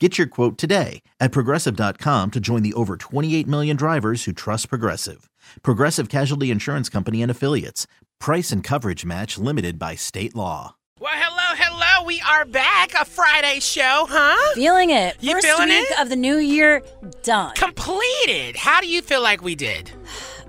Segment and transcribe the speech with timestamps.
[0.00, 4.68] Get your quote today at progressive.com to join the over 28 million drivers who trust
[4.68, 5.30] Progressive.
[5.62, 7.86] Progressive Casualty Insurance Company and Affiliates.
[8.18, 10.74] Price and coverage match limited by state law.
[10.98, 12.04] Well, hello, hello.
[12.04, 12.92] We are back.
[13.00, 14.54] A Friday show, huh?
[14.56, 15.16] Feeling it.
[15.20, 16.00] You First feeling week it?
[16.00, 16.82] of the new year
[17.22, 17.54] done.
[17.54, 18.56] Completed.
[18.56, 19.92] How do you feel like we did?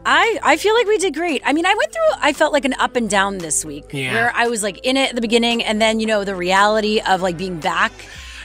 [0.08, 1.44] I, I feel like we did great.
[1.46, 4.14] I mean, I went through, I felt like an up and down this week Yeah.
[4.14, 7.00] where I was like in it at the beginning and then, you know, the reality
[7.08, 7.92] of like being back.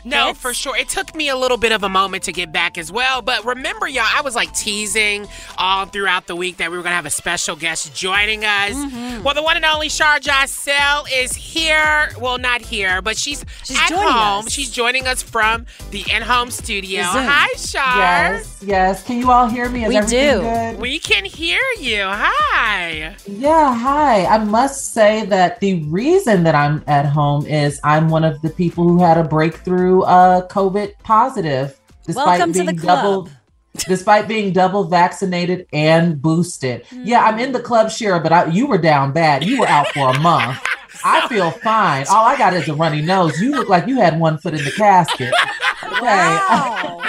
[0.05, 0.39] No, hits.
[0.41, 0.77] for sure.
[0.77, 3.23] It took me a little bit of a moment to get back as well.
[3.23, 5.27] But remember, y'all, I was like teasing
[5.59, 8.73] all throughout the week that we were going to have a special guest joining us.
[8.75, 9.23] Mm-hmm.
[9.23, 12.11] Well, the one and only Shar Jossell is here.
[12.21, 14.47] Well, not here, but she's, She's at joining home.
[14.47, 14.53] us.
[14.53, 17.03] She's joining us from the in home studio.
[17.05, 17.99] Hi, Shar.
[17.99, 19.03] Yes, yes.
[19.05, 19.85] Can you all hear me?
[19.85, 20.41] Is We do.
[20.41, 20.79] Good?
[20.79, 22.03] We can hear you.
[22.05, 23.15] Hi.
[23.27, 24.25] yeah, hi.
[24.27, 28.51] I must say that the reason that I'm at home is I'm one of the
[28.51, 33.29] people who had a breakthrough uh COVID positive despite Welcome being double
[33.89, 36.85] despite being double vaccinated and boosted.
[36.93, 39.45] Yeah, I'm in the club, Shira, but I, you were down bad.
[39.45, 40.59] You were out for a month.
[41.05, 42.05] I feel fine.
[42.11, 43.41] All I got is a runny nose.
[43.41, 45.33] You look like you had one foot in the casket.
[45.83, 46.03] Okay.
[46.03, 47.01] Wow.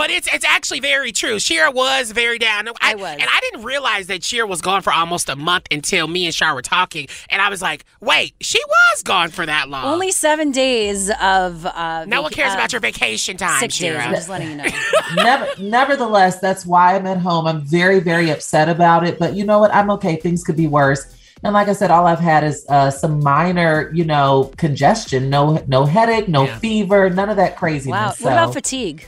[0.00, 1.38] No, but it's it's actually very true.
[1.38, 2.68] Shira was very down.
[2.80, 3.12] I was.
[3.20, 6.34] and I didn't realize that Shira was gone for almost a month until me and
[6.34, 10.10] Shar were talking, and I was like, "Wait, she was gone for that long." Only
[10.10, 11.66] seven days of.
[11.66, 13.96] Uh, no one cares uh, about your vacation time, Six days.
[13.96, 14.64] I'm just letting you know.
[15.16, 17.46] Never, nevertheless, that's why I'm at home.
[17.46, 19.18] I'm very, very upset about it.
[19.18, 19.74] But you know what?
[19.74, 20.16] I'm okay.
[20.16, 21.16] Things could be worse.
[21.42, 25.30] And like I said, all I've had is uh, some minor, you know, congestion.
[25.30, 26.58] No, no headache, no Yeah.
[26.58, 27.92] fever, none of that craziness.
[27.92, 28.10] Wow.
[28.10, 29.06] So, What about fatigue?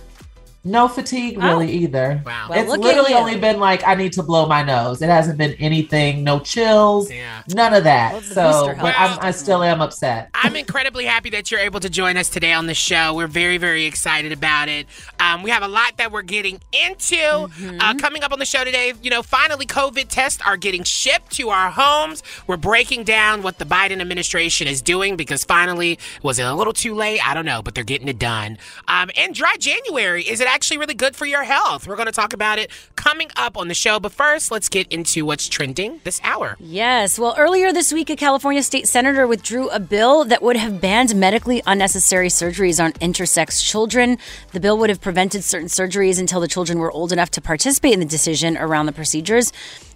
[0.65, 2.23] No fatigue really either.
[2.25, 2.47] Wow.
[2.51, 5.03] Well, it's literally only been like I need to blow my nose.
[5.03, 7.43] It hasn't been anything, no chills, Yeah.
[7.49, 8.13] none of that.
[8.13, 9.19] Well, so, but helps.
[9.19, 10.31] I'm, I still am upset.
[10.35, 13.15] I'm incredibly happy that you're able to join us today on the show.
[13.15, 14.87] We're very, very excited about it.
[15.19, 17.17] Um, we have a lot that we're getting into.
[17.17, 17.81] Mm-hmm.
[17.81, 21.33] Uh, coming up on the show today, you know, finally, COVID tests are getting shipped
[21.33, 22.23] to our homes.
[22.47, 26.73] We're breaking down what the Biden administration is doing because finally, was it a little
[26.73, 27.27] too late?
[27.27, 28.59] I don't know, but they're getting it done.
[28.87, 31.87] Um, and dry January, is it actually really good for your health?
[31.87, 33.99] We're going to talk about it coming up on the show.
[33.99, 36.57] But first, let's get into what's trending this hour.
[36.61, 37.19] Yes.
[37.19, 41.15] Well, earlier this week, a California state senator withdrew a bill that would have banned
[41.15, 44.19] medically unnecessary surgeries on intersex children.
[44.53, 47.95] The bill would have prevented certain surgeries until the children were old enough to participate
[47.95, 49.53] in the decision around the procedures.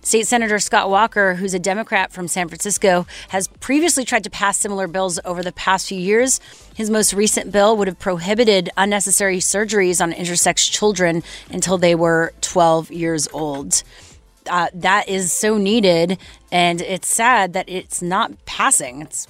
[0.07, 4.57] State Senator Scott Walker, who's a Democrat from San Francisco, has previously tried to pass
[4.57, 6.41] similar bills over the past few years.
[6.77, 12.33] His most recent bill would have prohibited unnecessary surgeries on intersex children until they were
[12.41, 13.83] 12 years old
[14.49, 16.19] uh, that is so needed,
[16.53, 19.03] and it's sad that it's not passing.
[19.03, 19.27] It's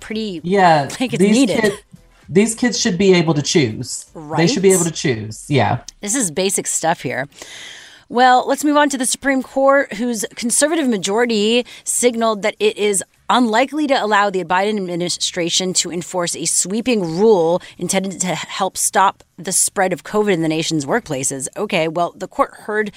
[0.00, 0.40] pretty.
[0.42, 1.60] Yeah, Like it's these needed.
[1.60, 1.82] Kids,
[2.28, 4.10] these kids should be able to choose.
[4.36, 5.46] They should be able to choose.
[5.48, 5.84] Yeah.
[6.00, 7.28] This is basic stuff here.
[8.08, 13.02] Well, let's move on to the Supreme Court, whose conservative majority signaled that it is
[13.28, 19.24] unlikely to allow the Biden administration to enforce a sweeping rule intended to help stop
[19.36, 21.48] the spread of COVID in the nation's workplaces.
[21.56, 22.92] Okay, well, the court heard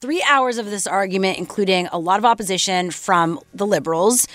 [0.00, 4.28] three hours of this argument, including a lot of opposition from the liberals.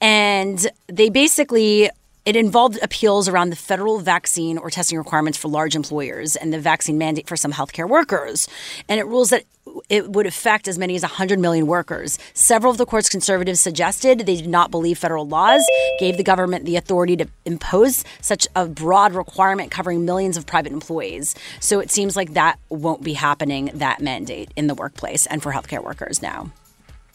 [0.00, 1.90] And they basically
[2.28, 6.60] it involved appeals around the federal vaccine or testing requirements for large employers and the
[6.60, 8.46] vaccine mandate for some healthcare workers.
[8.86, 9.44] And it rules that
[9.88, 12.18] it would affect as many as 100 million workers.
[12.34, 15.66] Several of the court's conservatives suggested they did not believe federal laws
[15.98, 20.72] gave the government the authority to impose such a broad requirement covering millions of private
[20.72, 21.34] employees.
[21.60, 25.50] So it seems like that won't be happening, that mandate in the workplace and for
[25.50, 26.50] healthcare workers now.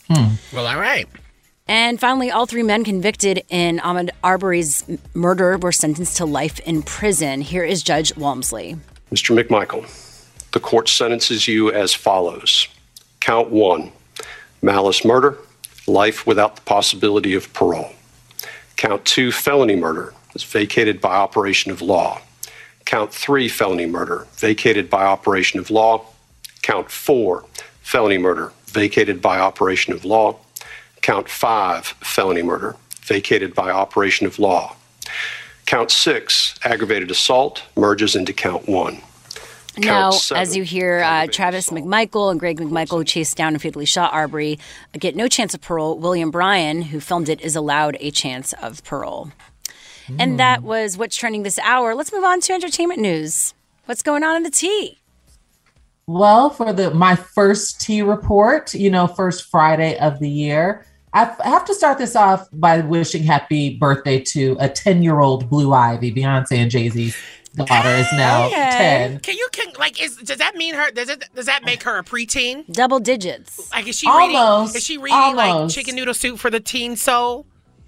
[0.08, 0.34] Hmm.
[0.52, 1.08] Well, all right.
[1.68, 4.84] And finally, all three men convicted in Ahmaud Arbery's
[5.14, 7.42] murder were sentenced to life in prison.
[7.42, 8.76] Here is Judge Walmsley.
[9.12, 9.38] Mr.
[9.38, 9.86] McMichael,
[10.52, 12.68] the court sentences you as follows
[13.22, 13.92] Count one,
[14.62, 15.38] malice murder,
[15.88, 17.92] life without the possibility of parole.
[18.76, 22.20] Count two, felony murder, is vacated by operation of law.
[22.84, 26.04] Count three, felony murder, vacated by operation of law.
[26.62, 27.46] Count four,
[27.82, 30.38] felony murder, vacated by operation of law.
[31.04, 34.76] Count five, felony murder, vacated by operation of law.
[35.66, 39.02] Count six, aggravated assault, merges into count one.
[39.78, 41.82] Now, seven, as you hear, uh, Travis assault.
[41.82, 44.60] McMichael and Greg McMichael, who chased down and fatally shot Arbery,
[44.98, 46.00] get no chance of parole.
[46.00, 49.32] William Bryan, who filmed it, is allowed a chance of parole.
[50.18, 51.96] And that was what's trending this hour.
[51.96, 53.54] Let's move on to entertainment news.
[53.86, 55.00] What's going on in the tea?
[56.08, 61.34] Well, for the my first tea report, you know, first Friday of the year, I
[61.44, 65.50] I have to start this off by wishing happy birthday to a 10 year old
[65.50, 66.14] Blue Ivy.
[66.14, 67.16] Beyonce and Jay Z's
[67.56, 69.08] daughter is now Okay.
[69.12, 69.20] 10.
[69.20, 71.98] Can you can like is does that mean her does it does that make her
[72.00, 72.66] a preteen?
[72.72, 73.72] Double digits.
[73.72, 74.36] Like is she reading
[74.76, 77.46] is she reading like chicken noodle soup for the teen soul?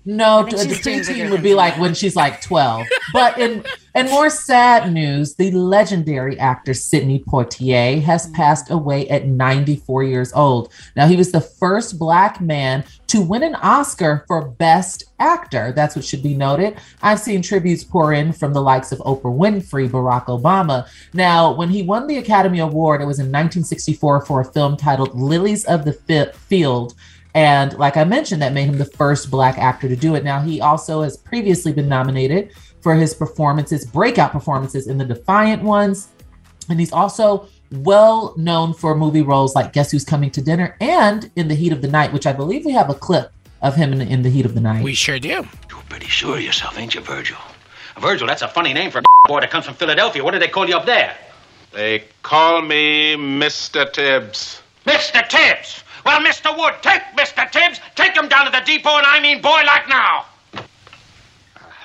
[0.07, 2.85] No, the bigger preteen would be like when she's like 12.
[3.11, 3.63] But in
[3.95, 8.35] in more sad news, the legendary actor Sidney Poitier has Mm-hmm.
[8.35, 10.71] passed away at 94 years old.
[10.95, 15.71] Now, he was the first black man to win an Oscar for Best Actor.
[15.75, 16.77] That's what should be noted.
[17.01, 20.87] I've seen tributes pour in from the likes of Oprah Winfrey, Barack Obama.
[21.13, 25.15] Now, when he won the Academy Award, it was in 1964 for a film titled
[25.15, 26.93] Lilies of the Fi- Field.
[27.35, 30.23] And like I mentioned, that made him the first black actor to do it.
[30.23, 35.61] Now, he also has previously been nominated for his performances, breakout performances in The Defiant
[35.61, 36.07] Ones.
[36.69, 41.29] And he's also well known for movie roles like Guess Who's Coming to Dinner and
[41.35, 43.91] In the Heat of the Night, which I believe we have a clip of him
[43.91, 44.81] in, in the Heat of the Night.
[44.81, 45.45] We sure do.
[45.69, 47.37] You're pretty sure of yourself, ain't you, Virgil?
[47.99, 50.23] Virgil, that's a funny name for a boy that comes from Philadelphia.
[50.23, 51.13] What do they call you up there?
[51.73, 53.91] They call me Mr.
[53.91, 54.61] Tibbs.
[54.85, 55.27] Mr.
[55.27, 55.83] Tibbs!
[56.05, 56.55] Well, Mr.
[56.55, 57.49] Wood, take Mr.
[57.51, 60.25] Tibbs, take him down to the depot, and I mean boy like now.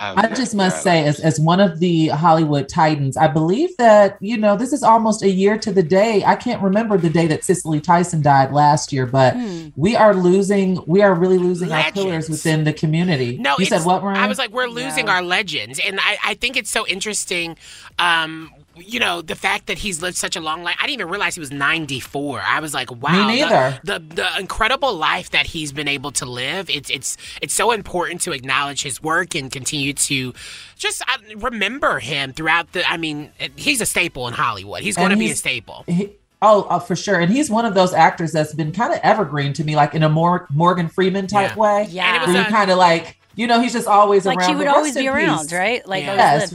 [0.02, 4.38] I just must say, as, as one of the Hollywood Titans, I believe that, you
[4.38, 6.25] know, this is almost a year to the day.
[6.25, 9.37] I can't remember the day that Cicely Tyson died last year, but
[9.76, 13.37] we are losing, we are really losing our pillars within the community.
[13.37, 14.16] No, you said it's- what, Ryan?
[14.16, 17.58] I was like, we're losing our legends, and I, I think it's so interesting.
[17.99, 18.50] Um,
[18.85, 20.77] you know, the fact that he's lived such a long life.
[20.79, 22.41] I didn't even realize he was 94.
[22.41, 23.81] I was like, wow, Me the- neither.
[23.85, 26.69] The, the incredible life that he's been able to live.
[26.71, 30.32] It's it's it's so important to acknowledge his work and continue to
[30.77, 32.88] just uh, remember him throughout the.
[32.88, 34.83] I mean, he's a staple in Hollywood.
[34.83, 35.85] He's going to be a staple.
[35.87, 36.11] He-
[36.43, 37.21] oh, uh, for sure.
[37.21, 40.03] And he's one of those actors that's been kind of evergreen to me, like in
[40.03, 41.56] a more Morgan Freeman type Yeah.
[41.56, 41.87] way.
[41.91, 42.15] Yeah.
[42.15, 44.49] And it was a- kind of like, you know, he's just always Like around.
[44.50, 45.53] he would always be in around, peace.
[45.53, 45.87] right?
[45.87, 46.11] Like Yeah.
[46.33, 46.55] always Yes.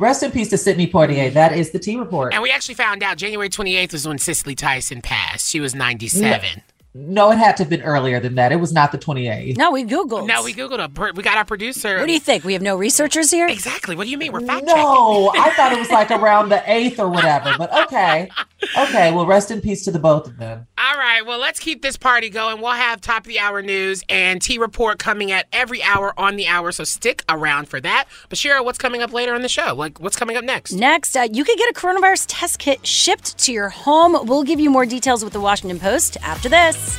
[0.00, 0.08] Lived.
[0.08, 1.32] Rest in peace to Sidney Poitier.
[1.32, 2.32] That is the team report.
[2.34, 5.48] And we actually found out January 28th was when Cicely Tyson passed.
[5.50, 6.62] She was 97.
[6.92, 8.50] No, it had to have been earlier than that.
[8.50, 9.56] It was not the 28th.
[9.56, 10.26] No, we Googled.
[10.26, 11.98] No, we Googled a, we got our producer.
[11.98, 12.42] What do you think?
[12.42, 13.46] We have no researchers here?
[13.46, 13.94] Exactly.
[13.94, 14.32] What do you mean?
[14.32, 14.82] We're fact checking.
[14.82, 18.28] No, I thought it was like around the 8th or whatever, but okay.
[18.76, 20.66] Okay, well, rest in peace to the both of them.
[20.82, 22.62] All right, well, let's keep this party going.
[22.62, 26.36] We'll have top of the hour news and T report coming at every hour on
[26.36, 28.06] the hour, so stick around for that.
[28.30, 29.74] But Shira, what's coming up later in the show?
[29.74, 30.72] Like, what's coming up next?
[30.72, 34.26] Next, uh, you could get a coronavirus test kit shipped to your home.
[34.26, 36.98] We'll give you more details with the Washington Post after this.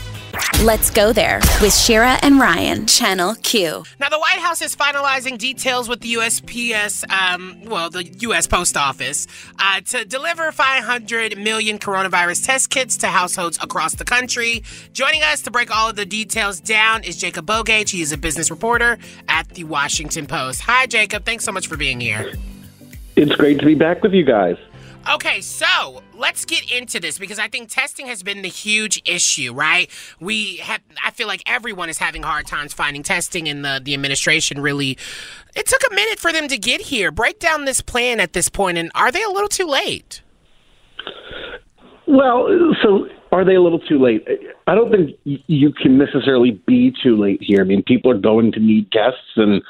[0.63, 3.83] Let's go there with Shira and Ryan, Channel Q.
[3.99, 8.45] Now, the White House is finalizing details with the USPS, um, well, the U.S.
[8.45, 9.25] Post Office,
[9.57, 14.63] uh, to deliver 500 million coronavirus test kits to households across the country.
[14.93, 17.89] Joining us to break all of the details down is Jacob Bogage.
[17.89, 20.61] He is a business reporter at the Washington Post.
[20.61, 21.25] Hi, Jacob.
[21.25, 22.33] Thanks so much for being here.
[23.15, 24.57] It's great to be back with you guys.
[25.09, 29.51] Okay, so let's get into this because I think testing has been the huge issue,
[29.51, 29.89] right?
[30.19, 33.95] We have, I feel like everyone is having hard times finding testing, and the, the
[33.95, 34.97] administration really,
[35.55, 37.11] it took a minute for them to get here.
[37.11, 40.21] Break down this plan at this point, and are they a little too late?
[42.07, 42.47] Well,
[42.83, 44.25] so are they a little too late?
[44.67, 47.61] I don't think you can necessarily be too late here.
[47.61, 49.63] I mean, people are going to need tests, and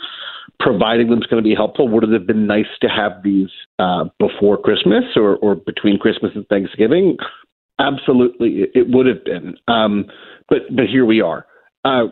[0.59, 1.87] providing them is going to be helpful.
[1.87, 6.31] Would it have been nice to have these uh, before Christmas or, or between Christmas
[6.35, 7.17] and Thanksgiving?
[7.79, 9.57] Absolutely, it, would have been.
[9.67, 10.05] Um,
[10.49, 11.47] but but here we are.
[11.83, 12.07] Uh,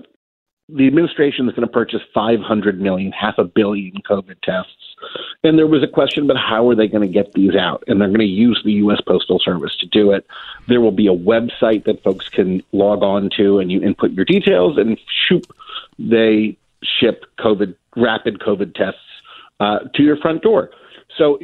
[0.67, 4.95] the administration is going to purchase 500 million, half a billion COVID tests.
[5.43, 7.83] And there was a question about how are they going to get these out?
[7.87, 9.01] And they're going to use the U.S.
[9.01, 10.27] Postal Service to do it.
[10.67, 14.25] There will be a website that folks can log on to, and you input your
[14.25, 15.45] details, and shoop,
[15.97, 18.99] they ship COVID rapid COVID tests
[19.59, 20.71] uh, to your front door.
[21.17, 21.39] So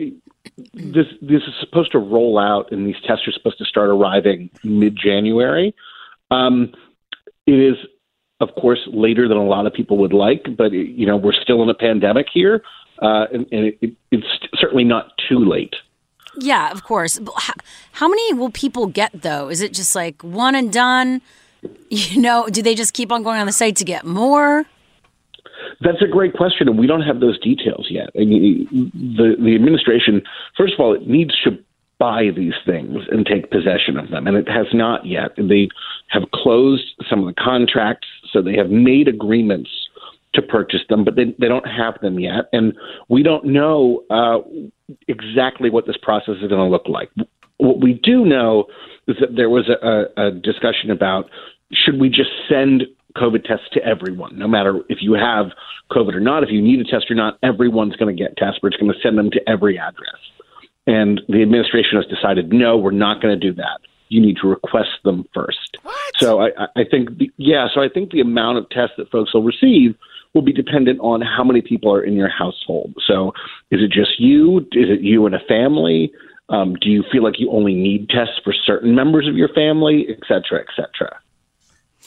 [0.73, 4.49] this this is supposed to roll out, and these tests are supposed to start arriving
[4.63, 5.75] mid January.
[6.31, 6.73] Um,
[7.45, 7.75] it is,
[8.39, 11.63] of course, later than a lot of people would like, but you know we're still
[11.63, 12.63] in a pandemic here,
[13.01, 15.75] uh, and, and it, it's certainly not too late.
[16.37, 17.19] Yeah, of course.
[17.37, 17.53] How,
[17.93, 19.49] how many will people get though?
[19.49, 21.21] Is it just like one and done?
[21.89, 24.65] You know, do they just keep on going on the site to get more?
[25.81, 28.09] That's a great question, and we don't have those details yet.
[28.15, 30.21] I mean, the the administration,
[30.57, 31.57] first of all, it needs to
[31.97, 35.31] buy these things and take possession of them, and it has not yet.
[35.37, 35.69] They
[36.09, 39.69] have closed some of the contracts, so they have made agreements
[40.33, 42.73] to purchase them, but they, they don't have them yet, and
[43.07, 44.39] we don't know uh,
[45.07, 47.09] exactly what this process is going to look like.
[47.57, 48.65] What we do know
[49.07, 51.29] is that there was a, a discussion about
[51.71, 52.83] should we just send
[53.15, 55.47] COVID tests to everyone, no matter if you have
[55.91, 58.59] COVID or not, if you need a test or not, everyone's going to get tests.
[58.61, 60.19] We're just going to send them to every address.
[60.87, 63.79] And the administration has decided, no, we're not going to do that.
[64.09, 65.77] You need to request them first.
[65.81, 65.95] What?
[66.17, 69.33] So I, I think, the, yeah, so I think the amount of tests that folks
[69.33, 69.95] will receive
[70.33, 72.93] will be dependent on how many people are in your household.
[73.07, 73.33] So
[73.71, 74.59] is it just you?
[74.73, 76.11] Is it you and a family?
[76.49, 80.05] Um, do you feel like you only need tests for certain members of your family,
[80.09, 81.17] et cetera, et cetera?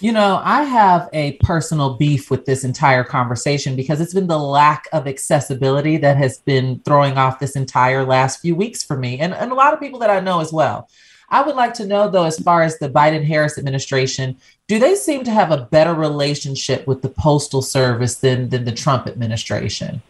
[0.01, 4.39] You know, I have a personal beef with this entire conversation because it's been the
[4.39, 9.19] lack of accessibility that has been throwing off this entire last few weeks for me
[9.19, 10.89] and, and a lot of people that I know as well.
[11.31, 14.37] I would like to know, though, as far as the Biden Harris administration,
[14.69, 18.73] do they seem to have a better relationship with the Postal Service than, than the
[18.73, 20.01] Trump administration?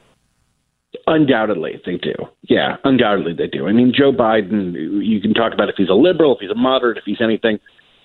[1.07, 2.15] Undoubtedly, they do.
[2.43, 3.67] Yeah, undoubtedly, they do.
[3.67, 6.55] I mean, Joe Biden, you can talk about if he's a liberal, if he's a
[6.55, 7.59] moderate, if he's anything.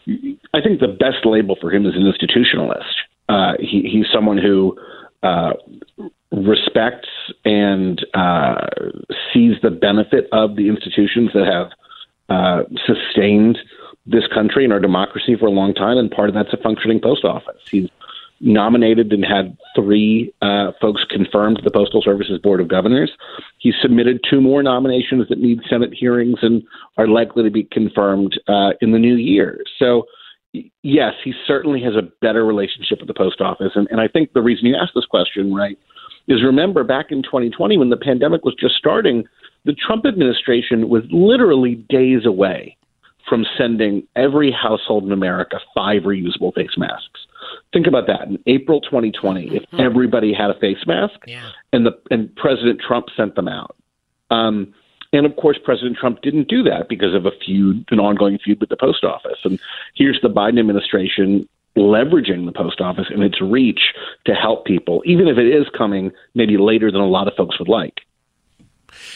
[0.07, 2.93] I think the best label for him is an institutionalist.
[3.29, 4.77] Uh, he, he's someone who
[5.21, 5.53] uh,
[6.31, 7.09] respects
[7.45, 8.67] and uh,
[9.33, 11.69] sees the benefit of the institutions that have
[12.29, 13.57] uh, sustained
[14.05, 16.99] this country and our democracy for a long time, and part of that's a functioning
[16.99, 17.61] post office.
[17.71, 17.89] He's
[18.43, 23.11] nominated and had three uh, folks confirmed to the Postal Service's Board of Governors.
[23.57, 26.61] He submitted two more nominations that need Senate hearings and
[26.97, 29.63] are likely to be confirmed uh, in the new year.
[29.79, 30.03] So,
[30.83, 33.71] yes, he certainly has a better relationship with the post office.
[33.75, 35.79] And, and I think the reason you asked this question, right,
[36.27, 39.23] is remember back in 2020 when the pandemic was just starting,
[39.65, 42.77] the Trump administration was literally days away
[43.27, 47.21] from sending every household in America five reusable face masks
[47.73, 48.27] think about that.
[48.27, 49.79] In April 2020, if mm-hmm.
[49.81, 51.49] everybody had a face mask, yeah.
[51.73, 53.75] and the and President Trump sent them out,
[54.31, 54.73] um,
[55.11, 58.59] and of course President Trump didn't do that because of a feud, an ongoing feud
[58.59, 59.39] with the post office.
[59.43, 59.59] And
[59.95, 63.93] here's the Biden administration leveraging the post office and its reach
[64.25, 67.57] to help people, even if it is coming maybe later than a lot of folks
[67.57, 68.01] would like.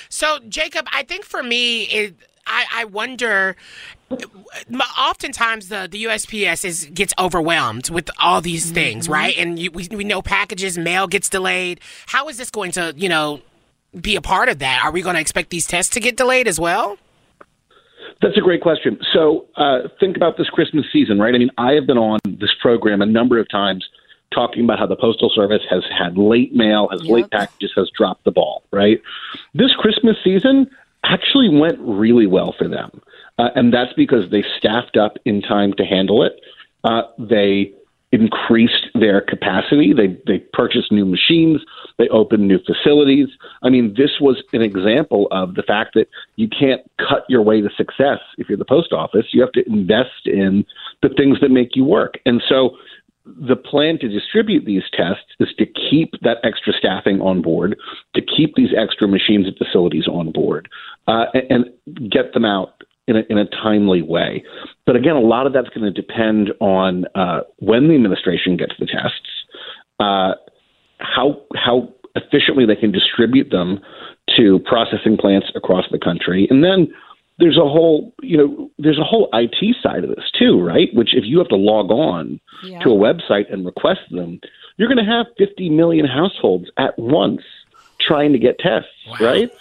[0.09, 2.15] So, Jacob, I think for me, it,
[2.47, 3.55] I, I wonder.
[4.97, 9.13] Oftentimes, the, the USPS is gets overwhelmed with all these things, mm-hmm.
[9.13, 9.37] right?
[9.37, 11.81] And you, we, we know packages, mail gets delayed.
[12.05, 13.41] How is this going to, you know,
[13.99, 14.81] be a part of that?
[14.85, 16.97] Are we going to expect these tests to get delayed as well?
[18.21, 18.97] That's a great question.
[19.13, 21.35] So uh, think about this Christmas season, right?
[21.35, 23.85] I mean, I have been on this program a number of times
[24.33, 27.11] talking about how the Postal Service has had late mail, has yep.
[27.11, 29.01] late packages, has dropped the ball, right?
[29.53, 30.69] This Christmas season,
[31.07, 33.01] actually went really well for them.
[33.37, 36.33] Uh, and that's because they staffed up in time to handle it.
[36.83, 37.73] Uh, they
[38.11, 39.93] increased their capacity.
[39.93, 41.61] They they purchased new machines.
[41.97, 43.27] They opened new facilities.
[43.63, 47.59] I mean, this was an example of the fact that you can't cut your way
[47.61, 49.25] to success if you're the post office.
[49.33, 50.65] You have to invest in
[51.01, 52.17] the things that make you work.
[52.25, 52.77] And so
[53.25, 57.77] the plan to distribute these tests is to keep that extra staffing on board,
[58.15, 60.69] to keep these extra machines and facilities on board,
[61.07, 64.43] uh, and, and, get them out in a, in a, timely way.
[64.85, 68.73] But again, a lot of that's going to depend on uh, when the administration gets
[68.79, 69.29] the tests,
[69.99, 70.33] uh,
[70.99, 73.79] how how efficiently they can distribute them
[74.35, 76.87] to processing plants across the country, and then
[77.39, 80.89] there's a whole you know there's a whole IT side of this too, right?
[80.93, 82.79] Which if you have to log on yeah.
[82.79, 84.39] to a website and request them,
[84.77, 87.41] you're going to have 50 million households at once
[88.07, 89.15] trying to get tests, wow.
[89.21, 89.51] right?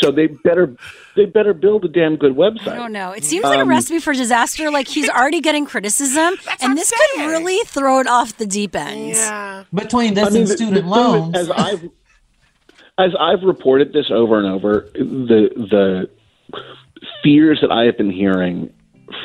[0.00, 0.74] So they better
[1.16, 2.68] they better build a damn good website.
[2.68, 3.12] I don't know.
[3.12, 4.70] It seems like um, a recipe for disaster.
[4.70, 9.10] Like he's already getting criticism, and this could really throw it off the deep end.
[9.10, 9.64] Yeah.
[9.74, 11.84] Between this I mean, and the, student the loans, as I've
[12.98, 16.10] as I've reported this over and over, the the
[17.22, 18.72] fears that I have been hearing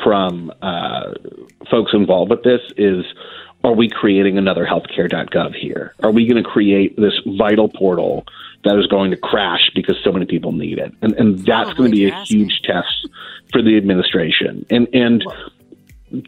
[0.02, 1.12] from uh,
[1.70, 3.04] folks involved with this is
[3.64, 5.94] are we creating another healthcare.gov here?
[6.02, 8.24] Are we going to create this vital portal
[8.64, 10.94] that is going to crash because so many people need it?
[11.02, 13.08] And, and that's going to be a huge test
[13.52, 14.64] for the administration.
[14.70, 15.24] And and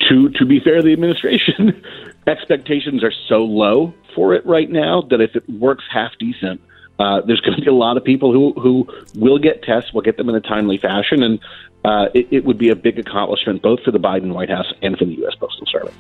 [0.09, 1.83] to to be fair the administration,
[2.27, 6.61] expectations are so low for it right now that if it works half decent,
[6.99, 10.03] uh, there's going to be a lot of people who who will get tests, will
[10.03, 11.39] get them in a timely fashion, and
[11.85, 14.99] uh, it, it, would be a big accomplishment both for the Biden White House and
[14.99, 15.35] for the U.S.
[15.37, 15.95] Postal Service.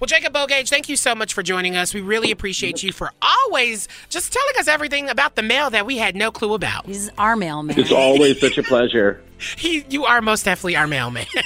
[0.00, 1.94] Well, Jacob Bogage, thank you so much for joining us.
[1.94, 5.98] We really appreciate you for always just telling us everything about the mail that we
[5.98, 6.86] had no clue about.
[6.86, 7.78] He's our mailman.
[7.78, 9.22] It's always such a pleasure.
[9.38, 11.26] He, you are most definitely our mailman.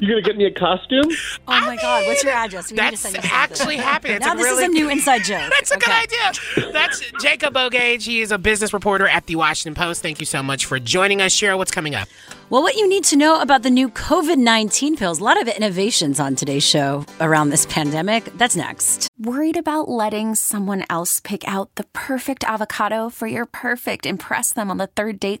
[0.00, 1.10] You're gonna get me a costume?
[1.46, 2.06] Oh my I God!
[2.06, 2.70] What's your address?
[2.70, 4.18] We that's actually happening.
[4.18, 5.50] now this really, is a new inside joke.
[5.50, 5.86] That's a okay.
[5.86, 6.12] good
[6.56, 6.72] idea.
[6.72, 8.02] That's Jacob Bogage.
[8.02, 10.02] He is a business reporter at the Washington Post.
[10.02, 11.58] Thank you so much for joining us, Cheryl.
[11.58, 12.08] What's coming up?
[12.50, 15.18] Well, what you need to know about the new COVID 19 pills.
[15.18, 18.24] A lot of innovations on today's show around this pandemic.
[18.36, 19.08] That's next.
[19.18, 24.70] Worried about letting someone else pick out the perfect avocado for your perfect impress them
[24.70, 25.40] on the third date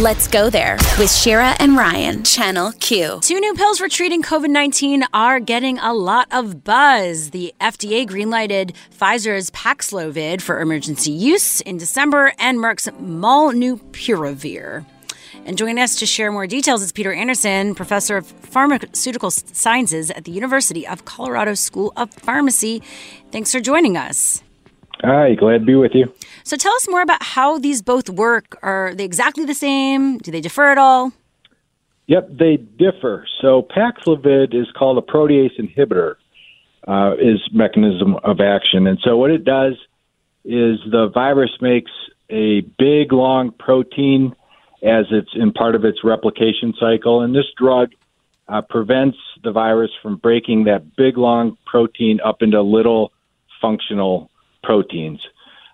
[0.00, 3.20] Let's go there with Shira and Ryan, Channel Q.
[3.22, 7.30] Two new pills for treating COVID 19 are getting a lot of buzz.
[7.30, 14.84] The FDA greenlighted Pfizer's Paxlovid for emergency use in December and Merck's Molnupiravir.
[15.46, 20.24] And joining us to share more details is Peter Anderson, professor of pharmaceutical sciences at
[20.24, 22.82] the University of Colorado School of Pharmacy.
[23.30, 24.42] Thanks for joining us.
[25.02, 26.12] Hi, glad to be with you.
[26.44, 28.58] So tell us more about how these both work.
[28.62, 30.18] Are they exactly the same?
[30.18, 31.12] Do they differ at all?
[32.06, 33.26] Yep, they differ.
[33.40, 36.16] So Paxlovid is called a protease inhibitor,
[36.86, 38.86] uh, is mechanism of action.
[38.86, 39.74] And so what it does
[40.44, 41.90] is the virus makes
[42.30, 44.34] a big, long protein
[44.82, 47.22] as it's in part of its replication cycle.
[47.22, 47.90] And this drug
[48.48, 53.12] uh, prevents the virus from breaking that big, long protein up into little
[53.62, 54.30] functional
[54.64, 55.20] proteins.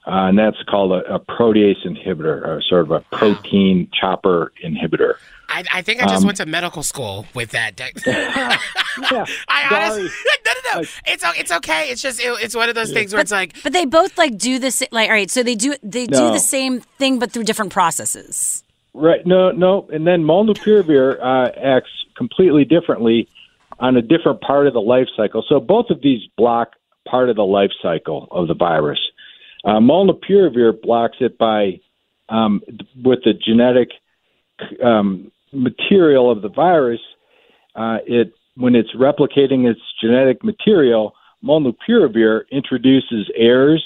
[0.07, 5.15] Uh, and that's called a, a, protease inhibitor, or sort of a protein chopper inhibitor.
[5.51, 7.79] I, I think I just um, went to medical school with that.
[8.07, 10.05] yeah, I honestly,
[10.47, 10.89] no, no, no.
[11.07, 11.91] It's it's okay.
[11.91, 13.63] It's just it, it's one of those things where but, it's like.
[13.63, 14.83] But they both like do this.
[14.91, 16.29] Like, all right, so they do they no.
[16.29, 18.65] do the same thing, but through different processes.
[18.95, 19.25] Right.
[19.27, 19.87] No, no.
[19.93, 23.29] And then molnupiravir uh, acts completely differently.
[23.79, 25.45] on a different part of the life cycle.
[25.49, 26.75] So both of these block
[27.09, 29.01] part of the life cycle of the virus.
[29.65, 31.81] Uh, molnupiravir blocks it by
[32.29, 32.63] um,
[33.05, 33.91] with the genetic
[34.83, 37.01] um, material of the virus.
[37.75, 43.85] Uh, it when it's replicating its genetic material, molnupiravir introduces errors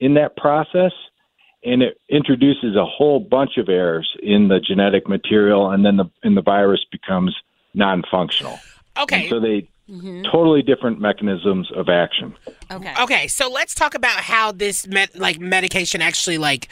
[0.00, 0.92] in that process,
[1.64, 6.10] and it introduces a whole bunch of errors in the genetic material, and then the
[6.22, 7.36] and the virus becomes
[7.74, 8.58] non-functional.
[8.96, 9.22] Okay.
[9.22, 10.24] And so they Mm-hmm.
[10.24, 12.34] totally different mechanisms of action.
[12.70, 12.92] Okay.
[13.00, 16.68] Okay, so let's talk about how this med- like medication actually like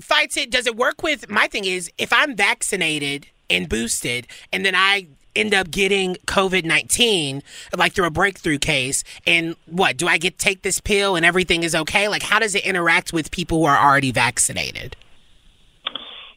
[0.00, 0.48] fights it.
[0.48, 1.28] Does it work with?
[1.28, 6.64] My thing is, if I'm vaccinated and boosted, and then I end up getting COVID
[6.64, 7.42] nineteen,
[7.76, 10.38] like through a breakthrough case, and what do I get?
[10.38, 12.06] Take this pill and everything is okay.
[12.06, 14.94] Like, how does it interact with people who are already vaccinated?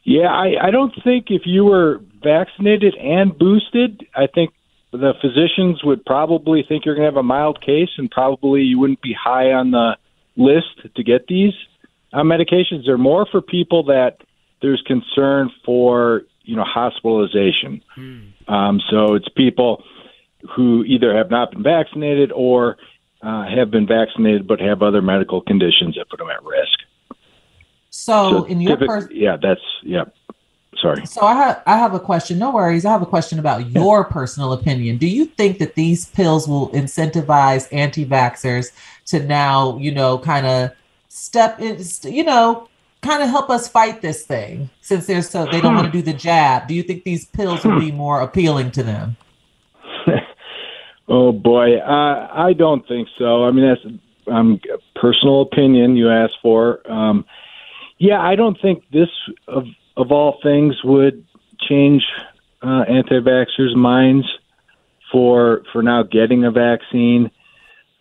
[0.02, 4.52] Yeah, I, I don't think if you were vaccinated and boosted, I think
[4.96, 8.78] the physicians would probably think you're going to have a mild case, and probably you
[8.78, 9.96] wouldn't be high on the
[10.36, 11.54] list to get these
[12.12, 12.84] uh, medications.
[12.84, 14.18] They're more for people that
[14.62, 17.82] there's concern for, you know, hospitalization.
[18.48, 19.82] Um, so it's people
[20.54, 22.76] who either have not been vaccinated or
[23.22, 26.78] uh, have been vaccinated but have other medical conditions that put them at risk.
[27.90, 30.04] So, in your pers- yeah, that's yeah.
[30.80, 31.06] Sorry.
[31.06, 32.38] So I have I have a question.
[32.38, 32.84] No worries.
[32.84, 34.98] I have a question about your personal opinion.
[34.98, 38.72] Do you think that these pills will incentivize anti-vaxxers
[39.06, 40.70] to now, you know, kind of
[41.08, 42.68] step in, you know,
[43.00, 46.02] kind of help us fight this thing since they're so they don't want to do
[46.02, 46.68] the jab?
[46.68, 49.16] Do you think these pills will be more appealing to them?
[51.08, 53.44] Oh boy, uh, I don't think so.
[53.44, 53.94] I mean, that's
[54.26, 54.60] um,
[54.96, 56.80] personal opinion you asked for.
[56.90, 57.24] Um,
[57.98, 59.08] yeah, I don't think this
[59.46, 59.64] of
[59.96, 61.24] of all things would
[61.68, 62.02] change
[62.62, 64.26] uh, anti-vaxxers' minds
[65.10, 67.30] for for now getting a vaccine.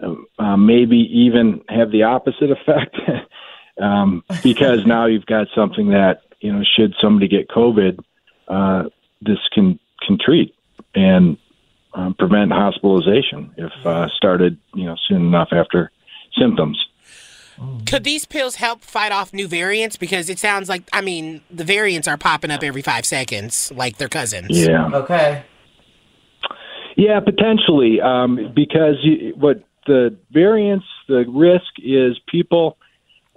[0.01, 2.97] Um, Uh, maybe even have the opposite effect
[3.81, 7.99] um, because now you've got something that you know should somebody get COVID,
[8.47, 8.83] uh,
[9.21, 10.53] this can can treat
[10.93, 11.37] and
[11.93, 15.91] um, prevent hospitalization if uh, started you know soon enough after
[16.37, 16.77] symptoms.
[17.85, 19.95] Could these pills help fight off new variants?
[19.95, 23.97] Because it sounds like, I mean, the variants are popping up every five seconds, like
[23.97, 24.47] their cousins.
[24.51, 24.89] Yeah.
[24.93, 25.43] Okay.
[26.97, 32.77] Yeah, potentially, um, because you, what the variants, the risk is people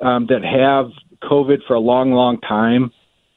[0.01, 0.93] um, that have
[1.29, 2.93] COVID for a long, long time.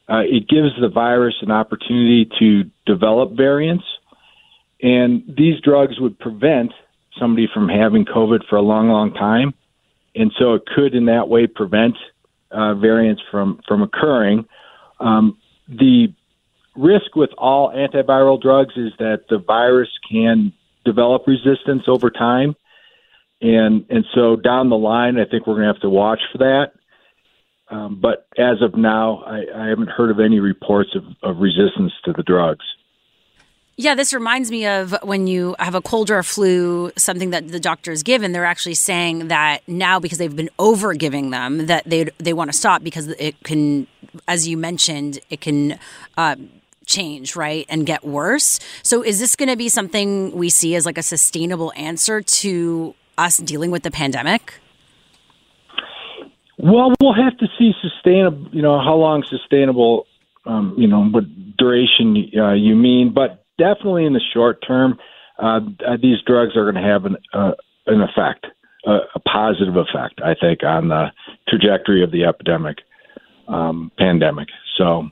[0.08, 3.86] Uh, it gives the virus an opportunity to develop variants,
[4.82, 6.72] and these drugs would prevent
[7.20, 9.54] somebody from having COVID for a long, long time,
[10.16, 11.96] and so it could, in that way, prevent
[12.52, 14.46] uh, variants from from occurring.
[15.00, 16.14] Um, the
[16.76, 20.54] risk with all antiviral drugs is that the virus can
[20.86, 22.56] develop resistance over time.
[23.42, 26.40] And and so down the line, I think we're going to have to watch for
[26.40, 26.74] that.
[27.70, 31.94] Um, but as of now, I, I haven't heard of any reports of, of resistance
[32.04, 32.66] to the drugs.
[33.82, 37.48] Yeah, this reminds me of when you have a cold or a flu, something that
[37.48, 38.32] the doctor is given.
[38.32, 42.52] They're actually saying that now because they've been over giving them, that they they want
[42.52, 43.88] to stop because it can,
[44.28, 45.80] as you mentioned, it can
[46.16, 46.36] uh,
[46.86, 48.60] change right and get worse.
[48.84, 52.94] So, is this going to be something we see as like a sustainable answer to
[53.18, 54.60] us dealing with the pandemic?
[56.60, 58.48] Well, we'll have to see sustainable.
[58.52, 60.06] You know how long sustainable.
[60.46, 61.24] Um, you know what
[61.58, 64.98] duration uh, you mean, but definitely in the short term,
[65.38, 67.52] uh, uh, these drugs are going to have an uh,
[67.88, 68.46] an effect,
[68.88, 71.12] uh, a positive effect, I think, on the
[71.48, 72.78] trajectory of the epidemic,
[73.48, 74.48] um, pandemic.
[74.78, 75.10] So,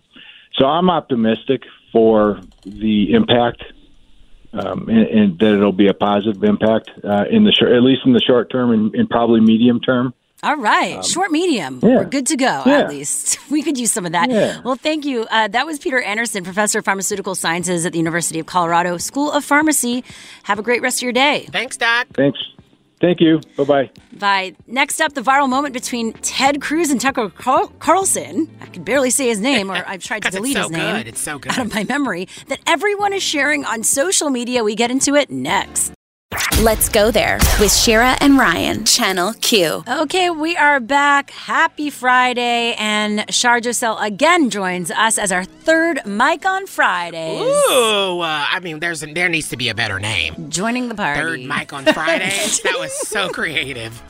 [0.58, 3.64] so I'm optimistic for the impact,
[4.54, 8.02] um, and, and that it'll be a positive impact uh, in the short, at least
[8.06, 10.14] in the short term, and, and probably medium term.
[10.42, 11.80] All right, short, medium.
[11.84, 11.98] Um, yeah.
[11.98, 12.80] We're good to go, Yeah.
[12.80, 13.38] at least.
[13.52, 14.30] We could use some of that.
[14.30, 14.62] Yeah.
[14.64, 15.26] Well, thank you.
[15.30, 19.32] Uh, that was Peter Anderson, professor of pharmaceutical sciences at the University of Colorado School
[19.32, 20.04] of Pharmacy.
[20.44, 21.48] Have a great rest of your day.
[21.52, 22.08] Thanks, Doc.
[22.14, 22.40] Thanks.
[23.02, 23.40] Thank you.
[23.58, 23.90] Bye bye.
[24.14, 24.56] Bye.
[24.68, 28.50] Next up, the viral moment between Ted Cruz and Tucker Carl- Carlson.
[28.62, 31.08] I can barely say his name, or I've tried to delete so his name good.
[31.08, 31.52] It's so good.
[31.54, 32.28] out of my memory.
[32.48, 34.64] That everyone is sharing on social media.
[34.64, 35.92] We get into it next.
[36.60, 39.82] Let's go there with Shira and Ryan, Channel Q.
[39.88, 41.32] Okay, we are back.
[41.32, 47.42] Happy Friday, and Shar Jossell again joins us as our third mic on Fridays.
[47.42, 50.50] Ooh, uh, I mean, there's there needs to be a better name.
[50.50, 51.20] Joining the party.
[51.22, 52.60] Third mic on Fridays.
[52.64, 54.02] that was so creative.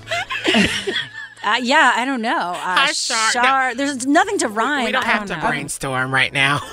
[1.44, 2.36] Uh, yeah, I don't know.
[2.36, 3.32] Uh, Hi, Shar.
[3.32, 3.76] Shar.
[3.76, 4.86] There's nothing to rhyme.
[4.86, 5.48] we don't I have to know.
[5.48, 6.62] brainstorm right now.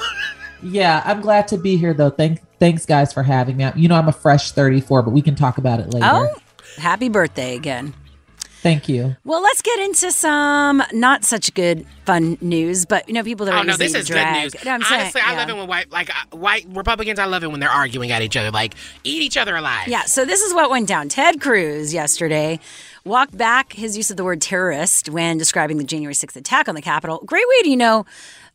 [0.63, 2.09] Yeah, I'm glad to be here though.
[2.09, 3.69] Thank Thanks, guys, for having me.
[3.77, 6.07] You know, I'm a fresh 34, but we can talk about it later.
[6.07, 6.29] Oh,
[6.79, 7.95] happy birthday again.
[8.63, 9.15] Thank you.
[9.23, 13.55] Well, let's get into some not such good fun news, but you know, people that
[13.55, 14.35] are Oh no, this is drag.
[14.35, 14.55] good news.
[14.55, 15.01] You know what I'm saying?
[15.03, 15.39] Honestly, I Yeah.
[15.39, 17.19] love it when white, like uh, white Republicans.
[17.21, 19.87] I love it when they're arguing at each other, like eat each other alive.
[19.87, 21.09] Yeah, so this is what went down.
[21.09, 22.59] Ted Cruz yesterday
[23.05, 26.75] walked back his use of the word terrorist when describing the January 6th attack on
[26.75, 27.23] the Capitol.
[27.25, 28.05] Great way to, you know,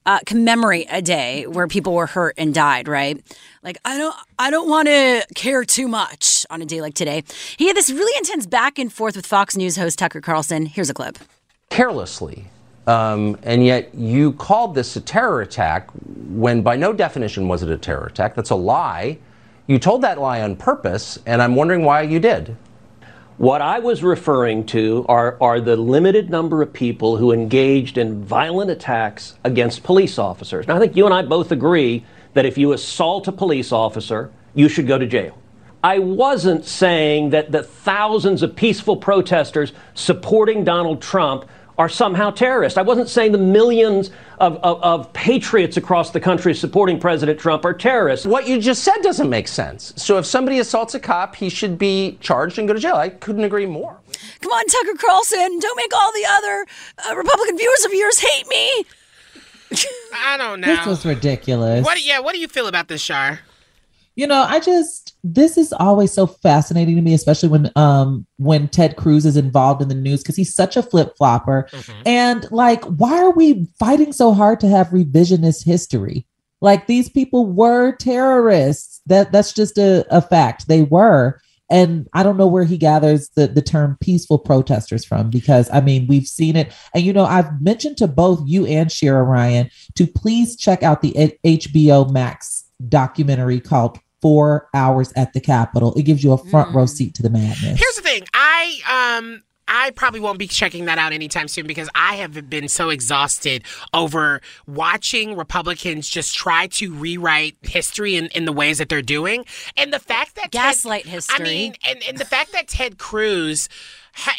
[0.05, 3.21] uh, commemorate a day where people were hurt and died, right?
[3.63, 7.23] Like I don't I don't want to care too much on a day like today.
[7.57, 10.65] He had this really intense back and forth with Fox News host Tucker Carlson.
[10.65, 11.17] Here's a clip.
[11.69, 12.45] carelessly.
[12.87, 15.89] Um, and yet you called this a terror attack
[16.29, 18.33] when by no definition was it a terror attack.
[18.35, 19.19] That's a lie.
[19.67, 22.57] You told that lie on purpose, and I'm wondering why you did.
[23.37, 28.23] What I was referring to are, are the limited number of people who engaged in
[28.23, 30.67] violent attacks against police officers.
[30.67, 34.31] Now, I think you and I both agree that if you assault a police officer,
[34.53, 35.37] you should go to jail.
[35.83, 41.45] I wasn't saying that the thousands of peaceful protesters supporting Donald Trump
[41.77, 42.77] are somehow terrorists.
[42.77, 47.65] I wasn't saying the millions of, of, of patriots across the country supporting President Trump
[47.65, 48.25] are terrorists.
[48.25, 49.93] What you just said doesn't make sense.
[49.95, 52.95] So if somebody assaults a cop, he should be charged and go to jail.
[52.95, 53.99] I couldn't agree more.
[54.41, 56.65] Come on, Tucker Carlson, don't make all the other
[57.09, 58.85] uh, Republican viewers of yours hate me.
[60.13, 60.67] I don't know.
[60.67, 61.85] This was ridiculous.
[61.85, 62.03] What?
[62.03, 63.39] Yeah, what do you feel about this, Shar?
[64.15, 68.67] You know, I just this is always so fascinating to me, especially when um when
[68.67, 71.67] Ted Cruz is involved in the news because he's such a flip flopper.
[72.05, 76.25] And like, why are we fighting so hard to have revisionist history?
[76.61, 79.01] Like these people were terrorists.
[79.07, 80.67] That that's just a, a fact.
[80.67, 81.39] They were.
[81.69, 85.79] And I don't know where he gathers the, the term peaceful protesters from because I
[85.79, 86.73] mean, we've seen it.
[86.93, 91.01] And, you know, I've mentioned to both you and Shira Ryan to please check out
[91.01, 91.13] the
[91.45, 95.93] HBO Max documentary called Four Hours at the Capitol.
[95.95, 97.79] It gives you a front row seat to the madness.
[97.79, 98.23] Here's the thing.
[98.33, 102.67] I um I probably won't be checking that out anytime soon because I have been
[102.67, 108.89] so exhausted over watching Republicans just try to rewrite history in, in the ways that
[108.89, 109.45] they're doing.
[109.77, 111.45] And the fact that Gaslight Ted, history.
[111.45, 113.69] I mean, and, and the fact that Ted Cruz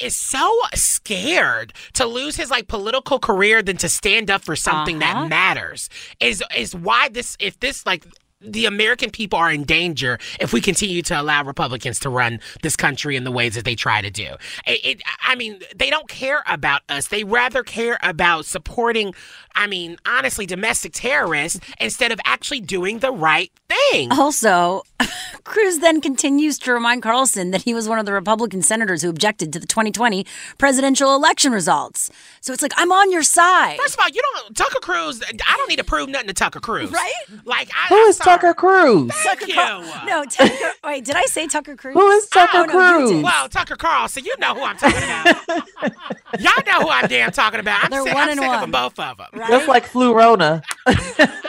[0.02, 5.02] is so scared to lose his like political career than to stand up for something
[5.02, 5.22] Uh-huh.
[5.22, 5.88] that matters
[6.20, 8.04] is is why this if this like
[8.44, 12.76] the American people are in danger if we continue to allow Republicans to run this
[12.76, 14.28] country in the ways that they try to do.
[14.66, 17.08] It, it, I mean, they don't care about us.
[17.08, 19.14] They rather care about supporting,
[19.54, 24.12] I mean, honestly, domestic terrorists instead of actually doing the right thing.
[24.12, 24.82] Also,
[25.44, 29.10] Cruz then continues to remind Carlson that he was one of the Republican senators who
[29.10, 30.26] objected to the 2020
[30.58, 32.10] presidential election results.
[32.40, 33.78] So it's like, I'm on your side.
[33.78, 35.22] First of all, you don't Tucker Cruz.
[35.22, 37.12] I don't need to prove nothing to Tucker Cruz, Right?
[37.44, 38.31] Like, I, Who I'm is sorry.
[38.32, 39.10] Tucker Cruz?
[39.14, 39.54] Thank you.
[39.54, 40.54] No, Tucker.
[40.84, 41.94] wait, did I say Tucker Cruz?
[41.94, 43.10] Who is Tucker no, you Cruz?
[43.10, 43.22] did.
[43.24, 45.68] Well, Tucker Carlson, you know who I'm talking about.
[46.40, 47.84] Y'all know who I'm damn talking about.
[47.84, 48.60] I'm They're sick, one I'm and sick of one.
[48.62, 49.26] them, both of them.
[49.34, 49.50] Right?
[49.50, 50.62] Just like Flurona.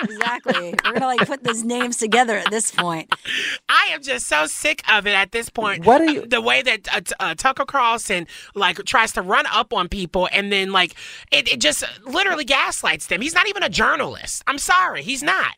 [0.04, 0.74] exactly.
[0.86, 3.12] We're gonna like put those names together at this point.
[3.70, 5.86] I am just so sick of it at this point.
[5.86, 9.46] What are you- The way that uh, t- uh, Tucker Carlson like tries to run
[9.48, 10.96] up on people and then like
[11.32, 13.22] it, it just literally gaslights them.
[13.22, 14.44] He's not even a journalist.
[14.48, 15.54] I'm sorry, he's not.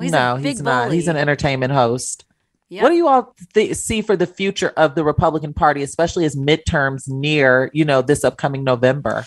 [0.00, 0.92] Well, he's no, a big he's not.
[0.92, 2.24] He's an entertainment host.
[2.68, 2.82] Yep.
[2.84, 6.36] What do you all th- see for the future of the Republican Party, especially as
[6.36, 9.24] midterms near, you know, this upcoming November?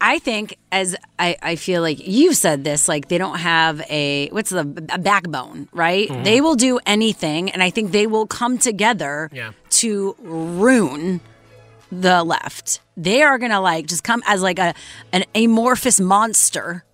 [0.00, 4.28] I think as I, I feel like you've said this, like they don't have a
[4.30, 4.60] what's the
[4.92, 6.08] a backbone, right?
[6.08, 6.22] Mm-hmm.
[6.24, 9.52] They will do anything, and I think they will come together Yeah.
[9.70, 11.20] to ruin
[11.90, 12.80] the left.
[12.96, 14.74] They are gonna like just come as like a
[15.12, 16.84] an amorphous monster.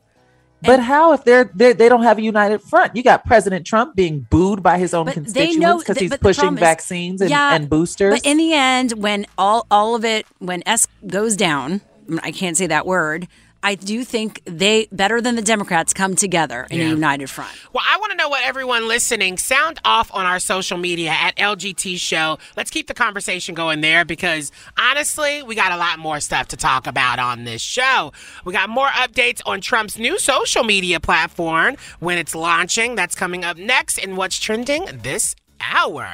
[0.65, 2.95] But how if they're, they're they don't have a united front?
[2.97, 6.61] You got President Trump being booed by his own constituents because th- he's pushing is-
[6.61, 8.15] vaccines and, Yeah, and boosters.
[8.15, 11.81] But in the end, when all all of it when S goes down,
[12.23, 13.29] I can't say that word.
[13.63, 17.53] I do think they better than the Democrats come together in a united front.
[17.73, 21.37] Well, I want to know what everyone listening sound off on our social media at
[21.37, 22.39] LGT Show.
[22.57, 26.57] Let's keep the conversation going there because honestly, we got a lot more stuff to
[26.57, 28.13] talk about on this show.
[28.45, 32.95] We got more updates on Trump's new social media platform when it's launching.
[32.97, 35.37] That's coming up next in what's trending this
[35.73, 36.09] hour.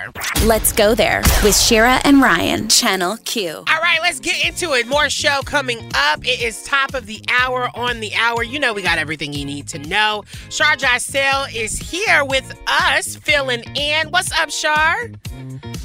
[0.45, 3.51] Let's go there with Shira and Ryan, Channel Q.
[3.57, 4.87] All right, let's get into it.
[4.87, 6.27] More show coming up.
[6.27, 8.43] It is top of the hour on the hour.
[8.43, 10.25] You know we got everything you need to know.
[10.51, 14.09] Shar Jossell is here with us, filling in.
[14.11, 15.11] What's up, Shar?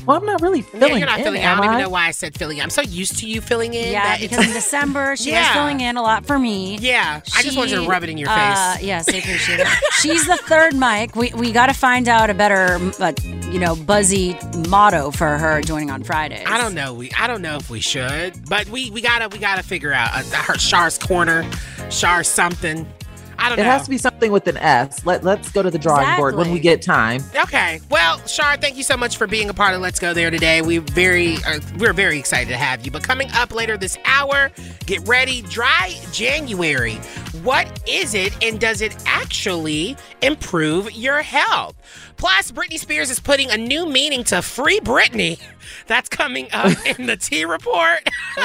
[0.06, 1.48] Well, I'm not really Yeah, filling you're not in, filling in.
[1.48, 2.64] I don't even know why I said filling in.
[2.64, 3.90] I'm so used to you filling in.
[3.94, 6.78] Yeah, that because in December she was filling in a lot for me.
[6.80, 8.84] Yeah, I just wanted to rub it in your uh, face.
[8.84, 9.68] yes, I appreciate it.
[10.02, 11.16] She's the third mic.
[11.16, 13.14] We we got to find out a better, uh,
[13.54, 14.36] you know, buzzy
[14.68, 16.44] motto for her joining on Fridays.
[16.48, 16.94] I don't know.
[16.96, 20.10] We I don't know if we should, but we we gotta we gotta figure out.
[20.12, 21.48] Uh, her Shar's corner,
[21.92, 22.92] Char something.
[23.38, 23.70] I don't It know.
[23.70, 25.06] has to be something with an S.
[25.06, 27.22] Let Let's go to the drawing board when we get time.
[27.36, 27.80] Okay.
[27.90, 30.62] Well, Shar, thank you so much for being a part of Let's Go There today.
[30.62, 32.92] We very uh, we're very excited to have you.
[32.92, 34.50] But coming up later this hour,
[34.88, 36.96] get ready, dry January.
[37.44, 41.76] What is it and does it actually improve your health?
[42.18, 45.40] Plus, Britney Spears is putting a new meaning to free Britney.
[45.88, 48.10] That's coming up in the T report.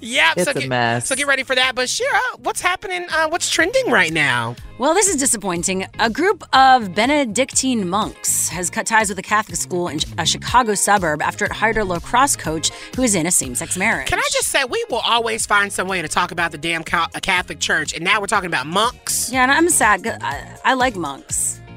[0.00, 0.36] yep.
[0.36, 1.08] It's so a get, mess.
[1.08, 1.74] So get ready for that.
[1.74, 3.06] But Shira, what's happening?
[3.10, 4.56] Uh, what's trending right now?
[4.78, 5.86] Well, this is disappointing.
[6.00, 10.74] A group of Benedictine monks has cut ties with a Catholic school in a Chicago
[10.74, 14.08] suburb after it hired a lacrosse coach who is in a same-sex marriage.
[14.08, 16.82] Can I just say, we will always find some way to talk about the damn
[16.82, 19.30] Catholic Church, and now we're talking about monks.
[19.32, 20.04] Yeah, and I'm sad.
[20.20, 21.13] I, I like monks.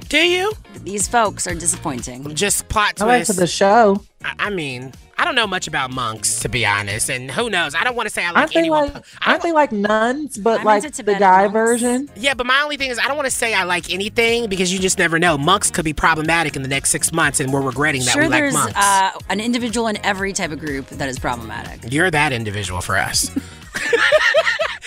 [0.10, 0.54] Do you?
[0.84, 2.34] These folks are disappointing.
[2.34, 3.34] Just plot I like twist.
[3.34, 4.02] for the show.
[4.24, 7.76] I, I mean, I don't know much about monks, to be honest, and who knows?
[7.76, 8.94] I don't want to say I like Aren't they anyone.
[8.94, 11.54] like Aren't they like nuns, but I'm like the guy monks.
[11.54, 12.10] version?
[12.16, 14.72] yeah, but my only thing is, I don't want to say I like anything because
[14.72, 15.38] you just never know.
[15.38, 18.28] Monks could be problematic in the next six months, and we're regretting that sure, we
[18.30, 18.74] like there's monks.
[18.78, 21.92] uh, an individual in every type of group that is problematic.
[21.92, 23.30] You're that individual for us.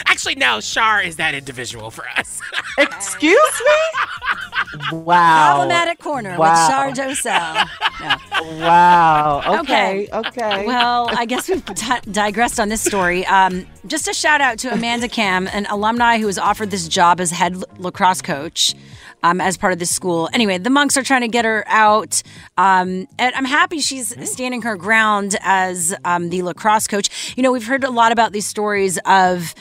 [0.07, 2.41] Actually, no, Shar is that individual for us.
[2.79, 3.73] Excuse me?
[4.93, 5.57] Wow.
[5.57, 6.93] Problematic corner Wow.
[6.93, 7.69] with Shar Jossell.
[8.41, 8.57] No.
[8.67, 9.59] Wow.
[9.61, 10.09] Okay.
[10.11, 10.65] Okay.
[10.67, 13.27] Well, I guess we've di- digressed on this story.
[13.27, 17.21] Um, just a shout out to Amanda Cam, an alumni who was offered this job
[17.21, 18.75] as head lacrosse coach.
[19.23, 20.31] Um, as part of this school.
[20.33, 22.23] Anyway, the monks are trying to get her out.
[22.57, 27.35] Um, and I'm happy she's standing her ground as um, the lacrosse coach.
[27.37, 29.55] You know, we've heard a lot about these stories of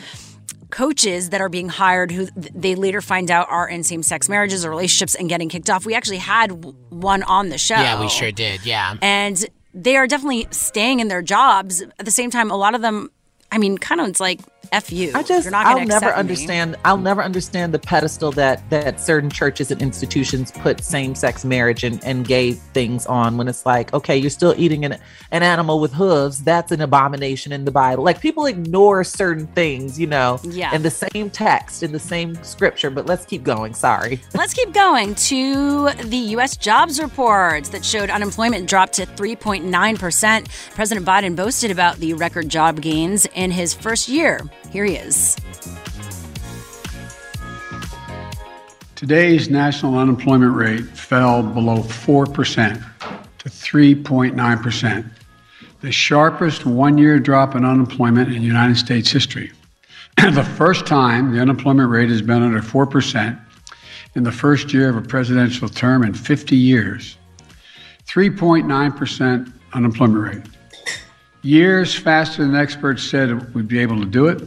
[0.69, 4.69] coaches that are being hired who they later find out are in same-sex marriages or
[4.69, 5.85] relationships and getting kicked off.
[5.85, 6.51] We actually had
[6.89, 7.75] one on the show.
[7.75, 8.65] yeah, we sure did.
[8.65, 8.95] Yeah.
[9.01, 11.81] And they are definitely staying in their jobs.
[11.81, 13.09] At the same time, a lot of them,
[13.51, 14.39] I mean, kind of it's like
[14.71, 15.11] F you.
[15.15, 16.19] I just I'll never accept me.
[16.19, 21.83] understand I'll never understand the pedestal that that certain churches and institutions put same-sex marriage
[21.83, 24.97] and, and gay things on when it's like okay you're still eating an,
[25.31, 29.99] an animal with hooves that's an abomination in the Bible like people ignore certain things
[29.99, 30.73] you know Yeah.
[30.75, 34.73] in the same text in the same scripture but let's keep going sorry Let's keep
[34.73, 36.55] going to the U.S.
[36.57, 40.47] jobs reports that showed unemployment dropped to 3.9%.
[40.73, 44.39] President Biden boasted about the record job gains in his first year.
[44.71, 45.35] Here he is.
[48.95, 52.83] Today's national unemployment rate fell below 4%
[53.39, 55.09] to 3.9%,
[55.81, 59.51] the sharpest one year drop in unemployment in United States history.
[60.17, 63.39] the first time the unemployment rate has been under 4%
[64.15, 67.17] in the first year of a presidential term in 50 years.
[68.05, 70.43] 3.9% unemployment rate.
[71.41, 74.41] Years faster than experts said we'd be able to do it.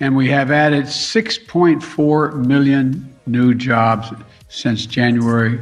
[0.00, 4.10] And we have added 6.4 million new jobs
[4.48, 5.60] since January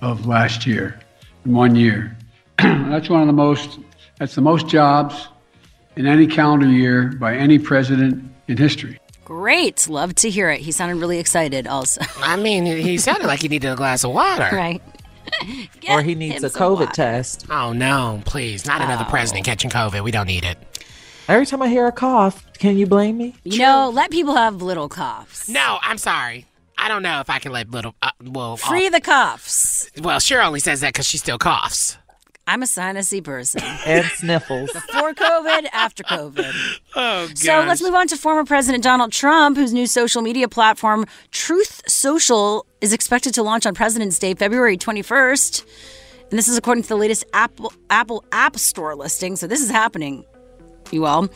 [0.00, 0.98] of last year,
[1.44, 2.16] in one year.
[2.58, 3.78] that's one of the most,
[4.18, 5.28] that's the most jobs
[5.96, 8.98] in any calendar year by any president in history.
[9.24, 9.88] Great.
[9.88, 10.60] Love to hear it.
[10.60, 12.02] He sounded really excited also.
[12.18, 14.48] I mean, he sounded like he needed a glass of water.
[14.52, 14.82] right.
[15.88, 18.64] or he needs a COVID test Oh, no, please.
[18.66, 19.10] Not another Oh.
[19.10, 20.02] president catching COVID.
[20.04, 20.56] We don't need it.
[21.28, 24.62] Every time I hear a cough can you blame me You know, let people have
[24.62, 25.48] little coughs.
[25.48, 26.46] No, I'm sorry.
[26.78, 27.94] I don't know if I can let little.
[28.02, 29.90] Uh, well, Free the coughs.
[30.00, 31.96] well, Shar only says that because she still coughs.
[32.46, 33.60] I'm a sinusy person.
[33.86, 36.54] and sniffles Before COVID, after COVID.
[36.98, 41.04] Oh, So let's move on to former President Donald Trump, whose new social media platform,
[41.30, 45.64] Truth Social, is expected to launch on President's Day, February 21st.
[46.30, 49.36] And this is according to the latest Apple Apple App Store listing.
[49.36, 50.24] So this is happening,
[50.92, 51.28] you all.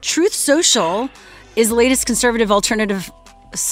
[0.00, 1.08] Truth Social
[1.56, 3.10] is the latest conservative alternative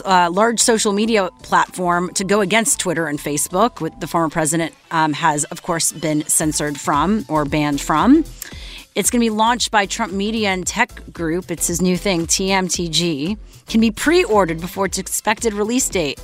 [0.05, 4.75] uh, large social media platform to go against Twitter and Facebook, what the former president
[4.91, 8.25] um, has, of course, been censored from or banned from.
[8.95, 11.51] It's going to be launched by Trump Media and Tech Group.
[11.51, 13.39] It's his new thing, TMTG.
[13.67, 16.21] Can be pre-ordered before its expected release date.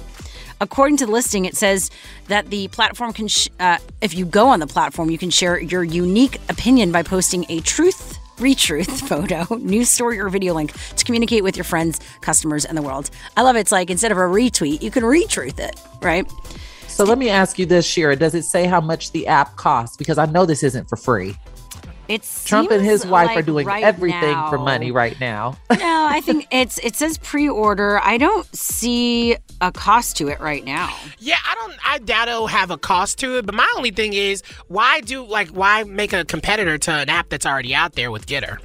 [0.60, 1.90] According to the listing, it says
[2.26, 5.58] that the platform can, sh- uh, if you go on the platform, you can share
[5.58, 11.04] your unique opinion by posting a truth, retruth photo, news story, or video link to
[11.04, 13.10] communicate with your friends, customers, and the world.
[13.36, 13.60] I love it.
[13.60, 16.30] It's like instead of a retweet, you can retruth it, right?
[16.86, 18.16] So let me ask you this, Shira.
[18.16, 19.96] Does it say how much the app costs?
[19.96, 21.36] Because I know this isn't for free.
[22.08, 25.58] It's Trump and his wife are doing everything for money right now.
[25.70, 28.00] no, I think it's it says pre-order.
[28.02, 30.94] I don't see a cost to it right now.
[31.18, 31.74] Yeah, I don't.
[31.86, 33.46] I doubt it'll have a cost to it.
[33.46, 37.28] But my only thing is, why do like why make a competitor to an app
[37.28, 38.58] that's already out there with GETTR?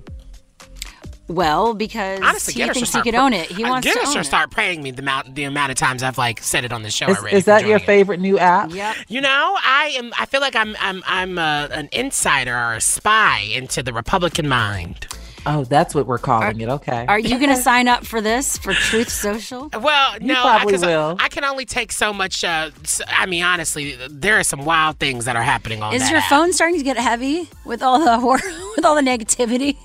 [1.29, 3.47] Well, because Honestly, he thinks he could pr- own it.
[3.49, 4.25] He uh, wants GETTR to own should it.
[4.25, 6.91] start paying me the amount the amount of times I've like said it on the
[6.91, 7.37] show Is, already.
[7.37, 7.85] is for that your joining it.
[7.85, 8.71] favorite new app?
[8.73, 8.95] Yep.
[9.07, 10.11] You know, I am.
[10.19, 10.75] I feel like I'm.
[10.79, 11.01] I'm.
[11.07, 15.07] I'm uh an insider or a spy into the Republican mind.
[15.45, 16.69] Oh, that's what we're calling it.
[16.69, 17.05] Okay.
[17.07, 19.69] Are you going to sign up for this for Truth Social?
[19.77, 21.17] Well, You no, probably 'cause I, will.
[21.19, 22.45] I can only take so much.
[22.45, 26.01] Uh, s- I mean, honestly, there are some wild things that are happening on Is
[26.01, 26.29] that your app.
[26.29, 28.39] phone starting to get heavy with all the hor-
[28.75, 29.75] with all the negativity?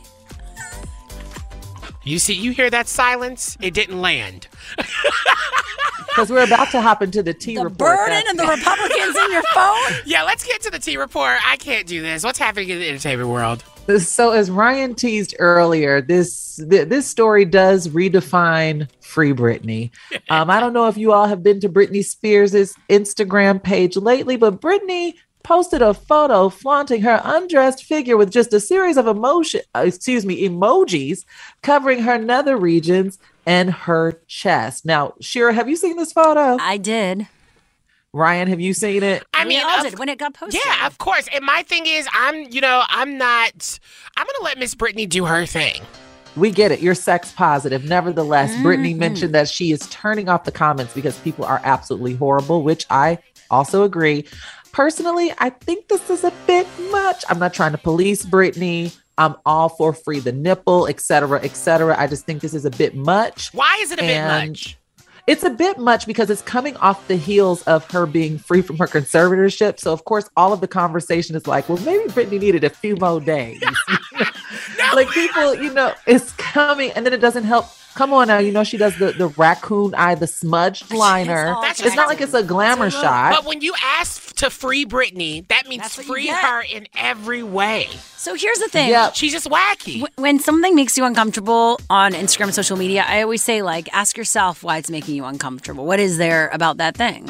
[2.09, 3.57] You see, you hear that silence?
[3.61, 4.49] It didn't land.
[6.09, 7.79] Because we're about to hop into the T The report.
[7.97, 9.77] burden of the Republicans in your phone.
[10.05, 11.39] Yeah, let's get to the T report.
[11.47, 12.25] I can't do this.
[12.25, 13.63] What's happening in the entertainment world?
[14.03, 19.91] So, as Ryan teased earlier, this th- this story does redefine free Britney.
[20.31, 24.37] Um, I don't know if you all have been to Britney Spears' Instagram page lately,
[24.37, 25.15] but Britney
[25.49, 30.27] posted a photo flaunting her undressed figure with just a series of emotion, uh, excuse
[30.27, 31.25] me, emojis
[31.63, 34.85] covering her nether regions and her chest.
[34.85, 36.59] Now, Shira, have you seen this photo?
[36.61, 37.27] I did.
[38.13, 39.25] Ryan, have you seen it?
[39.33, 40.61] I We mean, all of- did when it got posted.
[40.67, 41.27] Yeah, of course.
[41.35, 43.79] And my thing is, I'm, you know, I'm not.
[44.19, 45.81] I'm gonna let Miss Britney do her thing.
[46.37, 46.81] We get it.
[46.81, 47.85] You're sex positive.
[47.85, 48.99] Nevertheless, Britney Mm-hmm.
[48.99, 53.19] mentioned that she is turning off the comments because people are absolutely horrible, which I
[53.51, 54.27] also agree.
[54.73, 57.25] Personally, I think this is a bit much.
[57.29, 58.97] I'm not trying to police Britney.
[59.17, 61.97] I'm all for free the nipple, et cetera, et cetera.
[61.99, 63.53] I just think this is a bit much.
[63.53, 64.79] Why is it a bit much?
[65.27, 68.79] It's a bit much because it's coming off the heels of her being free from
[68.79, 69.79] her conservatorship.
[69.79, 72.97] So, of course, all of the conversation is like, well, maybe Britney needed a few
[72.97, 73.63] more days.
[74.95, 77.67] like people, you know, it's coming, and then it doesn't help.
[77.95, 81.49] Come on now, you know she does the the raccoon eye, the smudged liner.
[81.49, 83.35] all It's not like it's a glamour shot.
[83.35, 87.89] But when you ask to free Britney, that means That's free her in every way.
[88.17, 88.91] So here's the thing.
[88.91, 89.11] Yeah.
[89.13, 90.05] She's just wacky.
[90.15, 94.17] When something makes you uncomfortable on Instagram and social media, I always say, like, ask
[94.17, 95.85] yourself why it's making you uncomfortable.
[95.85, 97.29] What is there about that thing?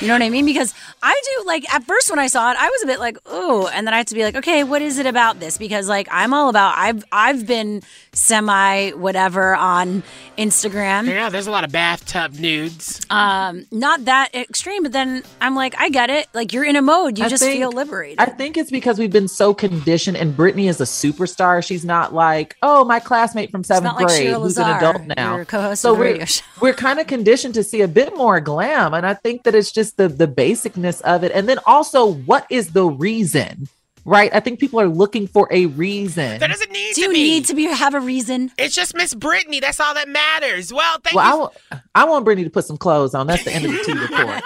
[0.00, 0.46] You know what I mean?
[0.46, 3.18] Because I do, like, at first when I saw it, I was a bit like,
[3.30, 3.66] ooh.
[3.68, 5.58] And then I had to be like, okay, what is it about this?
[5.58, 7.82] Because, like, I'm all about, I've, I've been
[8.12, 10.02] semi whatever on
[10.36, 11.06] Instagram.
[11.06, 13.00] Yeah, there's a lot of bathtub nudes.
[13.10, 16.26] Um, not that extreme, but then I'm like, I get it.
[16.34, 18.18] Like, you're in a mode, you I just think- feel liberated.
[18.18, 21.64] I think it's because we've been so conditioned, and Britney is a superstar.
[21.64, 25.02] She's not like, oh, my classmate from seventh not like grade Sheila who's an adult
[25.16, 25.36] now.
[25.36, 26.24] your so we're
[26.60, 29.70] we're kind of conditioned to see a bit more glam, and I think that it's
[29.70, 33.68] just the the basicness of it, and then also, what is the reason?
[34.04, 34.34] Right?
[34.34, 36.40] I think people are looking for a reason.
[36.40, 37.18] There doesn't need do to be.
[37.18, 37.30] you be.
[37.30, 38.50] need to be have a reason?
[38.58, 39.60] It's just Miss Britney.
[39.60, 40.72] That's all that matters.
[40.72, 41.38] Well, thank well, you.
[41.38, 43.28] want I want Britney to put some clothes on.
[43.28, 44.42] That's the end of the tea report.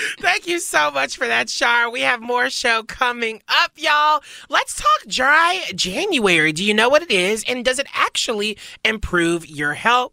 [0.20, 1.90] Thank you so much for that, Shar.
[1.90, 4.22] We have more show coming up, y'all.
[4.48, 6.52] Let's talk dry January.
[6.52, 7.44] Do you know what it is?
[7.46, 10.12] And does it actually improve your health?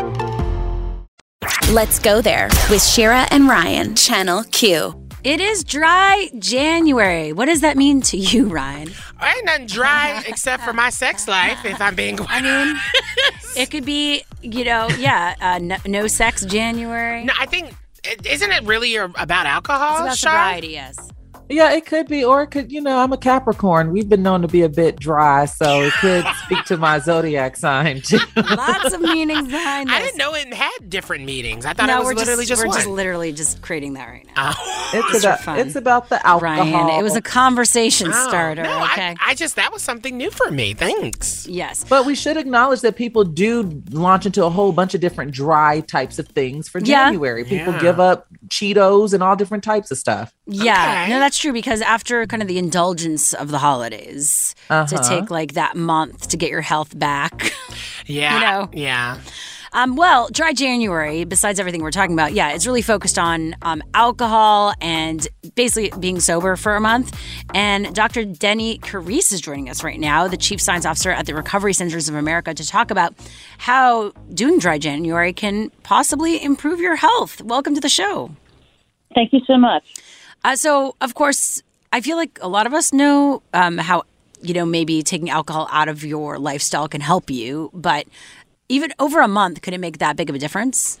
[1.71, 4.93] Let's go there with Shira and Ryan, Channel Q.
[5.23, 7.31] It is dry January.
[7.31, 8.89] What does that mean to you, Ryan?
[9.19, 12.77] I ain't nothing dry except for my sex life, if I'm being I mean,
[13.55, 17.23] it could be, you know, yeah, uh, no, no sex January.
[17.23, 17.73] No, I think,
[18.25, 19.93] isn't it really about alcohol?
[19.93, 20.31] It's about Shar?
[20.31, 20.97] sobriety, yes.
[21.51, 23.91] Yeah, it could be, or it could, you know, I'm a Capricorn.
[23.91, 27.57] We've been known to be a bit dry, so it could speak to my zodiac
[27.57, 28.19] sign too.
[28.35, 29.95] Lots of meanings behind this.
[29.95, 31.65] I didn't know it had different meanings.
[31.65, 32.77] I thought no, it was we're literally just, we're one.
[32.77, 34.53] just literally just creating that right now.
[34.55, 34.77] Oh.
[34.93, 35.59] It's about fun.
[35.59, 36.57] it's about the alcohol.
[36.87, 38.63] Ryan, it was a conversation Oh, starter.
[38.63, 39.15] no, okay.
[39.19, 40.73] I, I just that was something new for me.
[40.73, 41.47] Thanks.
[41.47, 41.85] yes.
[41.87, 45.79] But we should acknowledge that people do launch into a whole bunch of different dry
[45.81, 47.05] types of things for Yeah.
[47.05, 47.43] January.
[47.45, 47.79] People Yeah.
[47.81, 50.33] give up Cheetos and all different types of stuff.
[50.45, 50.73] Yeah,
[51.03, 51.09] Okay.
[51.13, 55.09] no, that's true because after kind of the indulgence of the holidays, to Uh-huh.
[55.09, 57.51] take like that month to get your health back.
[58.07, 58.33] Yeah.
[58.33, 58.69] You know.
[58.73, 59.17] Yeah.
[59.73, 63.81] Um, well, dry January, besides everything we're talking about, yeah, it's really focused on um,
[63.93, 65.25] alcohol and
[65.55, 67.17] basically being sober for a month.
[67.53, 68.23] And Dr.
[68.25, 72.09] Deni Carise is joining us right now, the Chief Science Officer at the Recovery Centers
[72.09, 73.13] of America, to talk about
[73.59, 77.39] how doing dry January can possibly improve your health.
[77.41, 78.31] Welcome to the show.
[79.15, 79.83] Thank you so much.
[80.43, 81.61] Uh, so, of course,
[81.93, 84.03] I feel like a lot of us know um, how,
[84.41, 88.07] you know, maybe taking alcohol out of your lifestyle can help you, but
[88.69, 90.99] even over a month, could it make that big of a difference?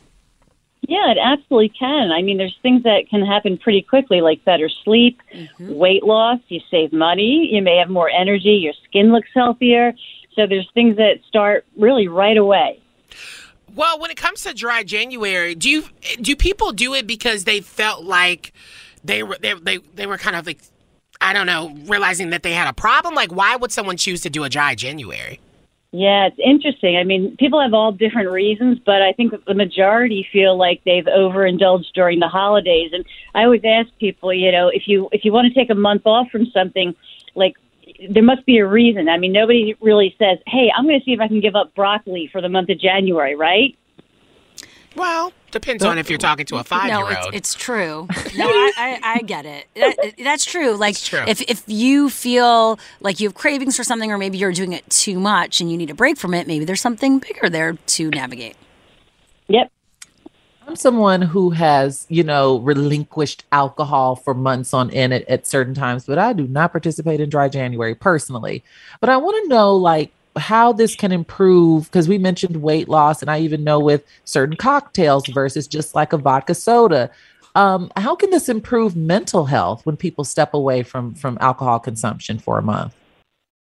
[0.87, 2.11] Yeah, it absolutely can.
[2.11, 5.21] I mean, there's things that can happen pretty quickly, like better sleep,
[5.59, 6.39] weight loss.
[6.47, 7.49] You save money.
[7.51, 8.55] You may have more energy.
[8.55, 9.93] Your skin looks healthier.
[10.33, 12.79] So there's things that start really right away.
[13.75, 15.85] Well, when it comes to dry January, do you
[16.19, 18.51] do people do it because they felt like
[19.03, 20.59] they were they they, they were kind of like
[21.19, 23.13] I don't know, realizing that they had a problem?
[23.13, 25.39] Like why would someone choose to do a dry January?
[25.93, 26.95] Yeah, it's interesting.
[26.95, 31.05] I mean, people have all different reasons, but I think the majority feel like they've
[31.05, 32.91] overindulged during the holidays.
[32.93, 33.03] And
[33.35, 36.03] I always ask people, you know, if you if you want to take a month
[36.05, 36.95] off from something,
[37.35, 37.55] like
[38.09, 39.09] there must be a reason.
[39.09, 41.75] I mean, nobody really says, "Hey, I'm going to see if I can give up
[41.75, 43.75] broccoli for the month of January," right?
[44.95, 47.35] Well, depends on if you're talking to a five No, year it's, old.
[47.35, 48.07] it's true.
[48.35, 49.67] No, I, I, I get it.
[49.75, 50.75] That, that's true.
[50.75, 51.23] Like, true.
[51.27, 54.89] if if you feel like you have cravings for something, or maybe you're doing it
[54.89, 58.09] too much and you need a break from it, maybe there's something bigger there to
[58.09, 58.55] navigate.
[59.47, 59.71] Yep.
[60.67, 65.73] I'm someone who has, you know, relinquished alcohol for months on end at, at certain
[65.73, 68.63] times, but I do not participate in dry January personally.
[69.01, 73.21] But I want to know, like, how this can improve because we mentioned weight loss,
[73.21, 77.09] and I even know with certain cocktails versus just like a vodka soda.
[77.55, 82.39] Um, how can this improve mental health when people step away from from alcohol consumption
[82.39, 82.95] for a month?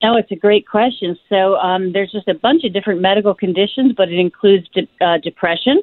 [0.04, 1.18] Oh, it's a great question.
[1.30, 5.18] So um, there's just a bunch of different medical conditions, but it includes de- uh,
[5.18, 5.82] depression,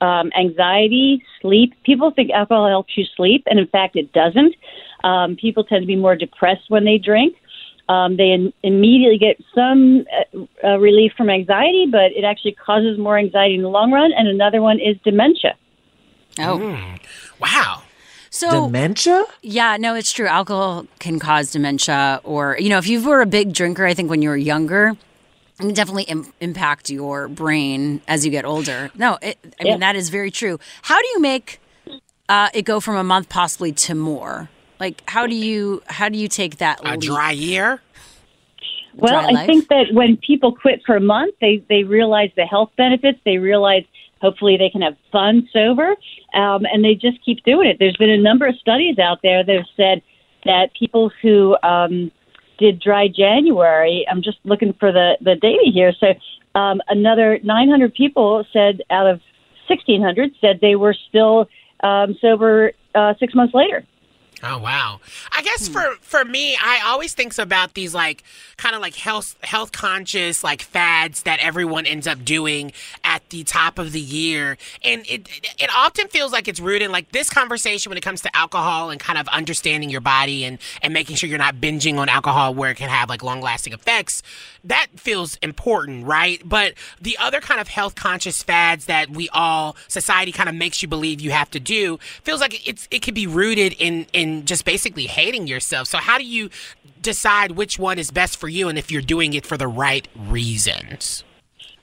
[0.00, 1.72] um, anxiety, sleep.
[1.84, 4.54] People think alcohol helps you sleep, and in fact, it doesn't.
[5.02, 7.36] Um, people tend to be more depressed when they drink.
[7.88, 12.98] Um, they in- immediately get some uh, uh, relief from anxiety, but it actually causes
[12.98, 14.10] more anxiety in the long run.
[14.12, 15.56] And another one is dementia.
[16.38, 16.78] Oh,
[17.38, 17.82] wow.
[18.30, 19.24] So dementia?
[19.42, 20.26] Yeah, no, it's true.
[20.26, 24.10] Alcohol can cause dementia, or you know, if you were a big drinker, I think
[24.10, 24.96] when you were younger,
[25.58, 28.90] it can definitely Im- impact your brain as you get older.
[28.96, 29.72] No, it, I Yeah.
[29.72, 30.58] mean that is very true.
[30.82, 31.60] How do you make
[32.28, 34.48] uh, it go from a month possibly to more?
[34.80, 37.00] Like, how do you how do you take that A leap?
[37.00, 37.80] dry year?
[38.96, 39.46] Well, Dry I life?
[39.46, 43.18] think that when people quit for a month, they they realize the health benefits.
[43.24, 43.84] They realize
[44.20, 45.94] hopefully they can have fun sober,
[46.34, 47.78] um, and they just keep doing it.
[47.78, 50.02] There's been a number of studies out there that have said
[50.44, 52.10] that people who um,
[52.58, 54.06] did dry January.
[54.10, 55.92] I'm just looking for the the data here.
[55.98, 56.14] So
[56.54, 59.20] um, another 900 people said out of
[59.66, 61.48] 1,600 said they were still
[61.82, 63.84] um, sober uh, six months later.
[64.46, 65.00] Oh wow.
[65.32, 65.44] I Hmm.
[65.44, 68.22] guess for for me, I always thinks about these like
[68.58, 72.72] kind of like health health conscious like fads that everyone ends up doing
[73.04, 74.58] at the top of the year.
[74.84, 75.28] And it
[75.58, 79.00] it often feels like it's rooted like this conversation when it comes to alcohol and
[79.00, 82.70] kind of understanding your body and and making sure you're not binging on alcohol where
[82.70, 84.22] it can have like long lasting effects.
[84.64, 86.40] That feels important, right?
[86.44, 90.82] But the other kind of health conscious fads that we all society kind of makes
[90.82, 94.33] you believe you have to do feels like it's it could be rooted in in
[94.42, 95.86] just basically hating yourself.
[95.88, 96.50] So how do you
[97.00, 100.08] decide which one is best for you and if you're doing it for the right
[100.16, 101.22] reasons?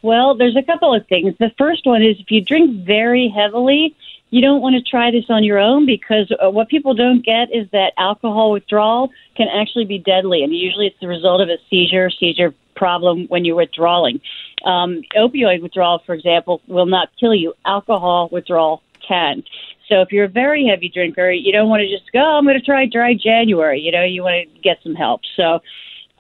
[0.02, 1.36] Well, there's a couple of things.
[1.40, 3.96] The first one is if you drink very heavily,
[4.32, 7.54] you don't want to try this on your own because uh, what people don't get
[7.54, 11.58] is that alcohol withdrawal can actually be deadly, and usually it's the result of a
[11.70, 14.22] seizure, seizure problem when you're withdrawing.
[14.66, 17.54] Um, opioid withdrawal, for example, will not kill you.
[17.66, 19.44] Alcohol withdrawal can.
[19.92, 22.20] So if you're a very heavy drinker, you don't want to just go.
[22.20, 23.82] "Oh, I'm going to try dry January.
[23.82, 25.22] You know, you want to get some help.
[25.36, 25.60] So,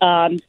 [0.05, 0.39] um,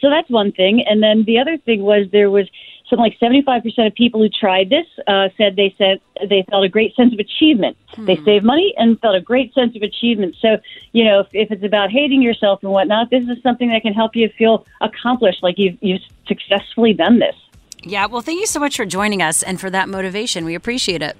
[0.00, 0.82] so that's one thing.
[0.88, 2.48] And then the other thing was there was
[2.88, 6.68] something like 75% of people who tried this uh, said they said they felt a
[6.68, 7.76] great sense of achievement.
[7.98, 10.36] They saved money and felt a great sense of achievement.
[10.40, 10.56] So,
[10.92, 13.92] you know, if, if it's about hating yourself and whatnot, this is something that can
[13.92, 17.36] help you feel accomplished, like you've, you've successfully done this.
[17.82, 20.44] Yeah, well, thank you so much for joining us and for that motivation.
[20.44, 21.16] We appreciate it.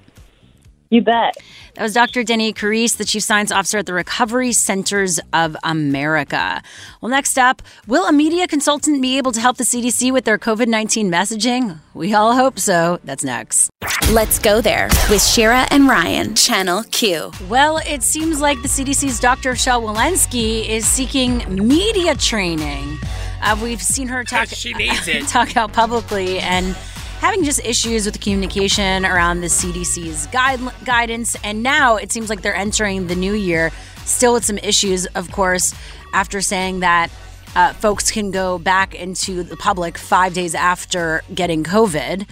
[0.92, 1.38] You bet.
[1.72, 2.22] That was Dr.
[2.22, 6.62] Deni Carise, the Chief Science Officer at the Recovery Centers of America.
[7.00, 10.36] Well, next up, will a media consultant be able to help the CDC with their
[10.36, 11.78] COVID 19 messaging?
[11.94, 13.00] We all hope so.
[13.04, 13.70] That's next.
[14.10, 17.32] Let's go there with Shira and Ryan, Channel Q.
[17.48, 19.56] Well, it seems like the CDC's Dr.
[19.56, 22.98] Shel Walensky is seeking media training.
[23.40, 25.26] Uh, we've seen her talk, she needs it.
[25.28, 26.76] talk out publicly and
[27.22, 31.36] having just issues with the communication around the CDC's guide, guidance.
[31.44, 33.70] And now it seems like they're entering the new year
[34.04, 35.72] still with some issues, of course,
[36.12, 37.12] after saying that
[37.54, 42.26] uh, folks can go back into the public five days after getting COVID.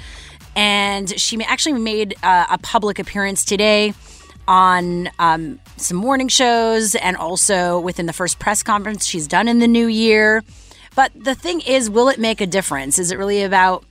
[0.57, 3.95] And she actually made uh, a public appearance today
[4.49, 9.61] on um, some morning shows and also within the first press conference she's done in
[9.61, 10.43] the new year.
[10.97, 12.99] But the thing is, will it make a difference?
[12.99, 13.85] Is it really about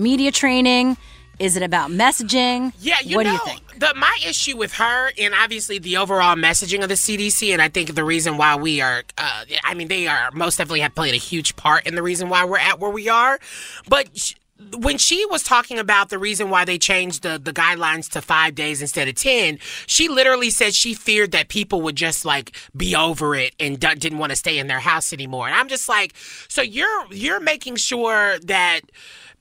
[0.00, 0.96] media training?
[1.38, 2.74] Is it about messaging?
[2.80, 3.78] Yeah, you what know, do you think?
[3.80, 7.68] The, my issue with her, and obviously the overall messaging of the CDC, and I
[7.68, 11.14] think the reason why we are, uh, I mean, they are most definitely have played
[11.14, 13.40] a huge part in the reason why we're at where we are.
[13.88, 14.34] But
[14.76, 18.54] when she was talking about the reason why they changed the, the guidelines to five
[18.54, 22.94] days instead of 10, she literally said she feared that people would just like be
[22.94, 25.46] over it and d- didn't want to stay in their house anymore.
[25.46, 26.14] And I'm just like,
[26.48, 28.80] so you're, you're making sure that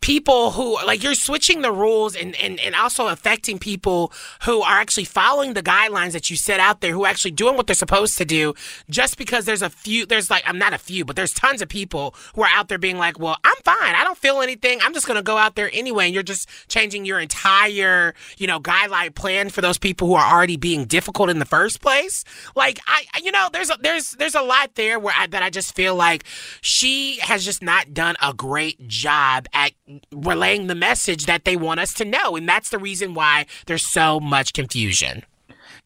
[0.02, 4.14] people who like you're switching the rules and, and and also affecting people
[4.44, 7.58] who are actually following the guidelines that you set out there who are actually doing
[7.58, 8.54] what they're supposed to do
[8.90, 11.68] just because there's a few there's like I'm not a few but there's tons of
[11.68, 14.94] people who are out there being like well I'm fine I don't feel anything I'm
[14.94, 18.60] just going to go out there anyway and you're just changing your entire you know
[18.60, 22.24] guideline plan for those people who are already being difficult in the first place
[22.56, 25.50] like I you know there's a, there's there's a lot there where I, that I
[25.50, 26.24] just feel like
[26.62, 29.72] she has just not done a great job at
[30.12, 32.36] relaying the message that they want us to know.
[32.36, 35.24] And that's the reason why there's so much confusion.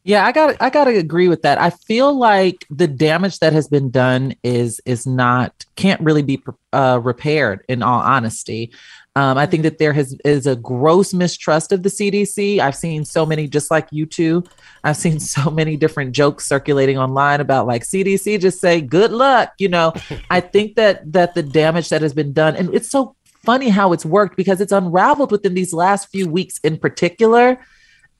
[0.06, 1.62] Yeah, I got I got to agree with that.
[1.62, 6.44] I feel like the damage that has been done is is not can't really be
[6.74, 7.64] uh, repaired.
[7.70, 8.72] In all honesty,
[9.16, 12.60] um, I think that there has is a gross mistrust of the CDC.
[12.60, 14.44] I've seen so many, just like you two.
[14.84, 19.54] I've seen so many different jokes circulating online about like CDC just say good luck.
[19.60, 19.94] You know,
[20.30, 23.94] I think that that the damage that has been done, and it's so funny how
[23.94, 27.60] it's worked because it's unraveled within these last few weeks in particular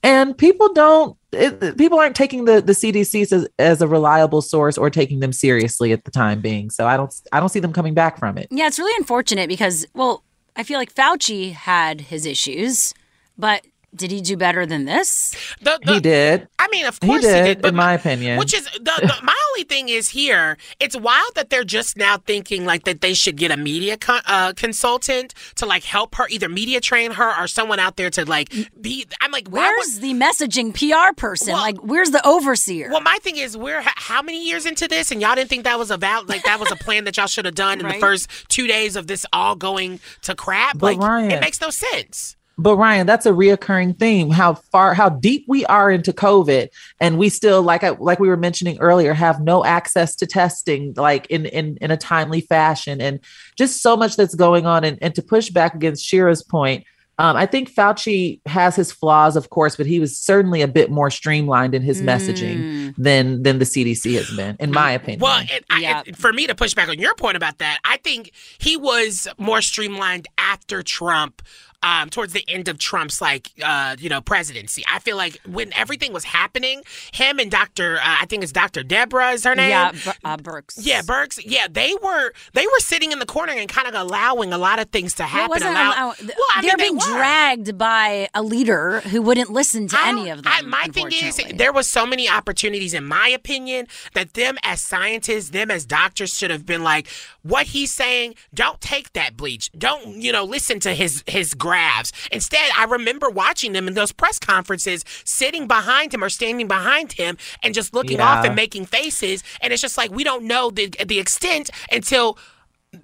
[0.04, 4.78] and people don't it, people aren't taking the the cdc as, as a reliable source
[4.78, 7.72] or taking them seriously at the time being so i don't i don't see them
[7.72, 10.24] coming back from it Yeah, it's really unfortunate because, well,
[10.56, 12.94] I feel like Fauci had his issues,
[13.38, 13.66] but
[13.96, 15.36] did he do better than this?
[15.62, 18.38] The, he did I mean, of he course did, he did, but in my opinion
[18.40, 20.58] Which is the, the my only thing is here.
[20.80, 24.22] It's wild that they're just now thinking like that they should get a media con-
[24.26, 28.26] uh, consultant to like help her, either media train her or someone out there to
[28.26, 29.06] like be.
[29.22, 31.54] I'm like, why Where's the messaging PR person?
[31.54, 32.90] like, where's the overseer?
[32.90, 35.64] Well, my thing is, we're h- how many years into this, and y'all didn't think
[35.66, 37.94] that was about like that was a plan that y'all should have done in the
[37.96, 40.78] first two days of this all going to crap.
[40.78, 42.36] But like, Ryan- it makes no sense.
[42.58, 44.30] But Ryan, that's a reoccurring theme.
[44.30, 46.68] How far, how deep we are into COVID,
[47.00, 50.94] and we still, like I, like we were mentioning earlier, have no access to testing,
[50.96, 53.20] like in in in a timely fashion, and
[53.58, 54.84] just so much that's going on.
[54.84, 56.84] And, and to push back against Shira's point,
[57.18, 60.92] um, I think Fauci has his flaws, of course, but he was certainly a bit
[60.92, 65.22] more streamlined in his messaging than than the CDC has been, in my opinion.
[65.22, 67.98] Well, it, I, it- for me to push back on your point about that, I
[67.98, 71.42] think he was more streamlined after Trump.
[71.84, 75.74] Um, towards the end of Trump's like uh, you know presidency, I feel like when
[75.74, 76.82] everything was happening,
[77.14, 79.70] him and Doctor, uh, I think it's Doctor Deborah is her name.
[79.70, 80.76] Yeah, Bur- uh, Birx.
[80.80, 81.42] Yeah, Birx.
[81.46, 84.80] Yeah, they were they were sitting in the corner and kind of allowing a lot
[84.80, 85.50] of things to happen.
[85.50, 89.88] wasn't allow- allow- well, I they're mean, being dragged by a leader who wouldn't listen
[89.90, 90.52] to any of them.
[90.56, 94.82] I, my thing is, there was so many opportunities, in my opinion, that them as
[94.82, 97.08] scientists, them as doctors, should have been like,
[97.42, 98.36] what he's saying.
[98.54, 99.70] Don't take that bleach.
[99.78, 100.46] Don't you know?
[100.46, 102.12] Listen to his his grabs.
[102.32, 107.14] Instead, I remember watching them in those press conferences, sitting behind him or standing behind
[107.14, 108.30] him, and just looking Yeah.
[108.30, 109.44] off and making faces.
[109.62, 112.38] And it's just like we don't know the the extent until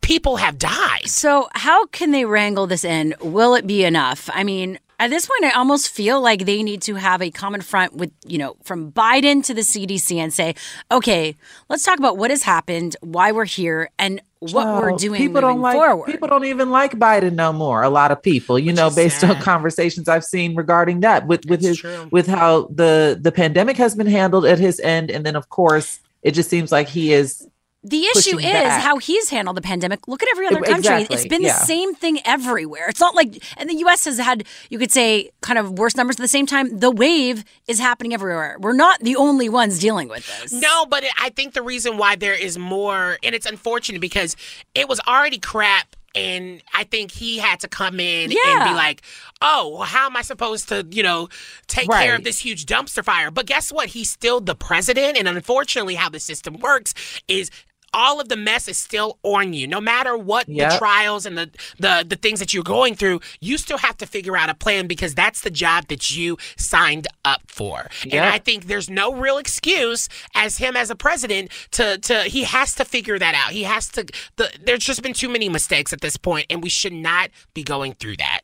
[0.01, 1.07] people have died.
[1.07, 3.15] So, how can they wrangle this in?
[3.21, 4.29] Will it be enough?
[4.33, 7.61] I mean, At this point, I almost feel like they need to have a common
[7.61, 10.55] front with, you know, from Biden to the CDC and say,
[10.91, 11.37] okay,
[11.69, 15.59] let's talk about what has happened, why we're here, and what we're doing people don't
[15.59, 16.05] like forward.
[16.05, 17.83] people don't even like Biden no more.
[17.83, 21.61] A lot of people, you know, based on conversations I've seen regarding that with with
[21.61, 21.81] his
[22.11, 25.99] with how the the pandemic has been handled at his end, and then of course
[26.23, 27.47] it just seems like he is.
[27.81, 28.81] The issue is back.
[28.81, 30.05] how he's handled the pandemic.
[30.05, 31.07] Look at every other country.
[31.09, 31.57] It's been yeah.
[31.57, 32.89] the same thing everywhere.
[32.89, 36.17] It's not like, and the US has had, you could say, kind of worse numbers.
[36.17, 38.57] At the same time, the wave is happening everywhere.
[38.59, 40.51] We're not the only ones dealing with this.
[40.51, 44.35] No, but it, I think the reason why there is more, and it's unfortunate because
[44.75, 45.95] it was already crap.
[46.15, 49.03] And I think he had to come in and be like,
[49.41, 51.29] oh, well, how am I supposed to, you know,
[51.67, 53.29] take care of this huge dumpster fire?
[53.29, 53.89] But guess what?
[53.89, 55.17] He's still the president.
[55.17, 56.95] And unfortunately, how the system works
[57.27, 57.51] is
[57.93, 59.67] all of the mess is still on you.
[59.67, 63.57] No matter what the trials and the, the the things that you're going through, you
[63.57, 67.41] still have to figure out a plan because that's the job that you signed up
[67.47, 67.89] for.
[68.03, 72.43] And I think there's no real excuse as him as a president to to he
[72.43, 73.51] has to figure that out.
[73.51, 74.05] He has to
[74.37, 77.63] the, there's just been too many mistakes at this point and we should not be
[77.63, 78.41] going through that.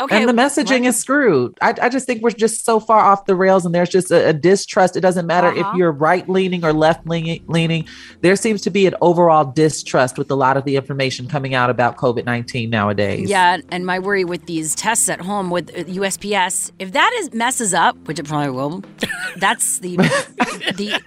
[0.00, 0.16] Okay.
[0.20, 1.56] and the messaging is screwed.
[1.60, 4.28] I, I just think we're just so far off the rails, and there's just a,
[4.28, 4.96] a distrust.
[4.96, 5.70] It doesn't matter Uh-huh.
[5.72, 7.86] if you're right leaning or left leaning.
[8.22, 11.70] There seems to be an overall distrust with a lot of the information coming out
[11.70, 13.28] about COVID nineteen nowadays.
[13.28, 17.32] Yeah, and my worry with these tests at home with uh, USPS, if that is
[17.34, 18.82] messes up, which it probably will,
[19.36, 19.96] that's the
[20.76, 21.00] the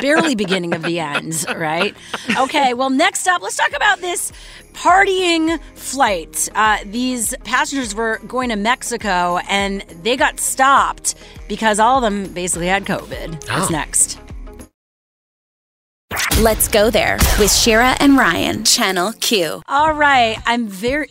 [0.00, 1.94] barely beginning of the end, right?
[2.36, 4.32] Okay, well, next up, let's talk about this
[4.76, 6.48] partying flight.
[6.54, 11.14] Uh, these passengers were going to Mexico and they got stopped
[11.48, 13.44] because all of them basically had COVID.
[13.48, 13.58] Oh.
[13.58, 14.20] What's next?
[16.40, 19.62] Let's go there with Shira and Ryan, Channel Q.
[19.68, 21.08] All right, I'm very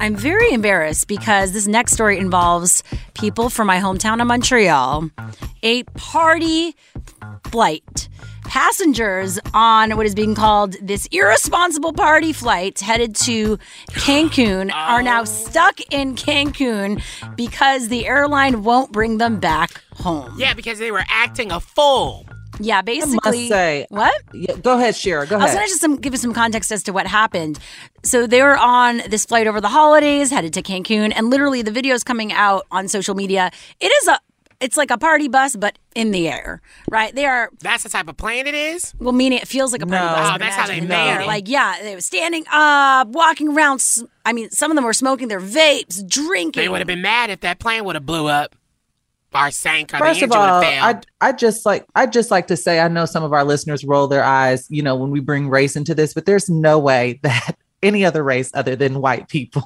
[0.00, 5.10] I'm very embarrassed because this next story involves people from my hometown of Montreal.
[5.62, 6.74] A party
[7.50, 8.08] flight.
[8.44, 13.58] Passengers on what is being called this irresponsible party flight headed to
[13.90, 17.02] Cancun are now stuck in Cancun
[17.36, 20.34] because the airline won't bring them back home.
[20.36, 22.26] Yeah, because they were acting a fool.
[22.58, 23.16] Yeah, I basically.
[23.38, 24.20] must say, what?
[24.34, 25.26] Yeah, go ahead, Shira.
[25.26, 27.58] Go I was going to just some, give you some context as to what happened.
[28.02, 31.70] So they were on this flight over the holidays, headed to Cancun, and literally the
[31.70, 33.50] videos coming out on social media.
[33.80, 34.18] It is a,
[34.60, 37.14] it's like a party bus, but in the air, right?
[37.14, 37.50] They are.
[37.60, 38.94] That's the type of plane it is.
[38.98, 40.12] Well, meaning it feels like a party No.
[40.12, 40.30] bus.
[40.34, 41.26] Oh, that's how they made it.
[41.26, 43.82] Like, yeah, they were standing up, walking around.
[44.24, 46.62] I mean, some of them were smoking their vapes, drinking.
[46.62, 48.54] They would have been mad if that plane would have blew up
[49.34, 51.06] or sank or First the of engine would all, have failed.
[51.20, 53.84] I I just like I just like to say I know some of our listeners
[53.84, 57.18] roll their eyes, you know, when we bring race into this, but there's no way
[57.22, 59.62] that any other race other than white people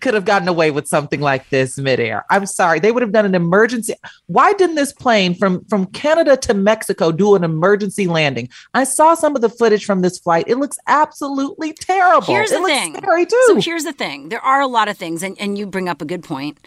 [0.00, 2.24] could have gotten away with something like this midair.
[2.30, 3.94] I'm sorry, they would have done an emergency.
[4.26, 8.48] Why didn't this plane from from Canada to Mexico do an emergency landing?
[8.74, 10.44] I saw some of the footage from this flight.
[10.48, 12.26] It looks absolutely terrible.
[12.26, 12.96] Here's it the looks thing.
[12.96, 13.44] scary too.
[13.46, 14.28] So here's the thing.
[14.28, 16.58] There are a lot of things, and, and you bring up a good point.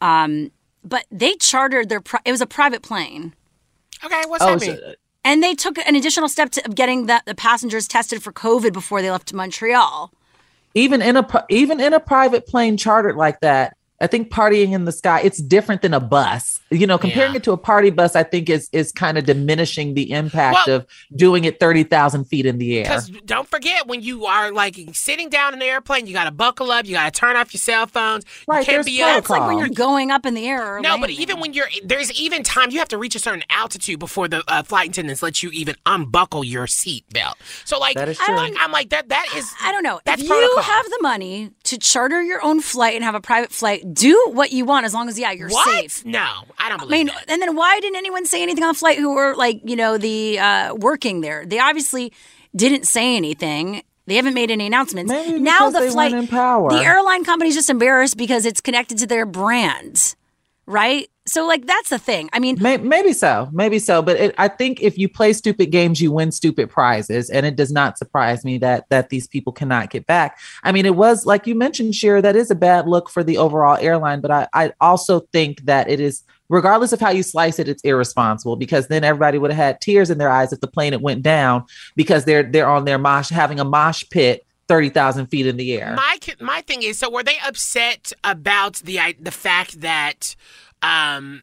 [0.00, 0.50] Um,
[0.84, 2.00] but they chartered their.
[2.00, 3.34] Pri- it was a private plane,
[4.04, 4.76] okay, what's oh, that mean?
[4.76, 8.32] so- and they took an additional step to of getting the, the passengers tested for
[8.32, 10.12] COVID before they left to Montreal.
[10.78, 14.84] Even in a even in a private plane chartered like that i think partying in
[14.84, 17.36] the sky it's different than a bus you know comparing Yeah.
[17.38, 20.76] it to a party bus i think is is kind of diminishing the impact Well-
[20.76, 24.76] of doing it 30,000 feet in the air Because don't forget, when you are like
[24.92, 26.86] sitting down in the airplane, you got to buckle up.
[26.86, 28.24] You got to turn off your cell phones.
[28.46, 29.16] Right, You can't there's be protocol.
[29.16, 29.18] up.
[29.18, 30.76] It's like when you're going up in the air.
[30.76, 33.42] Or No, but even when you're there's even time you have to reach a certain
[33.50, 37.36] altitude before the uh, flight attendants let you even unbuckle your seat belt.
[37.64, 39.08] So like, That is I'm like, I'm like that.
[39.08, 40.00] That is I don't know.
[40.04, 40.56] That's if protocol.
[40.56, 44.30] you have the money to charter your own flight and have a private flight, do
[44.32, 45.68] what you want as long as yeah you're what?
[45.68, 46.04] safe.
[46.04, 46.26] No,
[46.58, 47.24] I don't I believe mean, that.
[47.30, 49.98] and then why didn't anyone say anything on the flight who were like, you know,
[49.98, 51.44] the uh, working there?
[51.46, 52.12] They obviously
[52.54, 53.82] didn't say anything.
[54.06, 55.10] They haven't made any announcements.
[55.12, 56.70] Maybe now the they flight, in power.
[56.70, 60.14] the airline company's just embarrassed because it's connected to their brand,
[60.64, 61.10] right?
[61.28, 62.28] So like that's the thing.
[62.32, 65.66] I mean, May- maybe so maybe so but it, i think if you play stupid
[65.70, 69.52] games you win stupid prizes and it does not surprise me that that these people
[69.52, 72.88] cannot get back i mean it was like you mentioned Shira, that is a bad
[72.88, 77.00] look for the overall airline but i i also think that it is regardless of
[77.00, 80.30] how you slice it it's irresponsible because then everybody would have had tears in their
[80.30, 81.64] eyes if the plane had went down
[81.96, 85.94] because they're they're on their mosh having a mosh pit 30,000 feet in the air
[85.96, 90.36] My my thing is, so were they upset about the the fact that
[90.82, 91.42] um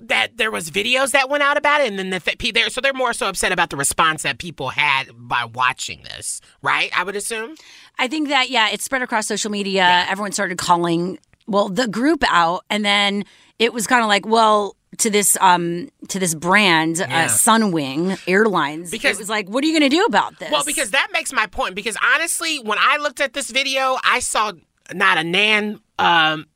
[0.00, 2.92] that there was videos that went out about it, and then the they're so they're
[2.94, 6.90] more so upset about the response that people had by watching this, right?
[6.96, 7.56] I would assume.
[7.98, 10.06] I think that yeah, it spread across social media.
[10.08, 13.24] Everyone started calling well, the group out, and then
[13.58, 17.24] it was kind of like, well, to this um to this brand, Yeah.
[17.24, 18.90] uh, Sunwing Airlines.
[18.90, 20.50] Because- it was like, what are you going to do about this?
[20.50, 21.74] Well, because that makes my point.
[21.74, 24.52] Because honestly, when I looked at this video, I saw
[24.94, 26.46] not a nan um,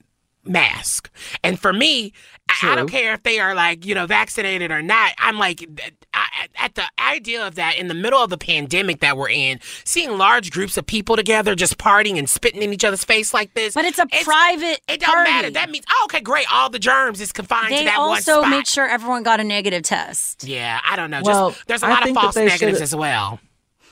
[0.44, 1.10] mask,
[1.44, 2.12] and for me,
[2.48, 5.12] I, I don't care if they are like you know vaccinated or not.
[5.18, 5.66] I'm like.
[6.12, 6.26] I,
[6.56, 10.18] at the idea of that in the middle of the pandemic that we're in, seeing
[10.18, 13.74] large groups of people together just partying and spitting in each other's face like this.
[13.74, 15.30] But it's a private It don't party.
[15.30, 15.50] matter.
[15.50, 16.46] That means oh, okay, great.
[16.52, 18.32] All the germs is confined to they that one spot.
[18.34, 18.50] also spot.
[18.50, 20.42] made sure everyone got a negative test.
[20.44, 21.20] yeah, I don't know.
[21.24, 23.38] Well, just there's a I lot of false negatives should've- as well.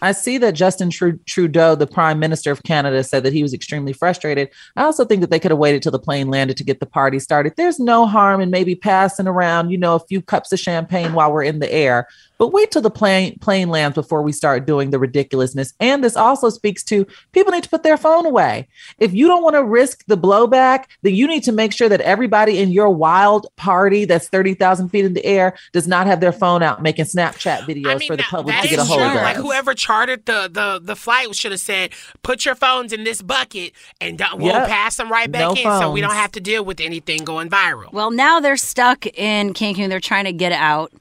[0.00, 3.92] I see that Justin Trudeau, the Prime Minister of Canada, said that he was extremely
[3.92, 4.48] frustrated.
[4.76, 6.86] I also think that they could have waited till the plane landed to get the
[6.86, 7.54] party started.
[7.56, 11.32] There's no harm in maybe passing around, you know, a few cups of champagne while
[11.32, 12.06] we're in the air,
[12.38, 15.74] but wait till the plane plane lands before we start doing the ridiculousness.
[15.80, 18.68] And this also speaks to people need to put their phone away.
[18.98, 22.00] If you don't want to risk the blowback, then you need to make sure that
[22.00, 26.32] everybody in your wild party that's 30,000 feet in the air does not have their
[26.32, 29.08] phone out making Snapchat videos for the public to get a hold true.
[29.08, 29.14] of.
[29.14, 31.90] Like whoever chartered the the the flight should have said,
[32.22, 34.68] "Put your phones in this bucket, and don't- we'll Yep.
[34.68, 37.50] pass them right back No in, so we don't have to deal with anything going
[37.50, 39.88] viral." Well, now they're stuck in Cancun.
[39.88, 40.92] They're trying to get out.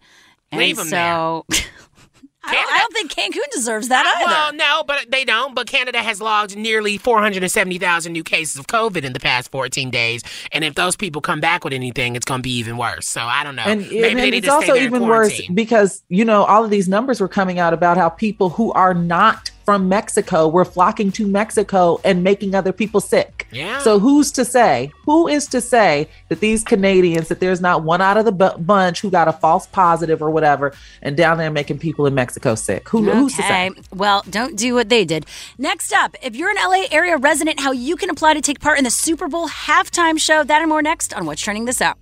[0.51, 1.45] And them so
[2.47, 4.29] I, don't, I don't think Cancun deserves that uh, either.
[4.29, 5.53] Well, no, but they don't.
[5.53, 10.23] But Canada has logged nearly 470,000 new cases of COVID in the past 14 days,
[10.51, 13.07] and if those people come back with anything, it's going to be even worse.
[13.07, 13.63] So I don't know.
[13.63, 16.45] And, Maybe and they need it's to also stay there even worse because you know
[16.45, 20.47] all of these numbers were coming out about how people who are not from Mexico
[20.47, 23.45] were flocking to Mexico and making other people sick.
[23.51, 23.80] Yeah.
[23.80, 24.93] So who's to say?
[25.03, 28.57] Who is to say that these Canadians that there's not one out of the bu-
[28.59, 32.55] bunch who got a false positive or whatever and down there making people in Mexico
[32.55, 32.88] sick?
[32.88, 33.72] Who, Who's to say?
[33.93, 35.26] Well, don't do what they did.
[35.57, 38.78] Next up, if you're an LA area resident, how you can apply to take part
[38.78, 40.45] in the Super Bowl halftime show.
[40.45, 41.97] That and more next on What's Trending This Out.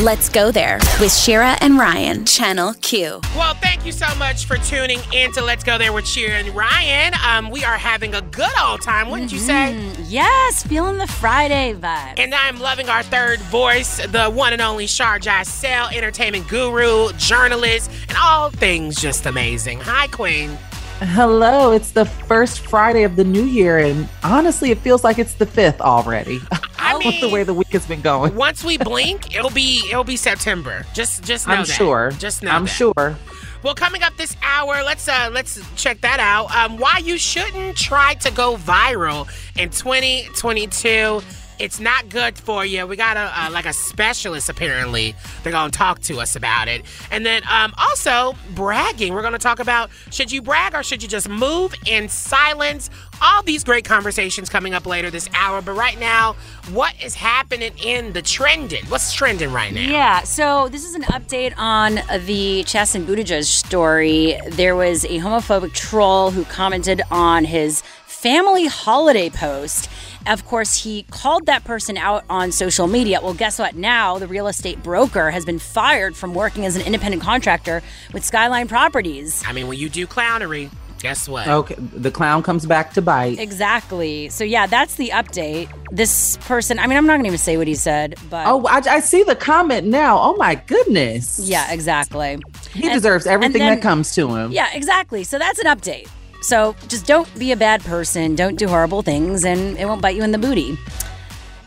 [0.00, 3.20] Let's go there with Shira and Ryan, Channel Q.
[3.36, 6.48] Well, thank you so much for tuning in to Let's Go There with Shira and
[6.54, 7.12] Ryan.
[7.26, 9.74] Um, we are having a good old time, wouldn't you say?
[10.04, 12.18] Yes, feeling the Friday vibe.
[12.18, 17.90] And I'm loving our third voice, the one and only Shar Jossell, entertainment guru, journalist,
[18.08, 19.80] and all things just amazing.
[19.80, 20.56] Hi, Queen.
[20.98, 25.34] Hello, it's the first Friday of the new year, and honestly, it feels like it's
[25.34, 26.40] the fifth already.
[27.02, 28.34] I With the way the week has been going.
[28.34, 30.84] Once we blink, it'll be it'll be September.
[30.94, 31.72] Just just know I'm that.
[31.72, 32.10] sure.
[32.18, 32.70] Just know I'm that.
[32.70, 33.16] sure.
[33.62, 36.54] Well, coming up this hour, let's uh let's check that out.
[36.54, 39.26] Um, why you shouldn't try to go viral
[39.58, 41.22] in 2022.
[41.58, 42.86] It's not good for you.
[42.86, 45.14] We got a like a specialist apparently.
[45.42, 49.14] They're gonna talk to us about it, and then um, also bragging.
[49.14, 52.90] We're gonna talk about should you brag or should you just move in silence.
[53.22, 55.62] All these great conversations coming up later this hour.
[55.62, 56.34] But right now,
[56.72, 58.84] what is happening in the trending?
[58.86, 59.80] What's trending right now?
[59.80, 64.38] Yeah, so this is an update on the Chasten Buttigieg story.
[64.48, 69.88] There was a homophobic troll who commented on his family holiday post.
[70.26, 73.20] Of course, he called that person out on social media.
[73.22, 73.76] Well, guess what?
[73.76, 78.24] Now the real estate broker has been fired from working as an independent contractor with
[78.24, 79.42] Skyline Properties.
[79.46, 80.70] I mean, when you do clownery,
[81.00, 81.46] guess what?
[81.46, 83.38] Okay, the clown comes back to bite.
[83.38, 84.30] Exactly.
[84.30, 85.68] So, yeah, that's the update.
[85.90, 88.46] This person, I mean, I'm not going to even say what he said, but.
[88.46, 90.18] Oh, I, I see the comment now.
[90.18, 91.38] Oh my goodness.
[91.40, 92.38] Yeah, exactly.
[92.72, 94.52] He And- deserves everything then- that comes to him.
[94.52, 95.22] Yeah, exactly.
[95.24, 96.08] So that's an update.
[96.44, 100.14] So just don't be a bad person, don't do horrible things, and it won't bite
[100.14, 100.76] you in the booty.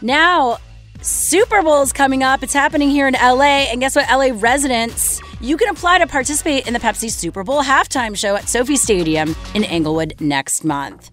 [0.04, 0.60] Now,
[1.02, 2.44] Super Bowl is coming up.
[2.44, 3.66] It's happening here in LA.
[3.72, 5.20] And guess what, LA residents?
[5.42, 9.36] You can apply to participate in the Pepsi Super Bowl halftime show at SoFi Stadium
[9.56, 11.10] in Inglewood next month.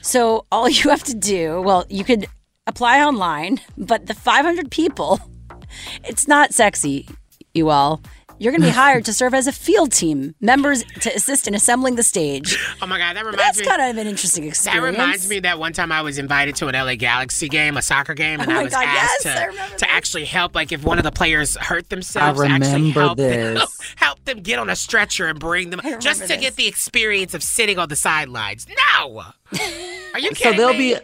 [0.00, 2.26] So all you have to do, well, you could
[2.68, 5.18] apply online, but the 500 people,
[6.04, 7.08] it's not sexy,
[7.54, 8.02] you all.
[8.44, 11.54] You're going to be hired to serve as a field team, members to assist in
[11.54, 12.58] assembling the stage.
[12.82, 13.64] Oh my God, that reminds That's me.
[13.64, 14.84] That's kind of an interesting experience.
[14.84, 17.82] That reminds me that one time I was invited to an LA Galaxy game, a
[17.82, 20.72] soccer game, and Oh I was God, asked yes, I to, to actually help, like
[20.72, 23.58] if one of the players hurt themselves, I actually remember help them,
[23.96, 26.40] help them get on a stretcher and bring them, just to this.
[26.40, 28.66] get the experience of sitting on the sidelines.
[28.68, 29.22] No,
[29.52, 30.94] are you so they'll me?
[30.94, 30.96] be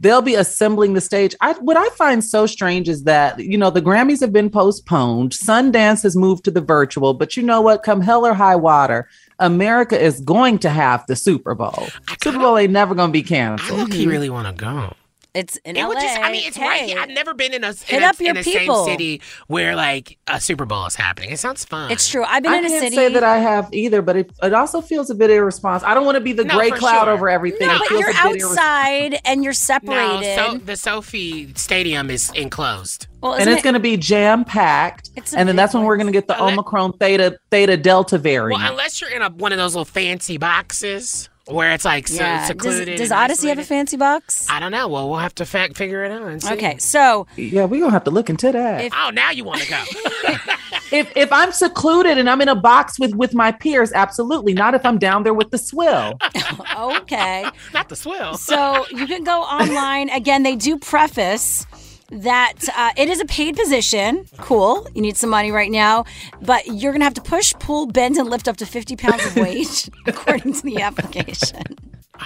[0.00, 1.34] they'll be assembling the stage.
[1.40, 5.32] I what I find so strange is that you know the Grammys have been postponed.
[5.32, 7.82] Sundance has moved to the virtual, but you know what?
[7.82, 9.08] Come hell or high water,
[9.38, 11.88] America is going to have the Super Bowl.
[12.22, 13.78] Super Bowl ain't never going to be I canceled.
[13.78, 14.94] look, he really want to go.
[15.34, 15.88] It's in It LA.
[15.88, 16.98] would just, I mean, it's right here.
[16.98, 19.74] I've never been in a, Hit in a, up your in the same city where
[19.74, 21.30] like a Super Bowl is happening.
[21.30, 21.90] It sounds fun.
[21.90, 22.22] It's true.
[22.22, 22.96] I've been I in a can't city.
[22.96, 25.90] say that I have either, but it, it also feels a bit irresponsible.
[25.90, 27.14] I don't want to be the No, gray cloud sure.
[27.14, 27.66] over everything.
[27.68, 30.34] no, It but feels you're a bit outside and you're No, separated.
[30.36, 33.06] so the SoFi Stadium is enclosed.
[33.22, 35.96] well, and it's it- going to be jam packed, and then big that's when we're
[35.96, 38.60] going to get the Unless- Omicron Theta Theta Delta variant.
[38.60, 42.38] Well, unless you're in a, one of those little fancy boxes where it's like yeah.
[42.38, 42.98] Does, secluded.
[42.98, 44.46] does and Odyssey have a fancy box?
[44.50, 44.88] I don't know.
[44.88, 46.52] Well, we'll have to fa- figure it out and see.
[46.54, 48.84] Okay, so yeah, we're gonna have to look into that.
[48.84, 49.82] If- Oh, now you want to go?
[50.92, 54.74] if if I'm secluded and I'm in a box with with my peers, absolutely not.
[54.74, 56.18] If I'm down there with the swill,
[56.76, 57.44] okay.
[57.74, 58.34] Not the swill.
[58.36, 60.10] So you can go online.
[60.10, 61.66] Again, they do preface
[62.12, 64.26] that uh, it is a paid position.
[64.38, 64.86] Cool.
[64.94, 66.04] You need some money right now,
[66.42, 69.24] but you're going to have to push, pull, bend, and lift up to 50 pounds
[69.24, 71.62] of weight, according to the application.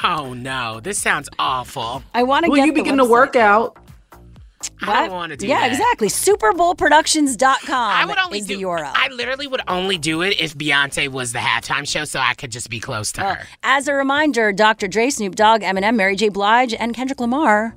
[0.05, 2.03] Oh no, this sounds awful.
[2.13, 3.11] I want to will get you the begin to website.
[3.11, 3.77] work out?
[4.83, 5.71] I don't want to do yeah, that.
[5.71, 6.09] exactly.
[6.09, 8.57] SuperBowlProductions.com I would only is do.
[8.57, 8.91] the URL.
[8.95, 12.51] I literally would only do it if Beyonce was the halftime show, so I could
[12.51, 13.47] just be close to her.
[13.63, 14.89] As a reminder, Dr.
[14.89, 16.31] Dre, Snoop Dogg, Eminem, Mary J.
[16.31, 17.77] Blige, and Kendrick Lamar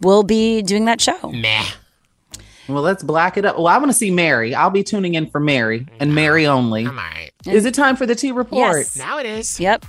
[0.00, 1.30] will be doing that show.
[1.30, 1.64] Meh.
[2.68, 3.56] Well, let's black it up.
[3.56, 4.54] Well, I want to see Mary.
[4.54, 6.86] I'll be tuning in for Mary and Mary only.
[6.86, 7.30] I'm all right.
[7.46, 8.76] Is it time for the T report?
[8.76, 8.96] Yes.
[8.96, 9.58] Now it is.
[9.58, 9.86] Yep.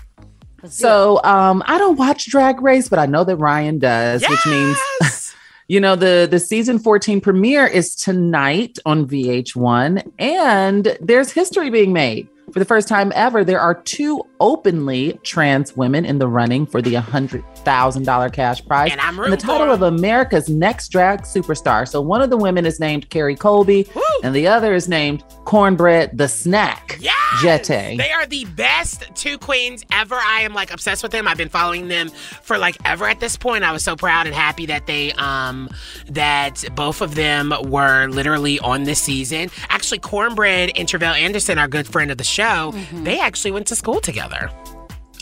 [0.67, 4.77] So, um, I don't watch Drag Race, but I know that Ryan does, which means
[5.67, 11.93] you know the the season 14 premiere is tonight on VH1 and there's history being
[11.93, 12.27] made.
[12.51, 16.81] For the first time ever, there are two openly trans women in the running for
[16.81, 21.87] the $100,000 cash prize And I'm the title of America's Next Drag Superstar.
[21.87, 24.01] So one of the women is named Kerri Colby Woo!
[24.23, 26.97] and the other is named Kornbread the Snack.
[26.99, 27.15] Yes!
[27.41, 27.97] Jete.
[27.97, 30.15] They are the best two queens ever.
[30.15, 31.27] I am like obsessed with them.
[31.27, 33.63] I've been following them for like ever at this point.
[33.63, 35.69] I was so proud and happy that they um
[36.07, 39.49] that both of them were literally on this season.
[39.69, 43.03] Actually, Kornbread and Tre'vell Anderson, our good friend of the show, Mm-hmm.
[43.03, 44.28] they actually went to school together.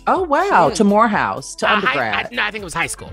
[0.08, 2.28] Oh wow, to Morehouse, to Uh, high- undergrad.
[2.32, 3.12] I, no, I think it was high school.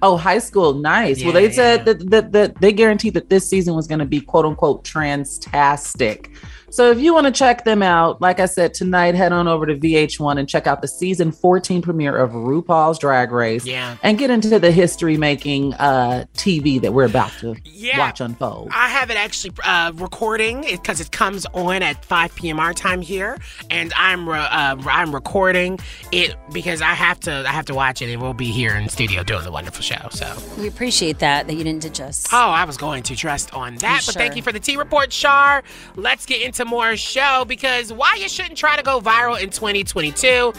[0.00, 1.18] Oh, high school, nice.
[1.24, 1.84] well, Yeah, they said yeah.
[1.92, 6.30] that, that that they guaranteed that this season was going to be quote unquote transtastic.
[6.70, 9.64] So if you want to check them out, like I said tonight, head on over
[9.64, 13.64] to VH1 and check out the season 14 premiere of RuPaul's Drag Race.
[13.64, 13.96] Yeah.
[14.02, 17.98] and get into the history making uh, TV that we're about to Yeah.
[17.98, 18.68] watch unfold.
[18.72, 22.60] I have it actually uh, recording because it comes on at 5 p.m.
[22.60, 23.38] our time here,
[23.70, 25.78] and I'm re- uh, I'm recording
[26.12, 28.06] it because I have to I have to watch it.
[28.06, 30.08] And it will be here in studio doing the wonderful show.
[30.10, 32.26] So, We appreciate that, that you didn't ditch us.
[32.32, 35.12] oh, I was going to trust on that, but thank you for the T report,
[35.12, 35.62] Shar.
[35.96, 40.52] Let's get into more show because why you shouldn't try to go viral in 2022.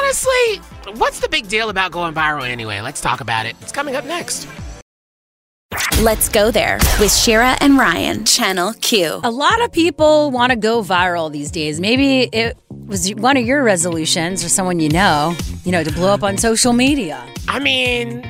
[0.00, 0.56] Honestly,
[0.94, 2.80] what's the big deal about going viral anyway?
[2.80, 3.56] Let's talk about it.
[3.60, 4.48] It's coming up next.
[6.00, 9.20] Let's go there with Shira and Ryan, Channel Q.
[9.22, 11.80] A lot of people want to go viral these days.
[11.80, 16.12] Maybe it was one of your resolutions or someone you know, you know, to blow
[16.12, 17.24] up on social media.
[17.48, 18.24] I mean,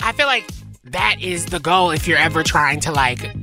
[0.00, 0.48] I feel like
[0.84, 3.34] that is the goal if you're ever trying to like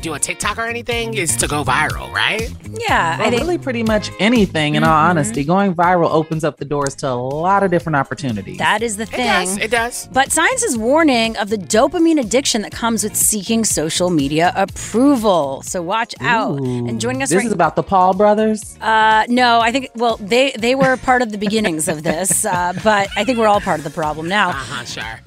[0.00, 2.50] do a TikTok or anything is to go viral, right?
[2.68, 4.74] Yeah, Well, I think really, pretty much anything.
[4.74, 5.10] In all Mm-hmm.
[5.10, 8.58] honesty, going viral opens up the doors to a lot of different opportunities.
[8.58, 9.26] that is the It thing.
[9.26, 9.56] does.
[9.58, 10.08] It does.
[10.12, 15.62] But science is warning of the dopamine addiction that comes with seeking social media approval.
[15.62, 16.58] So watch out.
[16.60, 18.76] And joining us this right is about the Paul brothers.
[18.80, 22.72] Uh, no, I think well they they were part of the beginnings of this, uh,
[22.82, 24.50] but I think we're all part of the problem now.
[24.50, 24.84] Uh huh.
[24.84, 25.20] Sure.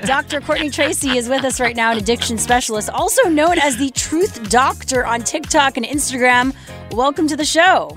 [0.06, 0.40] Dr.
[0.40, 4.48] Courtney Tracy is with us right now, an addiction specialist, also known as the Truth
[4.48, 6.54] Doctor on TikTok and Instagram.
[6.92, 7.96] Welcome to the show.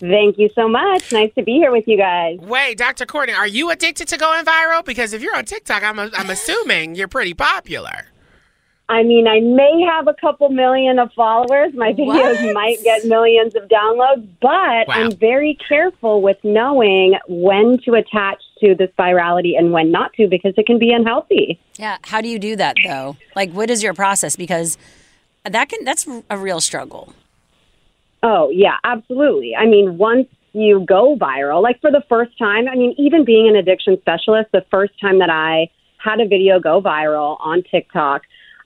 [0.00, 1.12] Thank you so much.
[1.12, 2.38] Nice to be here with you guys.
[2.40, 3.06] Wait, Dr.
[3.06, 4.84] Courtney, are you addicted to going viral?
[4.84, 8.06] Because if you're on TikTok, I'm I'm assuming you're pretty popular.
[8.88, 11.74] I mean, I may have a couple million of followers.
[11.74, 12.54] My videos What?
[12.54, 18.76] might get millions of downloads, but I'm very careful with knowing when to attach to
[18.76, 21.58] this virality and when not to because it can be unhealthy.
[21.76, 23.16] Yeah, how do you do that though?
[23.34, 24.36] Like, what is your process?
[24.36, 24.78] Because
[25.44, 27.12] that can that's a real struggle.
[28.22, 29.54] Oh, yeah, absolutely.
[29.56, 33.48] I mean, once you go viral, like for the first time, I mean, even being
[33.48, 38.22] an addiction specialist, the first time that I had a video go viral on TikTok,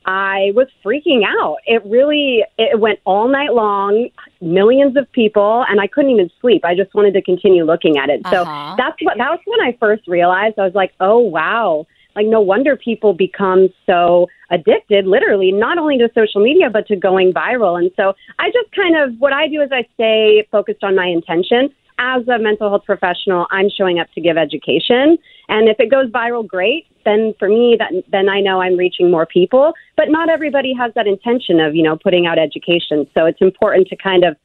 [0.07, 1.59] I was freaking out.
[1.66, 4.09] It really it went all night long,
[4.40, 6.64] millions of people, and I couldn't even sleep.
[6.64, 8.22] I just wanted to continue looking at it.
[8.30, 8.74] So Uh-huh.
[8.76, 10.59] that's what that was when I first realized.
[10.59, 11.86] I was like, "Oh, wow."
[12.16, 16.96] Like no wonder people become so addicted literally not only to social media but to
[16.96, 17.78] going viral.
[17.78, 21.07] And so I just kind of what I do is I stay focused on my
[21.07, 21.70] intention.
[22.03, 25.18] as a mental health professional, I'm showing up to give education.
[25.51, 26.86] And if it goes viral, great.
[27.05, 29.74] Then for me, that then I know I'm reaching more people.
[29.96, 33.07] But not everybody has that intention of you know putting out education.
[33.14, 34.36] So it's important to kind of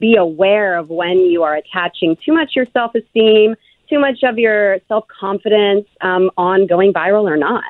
[0.00, 3.54] be aware of when you are attaching too much your self esteem,
[3.88, 7.64] too much of your self confidence um, on going viral or not.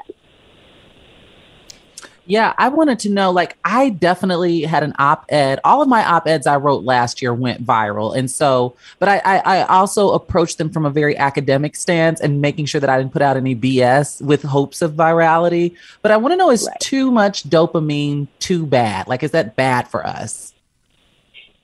[2.29, 5.61] Yeah, I wanted to know like, I definitely had an op ed.
[5.65, 8.15] All of my op eds I wrote last year went viral.
[8.15, 12.43] And so, but I, I, I, also approached them from a very academic stance and
[12.43, 15.75] making sure that I didn't put out any BS with hopes of virality.
[16.03, 16.79] But I want to know is right.
[16.81, 19.09] too much dopamine too bad?
[19.09, 20.53] Like, is that bad for us?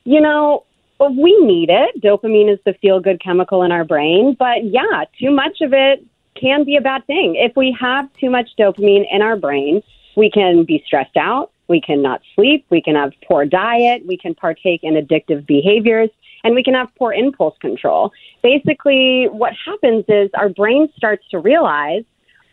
[0.04, 0.64] You know,
[0.98, 2.00] we need it.
[2.00, 4.34] Dopamine is the feel good chemical in our brain.
[4.38, 6.02] But yeah, too much of it
[6.34, 7.34] can be a bad thing.
[7.36, 9.82] If we have too much dopamine in our brain,
[10.16, 11.50] we can be stressed out.
[11.68, 12.66] We can not sleep.
[12.70, 14.04] We can have poor diet.
[14.06, 16.10] We can partake in addictive behaviors
[16.42, 18.12] and we can have poor impulse control.
[18.42, 22.04] Basically, what happens is our brain starts to realize,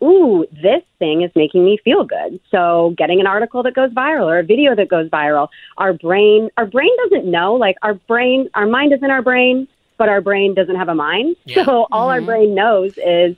[0.02, 2.40] ooh, this thing is making me feel good.
[2.50, 6.48] So getting an article that goes viral or a video that goes viral, our brain,
[6.56, 10.20] our brain doesn't know, like our brain, our mind is in our brain, but our
[10.22, 11.36] brain doesn't have a mind.
[11.44, 11.64] Yeah.
[11.64, 12.14] So all mm-hmm.
[12.14, 13.36] our brain knows is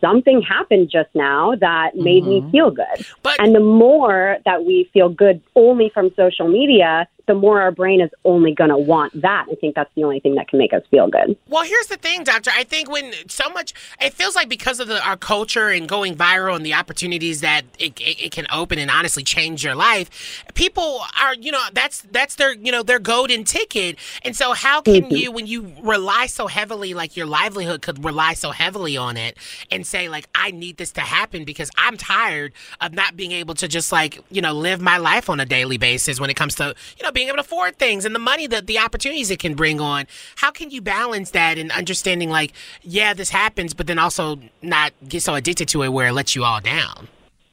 [0.00, 2.46] something happened just now that made mm-hmm.
[2.46, 3.06] me feel good.
[3.22, 7.70] But, and the more that we feel good only from social media, the more our
[7.70, 9.46] brain is only going to want that.
[9.52, 11.36] I think that's the only thing that can make us feel good.
[11.46, 12.50] Well, here's the thing, doctor.
[12.52, 16.16] I think when so much, it feels like because of the, our culture and going
[16.16, 20.42] viral and the opportunities that it, it, it, can open and honestly change your life,
[20.54, 23.98] people are, you know, that's that's their, you know, their golden ticket.
[24.22, 25.14] And so, how can mm-hmm.
[25.14, 29.36] you, when you rely so heavily, like your livelihood could rely so heavily on it,
[29.70, 33.54] and say like, I need this to happen because I'm tired of not being able
[33.56, 36.54] to just like, you know, live my life on a daily basis when it comes
[36.54, 39.40] to, you know being able to afford things and the money that the opportunities it
[39.40, 40.06] can bring on.
[40.36, 42.52] How can you balance that and understanding like,
[42.82, 46.36] yeah, this happens, but then also not get so addicted to it where it lets
[46.36, 47.08] you all down?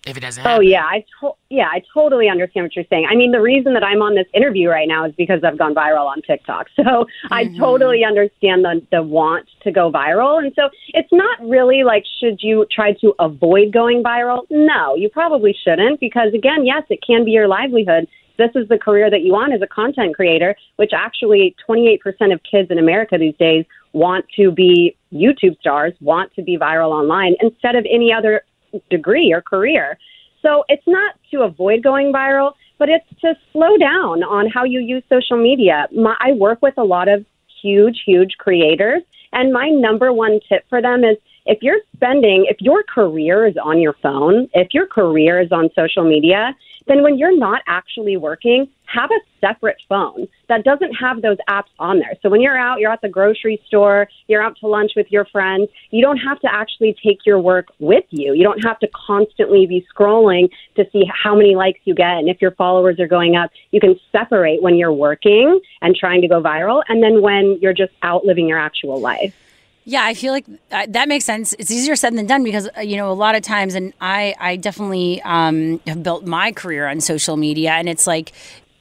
[0.05, 0.59] If it doesn't happen.
[0.59, 3.07] Oh yeah, I to- yeah, I totally understand what you're saying.
[3.09, 5.74] I mean, the reason that I'm on this interview right now is because I've gone
[5.74, 6.68] viral on TikTok.
[6.76, 7.34] So mm-hmm.
[7.34, 10.43] I totally understand the the want to go viral.
[10.43, 14.43] And so it's not really like should you try to avoid going viral?
[14.51, 18.07] No, you probably shouldn't because again, yes, it can be your livelihood
[18.38, 22.00] this is the career that you want as a content creator, which actually 28%
[22.34, 26.90] of kids in America these days want to be YouTube stars, want to be viral
[26.90, 28.42] online instead of any other
[28.90, 29.98] degree or career.
[30.42, 34.80] So it's not to avoid going viral, but it's to slow down on how you
[34.80, 35.88] use social media.
[35.96, 37.26] My, I work with a lot of
[37.62, 42.58] huge, huge creators, and my number one tip for them is if you're spending, if
[42.60, 46.56] your career is on your phone, if your career is on social media,
[46.88, 51.70] then when you're not actually working, have a separate phone that doesn't have those apps
[51.80, 52.14] on there.
[52.22, 55.26] So when you're out, you're at the grocery store, you're out to lunch with your
[55.26, 58.34] friends, you don't have to actually take your work with you.
[58.34, 62.30] You don't have to constantly be scrolling to see how many likes you get and
[62.30, 63.52] if your followers are going up.
[63.72, 67.74] You can separate when you're working and trying to go viral and then when you're
[67.74, 69.45] just out living your actual life.
[69.88, 71.54] Yeah, I feel like uh, that makes sense.
[71.60, 74.34] It's easier said than done because uh, you know a lot of times, and I
[74.40, 78.32] I definitely um, have built my career on social media, and it's like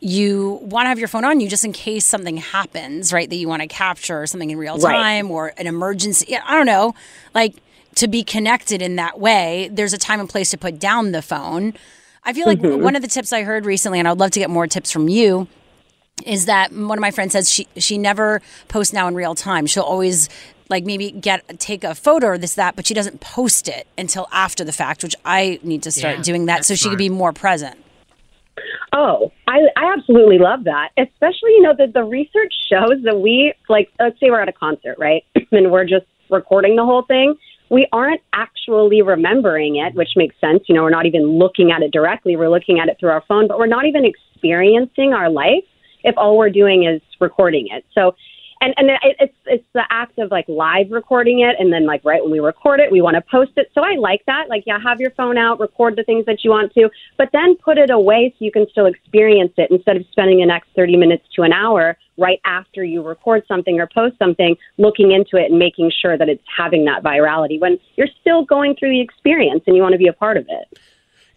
[0.00, 3.28] you want to have your phone on you just in case something happens, right?
[3.28, 5.32] That you want to capture something in real time right.
[5.32, 6.36] or an emergency.
[6.36, 6.94] I don't know,
[7.34, 7.54] like
[7.96, 9.68] to be connected in that way.
[9.70, 11.74] There's a time and place to put down the phone.
[12.24, 12.82] I feel like mm-hmm.
[12.82, 15.10] one of the tips I heard recently, and I'd love to get more tips from
[15.10, 15.48] you,
[16.24, 19.66] is that one of my friends says she she never posts now in real time.
[19.66, 20.28] She'll always
[20.68, 24.28] like maybe get take a photo or this that, but she doesn't post it until
[24.32, 26.78] after the fact, which I need to start yeah, doing that so smart.
[26.78, 27.78] she could be more present.
[28.92, 30.90] Oh, I, I absolutely love that.
[30.96, 34.52] Especially, you know, that the research shows that we, like, let's say we're at a
[34.52, 35.24] concert, right?
[35.52, 37.34] and we're just recording the whole thing.
[37.70, 40.62] We aren't actually remembering it, which makes sense.
[40.68, 42.36] You know, we're not even looking at it directly.
[42.36, 45.64] We're looking at it through our phone, but we're not even experiencing our life
[46.04, 47.84] if all we're doing is recording it.
[47.94, 48.14] So
[48.60, 52.04] and and it, it's it's the act of like live recording it, and then like
[52.04, 53.70] right when we record it, we want to post it.
[53.74, 54.48] So I like that.
[54.48, 57.56] Like, yeah, have your phone out, record the things that you want to, but then
[57.56, 60.96] put it away so you can still experience it instead of spending the next thirty
[60.96, 65.50] minutes to an hour right after you record something or post something, looking into it
[65.50, 69.62] and making sure that it's having that virality when you're still going through the experience
[69.66, 70.78] and you want to be a part of it.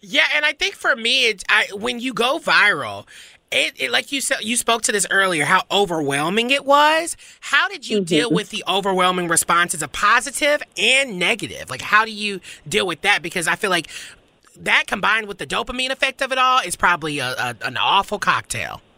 [0.00, 3.06] Yeah, and I think for me, it's I, when you go viral,
[3.50, 7.16] it, it, like you said you spoke to this earlier how overwhelming it was.
[7.40, 8.04] How did you mm-hmm.
[8.04, 11.70] deal with the overwhelming responses of positive and negative?
[11.70, 13.22] Like how do you deal with that?
[13.22, 13.88] Because i feel like
[14.60, 18.18] that combined with the dopamine effect of it all is probably a, a, an awful
[18.18, 18.80] cocktail.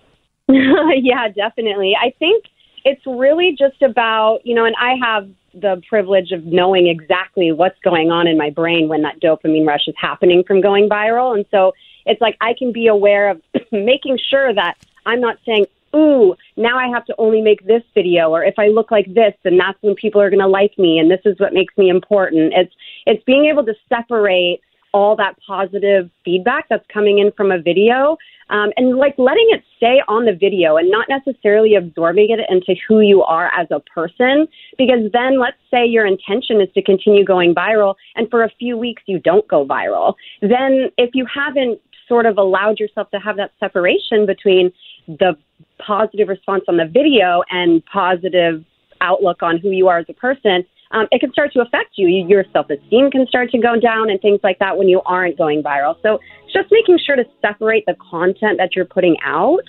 [0.48, 1.94] Yeah definitely.
[2.00, 2.44] I think
[2.84, 7.78] it's really just about, you know, and I have the privilege of knowing exactly what's
[7.82, 11.34] going on in my brain when that dopamine rush is happening from going viral.
[11.34, 11.72] And so
[12.06, 16.78] it's like I can be aware of making sure that I'm not saying, ooh, now
[16.78, 19.78] I have to only make this video, or if I look like this, then that's
[19.82, 22.52] when people are going to like me, and this is what makes me important.
[22.54, 22.74] It's
[23.06, 24.60] it's being able to separate
[24.92, 28.16] all that positive feedback that's coming in from a video
[28.50, 32.74] um, and like letting it stay on the video and not necessarily absorbing it into
[32.88, 37.24] who you are as a person because then let's say your intention is to continue
[37.24, 41.80] going viral and for a few weeks you don't go viral then if you haven't
[42.10, 44.70] sort of allowed yourself to have that separation between
[45.06, 45.32] the
[45.78, 48.62] positive response on the video and positive
[49.00, 52.08] outlook on who you are as a person um, it can start to affect you.
[52.08, 55.38] Your self esteem can start to go down and things like that when you aren't
[55.38, 55.96] going viral.
[56.02, 56.18] So
[56.52, 59.62] just making sure to separate the content that you're putting out,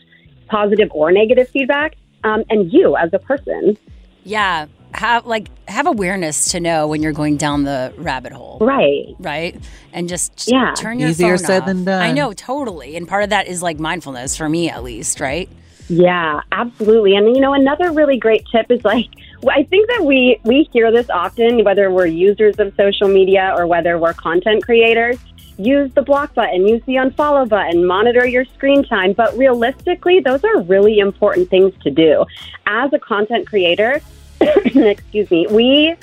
[0.48, 3.78] positive or negative feedback, um, and you as a person.
[4.24, 4.66] Yeah.
[4.94, 8.58] Have like have awareness to know when you're going down the rabbit hole.
[8.60, 9.16] Right.
[9.20, 9.56] Right.
[9.94, 10.74] And just Yeah.
[10.76, 11.68] turn your Easier phone said off.
[11.68, 12.02] than done.
[12.02, 12.96] I know, totally.
[12.96, 15.48] And part of that is like mindfulness for me at least, right?
[15.90, 17.16] Yeah, absolutely.
[17.16, 19.08] And you know, another really great tip is like
[19.50, 23.68] I think that we we hear this often, whether we're users of social media or
[23.68, 25.18] whether we're content creators.
[25.58, 29.14] Use the block button, use the unfollow button, monitor your screen time.
[29.14, 32.26] But realistically, those are really important things to do.
[32.66, 34.02] As a content creator,
[34.66, 35.96] excuse me, we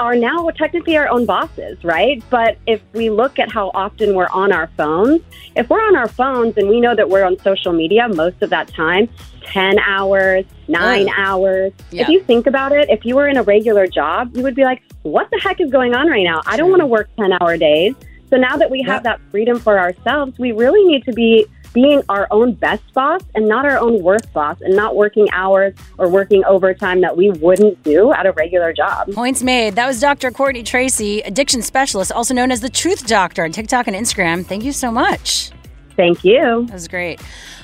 [0.00, 2.22] are now technically our own bosses, right?
[2.30, 5.20] But if we look at how often we're on our phones,
[5.54, 8.50] if we're on our phones and we know that we're on social media most of
[8.50, 9.08] that time,
[9.44, 12.02] 10 hours, nine hours, Yeah.
[12.02, 14.64] if you think about it, if you were in a regular job, you would be
[14.64, 16.40] like, what the heck is going on right now?
[16.46, 17.94] I don't want to work 10 hour days.
[18.30, 22.02] So now that we have that freedom for ourselves, we really need to be being
[22.08, 26.08] our own best boss and not our own worst boss and not working hours or
[26.08, 29.12] working overtime that we wouldn't do at a regular job.
[29.12, 29.74] Points made.
[29.74, 30.30] That was Dr.
[30.30, 34.46] Courtney Tracy, addiction specialist, also known as the Truth Doctor on TikTok and Instagram.
[34.46, 35.50] Thank you so much.
[35.96, 36.64] Thank you.
[36.66, 37.20] That was great.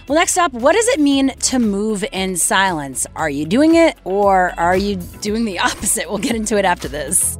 [0.09, 3.07] Well, next up, what does it mean to move in silence?
[3.15, 6.09] Are you doing it or are you doing the opposite?
[6.09, 7.39] We'll get into it after this.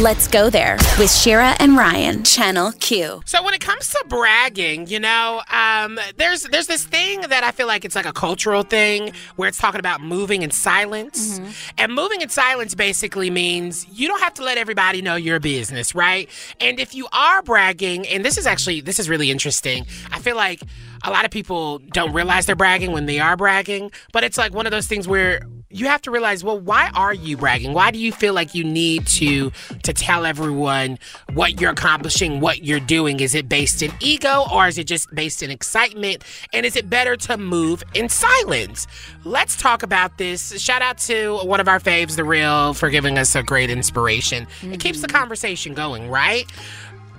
[0.00, 3.22] Let's go there with Shira and Ryan, Channel Q.
[3.26, 7.52] So when it comes to bragging, you know, um, there's there's this thing that I
[7.52, 11.40] feel like it's like a cultural thing where it's talking about moving in silence,
[11.78, 15.94] and moving in silence basically means you don't have to let everybody know your business,
[15.94, 16.28] right?
[16.60, 20.36] And if you are bragging, and this is actually this is really interesting, I feel
[20.36, 20.60] like
[21.04, 24.52] a lot of people don't realize they're bragging when they are bragging, but it's like
[24.54, 25.42] one of those things where
[25.74, 27.72] you have to realize well why are you bragging?
[27.72, 29.50] Why do you feel like you need to
[29.82, 30.98] to tell everyone
[31.32, 33.20] what you're accomplishing what you're doing?
[33.20, 36.22] Is it based in ego or is it just based in excitement?
[36.52, 38.86] And is it better to move in silence?
[39.24, 40.60] Let's talk about this.
[40.62, 44.46] Shout out to one of our faves the real for giving us a great inspiration.
[44.62, 45.16] It keeps the mm-hmm.
[45.16, 46.46] conversation going right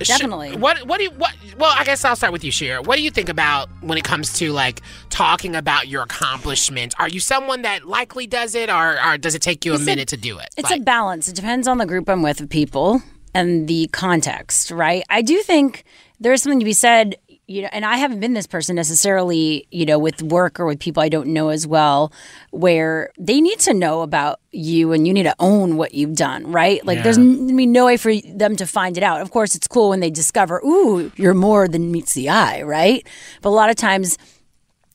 [0.02, 0.58] Sh- Definitely.
[0.58, 2.82] What what do you what well, I guess I'll start with you, Shira.
[2.82, 6.94] What do you think about when it comes to like talking about your accomplishments?
[7.00, 9.84] Are you someone that likely does it or, or does it take you a It's
[9.84, 10.50] a- minute to do it?
[10.58, 11.28] It's Like- a balance.
[11.30, 13.02] It depends on the group I'm with of people
[13.34, 15.04] and the context, right?
[15.10, 15.84] I do think
[16.20, 17.16] there's something to be said,
[17.48, 20.80] you know, and I haven't been this person necessarily, you know, with work or with
[20.80, 22.12] people I don't know as well,
[22.52, 26.52] where they need to know about you and you need to own what you've done,
[26.52, 26.84] right?
[26.86, 27.24] Like there's Yeah.
[27.24, 29.22] n- I mean, no way for them to find it out.
[29.22, 33.06] Of course, it's cool when they discover, ooh, you're more than meets the eye, right?
[33.44, 34.18] But a lot of times,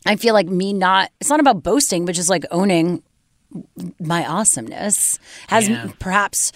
[0.07, 3.03] I feel like me not, it's not about boasting, but just like owning
[4.01, 5.19] my awesomeness
[5.49, 5.89] has Yeah.
[5.99, 6.53] perhaps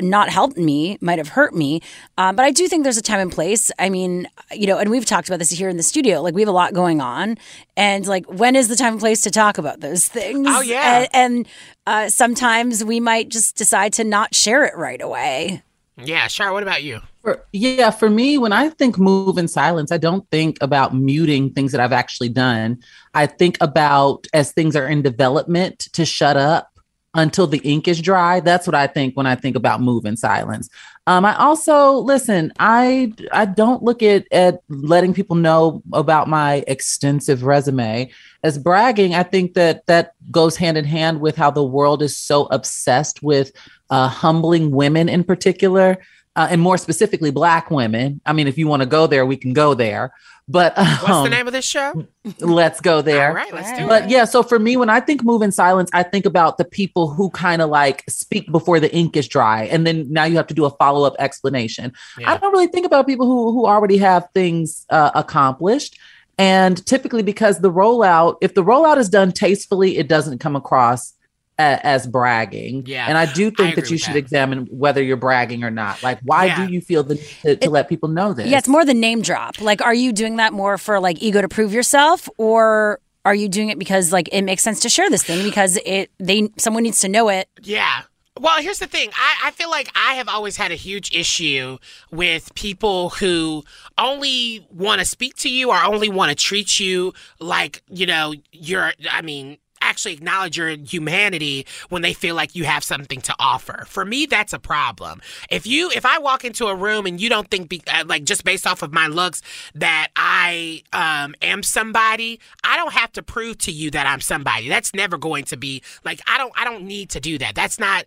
[0.00, 1.80] not helped me, might have hurt me.
[2.18, 3.70] Um, but I do think there's a time and place.
[3.78, 6.22] I mean, you know, and we've talked about this here in the studio.
[6.22, 7.38] Like we have a lot going on,
[7.76, 10.46] and like when is the time and place to talk about those things?
[10.50, 11.00] Oh, yeah.
[11.00, 11.48] and, and
[11.86, 15.62] uh, sometimes we might just decide to not share it right away.
[15.96, 17.00] Yeah, Shar, what about you?
[17.22, 21.50] For, yeah, for me, when I think move in silence, I don't think about muting
[21.50, 22.80] things that I've actually done.
[23.14, 26.68] I think about as things are in development to shut up
[27.14, 28.40] until the ink is dry.
[28.40, 30.68] That's what I think when I think about move in silence.
[31.06, 32.52] Um, I also listen.
[32.58, 38.10] I I don't look at at letting people know about my extensive resume
[38.42, 39.14] as bragging.
[39.14, 43.22] I think that that goes hand in hand with how the world is so obsessed
[43.22, 43.52] with
[43.90, 45.98] uh, humbling women in particular
[46.36, 49.36] uh, and more specifically black women i mean if you want to go there we
[49.36, 50.12] can go there
[50.46, 52.06] but What's the um, name of this show?
[52.40, 54.10] let's go there All right, let's do but it.
[54.10, 57.08] yeah so for me when i think move in silence i think about the people
[57.10, 60.46] who kind of like speak before the ink is dry and then now you have
[60.46, 61.92] to do a follow-up explanation
[62.26, 65.98] i don't really think about people who who already have things uh, accomplished
[66.36, 71.13] And typically, because the rollout, if the rollout is done tastefully, it doesn't come across
[71.58, 72.84] a, as bragging.
[72.86, 74.18] Yeah, And I do I think that you should that.
[74.18, 76.02] examine whether you're bragging or not.
[76.02, 76.66] Like, why Yeah.
[76.66, 78.48] do you feel the need to, to let people know this?
[78.48, 79.60] Yeah, it's more the name drop.
[79.60, 83.48] Like, are you doing that more for like ego to prove yourself, or are you
[83.48, 86.82] doing it because like it makes sense to share this thing because it they someone
[86.82, 87.48] needs to know it?
[87.62, 88.02] Yeah.
[88.40, 89.10] Well, here's the thing.
[89.14, 91.78] I, I feel like I have always had a huge issue
[92.10, 93.62] with people who
[93.96, 98.34] only want to speak to you or only want to treat you like, you know,
[98.50, 103.34] you're, I mean, actually acknowledge your humanity when they feel like you have something to
[103.38, 103.84] offer.
[103.86, 105.20] For me, that's a problem.
[105.50, 108.24] If you, if I walk into a room and you don't think, be, uh, like,
[108.24, 109.42] just based off of my looks,
[109.74, 114.68] that I um, am somebody, I don't have to prove to you that I'm somebody.
[114.68, 117.54] That's never going to be like I don't, I don't need to do that.
[117.54, 118.04] That's not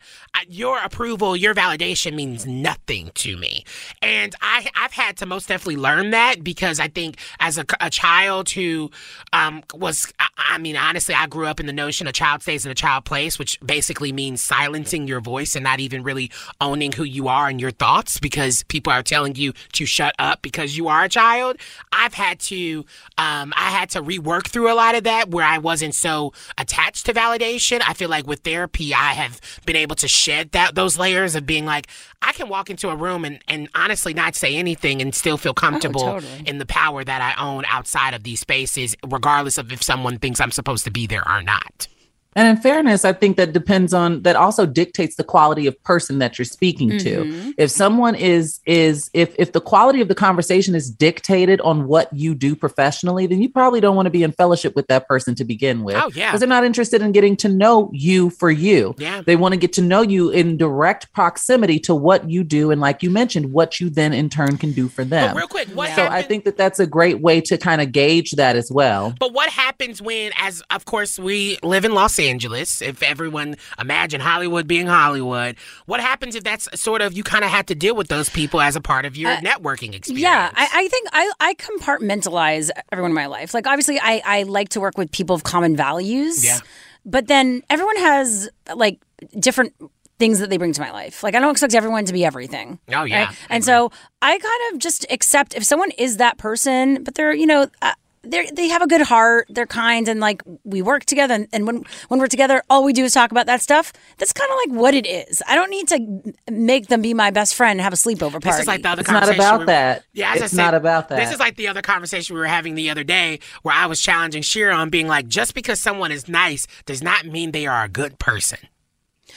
[0.47, 3.63] your approval, your validation means nothing to me.
[4.01, 7.89] And I, I've had to most definitely learn that because I think as a, a
[7.89, 8.91] child who
[9.33, 12.65] um, was, I, I mean, honestly, I grew up in the notion a child stays
[12.65, 16.91] in a child place, which basically means silencing your voice and not even really owning
[16.91, 20.77] who you are and your thoughts because people are telling you to shut up because
[20.77, 21.57] you are a child.
[21.91, 22.85] I've had to,
[23.17, 27.05] um, I had to rework through a lot of that where I wasn't so attached
[27.07, 27.81] to validation.
[27.85, 31.45] I feel like with therapy, I have been able to shed that those layers of
[31.45, 31.87] being like,
[32.21, 35.51] I can walk into a room and, and honestly not say anything and still feel
[35.51, 36.43] oh, comfortable totally.
[36.45, 40.39] in the power that I own outside of these spaces, regardless of if someone thinks
[40.39, 41.87] I'm supposed to be there or not.
[42.35, 46.19] And in fairness, I think that depends on that also dictates the quality of person
[46.19, 46.99] that you're speaking Mhm.
[47.03, 47.53] to.
[47.57, 52.09] If someone is is if if the quality of the conversation is dictated on what
[52.13, 55.33] you do professionally, then you probably don't want to be in fellowship with that person
[55.35, 55.95] to begin with.
[55.95, 56.27] Oh, yeah.
[56.27, 58.93] Because they're not interested in getting to know you for you.
[58.99, 59.21] Yeah.
[59.25, 62.79] They want to get to know you in direct proximity to what you do and
[62.79, 65.35] like you mentioned, what you then in turn can do for them.
[65.35, 68.31] real quick, what so I think that that's a great way to kind of gauge
[68.31, 69.13] that as well.
[69.19, 69.46] But what
[69.77, 72.81] happens when, as of course, we live in Los Angeles?
[72.81, 75.55] If everyone imagine Hollywood being Hollywood,
[75.85, 78.59] what happens if that's sort of you kind of have to deal with those people
[78.59, 80.21] as a part of your Uh, networking experience?
[80.21, 83.53] Yeah, I, I think I, I compartmentalize everyone in my life.
[83.53, 86.43] Like, obviously, I, I like to work with people of common values.
[86.43, 86.59] Yeah.
[87.05, 88.99] But then everyone has like
[89.39, 89.73] different
[90.19, 91.21] things that they bring to my life.
[91.21, 92.79] Like, I don't expect everyone to be everything.
[92.89, 93.25] Oh, yeah.
[93.25, 93.35] right?
[93.49, 93.91] And so
[94.21, 97.93] I kind of just accept if someone is that person, but they're, you know, uh,
[98.29, 101.33] they they have a good heart, they're kind, and like we work together.
[101.33, 103.93] And, and when when we're together, all we do is talk about that stuff.
[104.17, 105.41] That's kind of like what it is.
[105.47, 108.49] I don't need to make them be my best friend and have a sleepover party.
[108.49, 110.03] This is like the other It's not conversation about we- that.
[110.13, 111.17] Yeah, It's said, not about that.
[111.17, 111.33] This that.
[111.35, 114.41] is like the other conversation we were having the other day, where I was challenging
[114.41, 117.89] Shira on being like, just because someone is nice does not mean they are a
[117.89, 118.59] good person.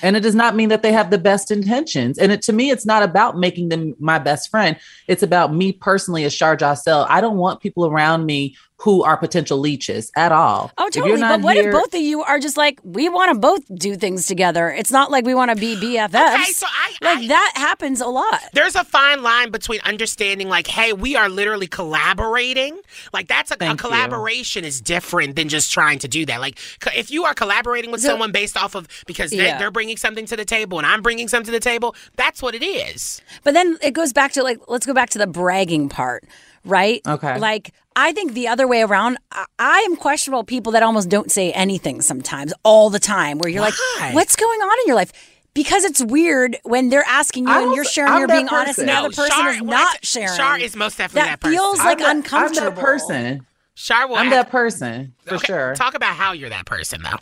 [0.02, 2.16] And it does not mean that they have the best intentions.
[2.16, 4.76] And it, to me, it's not about making them my best friend.
[5.08, 7.06] It's about me personally as Shar Jossell.
[7.10, 10.72] I don't want people around me who are potential leeches at all.
[10.78, 11.20] Oh, totally.
[11.20, 13.94] But what here- if both of you are just like, we want to both do
[13.94, 14.70] things together?
[14.70, 16.14] It's not like we want to be BFFs.
[16.40, 18.40] Okay, so I, like that happens a lot.
[18.54, 22.80] There's a fine line between understanding, like, hey, we are literally collaborating.
[23.12, 23.88] Like, that's a, a Thank you.
[23.88, 26.40] collaboration is different than just trying to do that.
[26.40, 26.58] Like,
[26.96, 29.58] if you are collaborating with So- someone based off of because they, Yeah.
[29.58, 32.54] they're bringing something to the table and I'm bringing something to the table, that's what
[32.54, 33.20] it is.
[33.44, 36.24] But then it goes back to like, let's go back to the bragging part,
[36.64, 37.00] right?
[37.06, 37.38] Okay.
[37.38, 41.30] Like, I think the other way around, I, I am questionable people that almost don't
[41.30, 43.70] say anything sometimes, all the time, where you're Why?
[44.00, 45.12] like, what's going on in your life?
[45.52, 48.78] Because it's weird when they're asking you and you're sharing, I'm you're that being honest,
[48.78, 50.36] and the No, other person Shar- is not that's- sharing.
[50.36, 51.56] Shar is most definitely that person.
[51.58, 52.68] feels like I'm that- uncomfortable.
[52.68, 53.46] I'm that person.
[53.74, 55.74] Shar will I'm act- that person for Okay, sure.
[55.74, 57.18] Talk about how you're that person, though.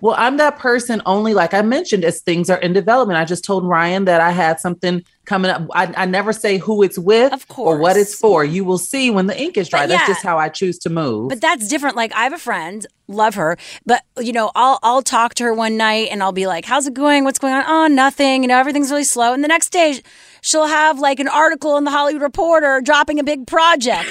[0.00, 3.18] Well, I'm that person only, like I mentioned, as things are in development.
[3.18, 5.62] I just told Ryan that I had something coming up.
[5.72, 8.44] I, I never say who it's with Of or what it's for.
[8.44, 9.82] You will see when the ink is dry.
[9.82, 10.14] But That's yeah.
[10.14, 11.28] just how I choose to move.
[11.28, 11.94] But that's different.
[11.94, 13.56] Like I have a friend, love her,
[13.86, 16.86] but you know, I'll I'll talk to her one night and I'll be like, "How's
[16.86, 17.24] it going?
[17.24, 18.42] What's going on?" Oh, nothing.
[18.42, 19.34] You know, everything's really slow.
[19.34, 20.00] And the next day,
[20.40, 24.08] she'll have like an article in the Hollywood Reporter dropping a big project.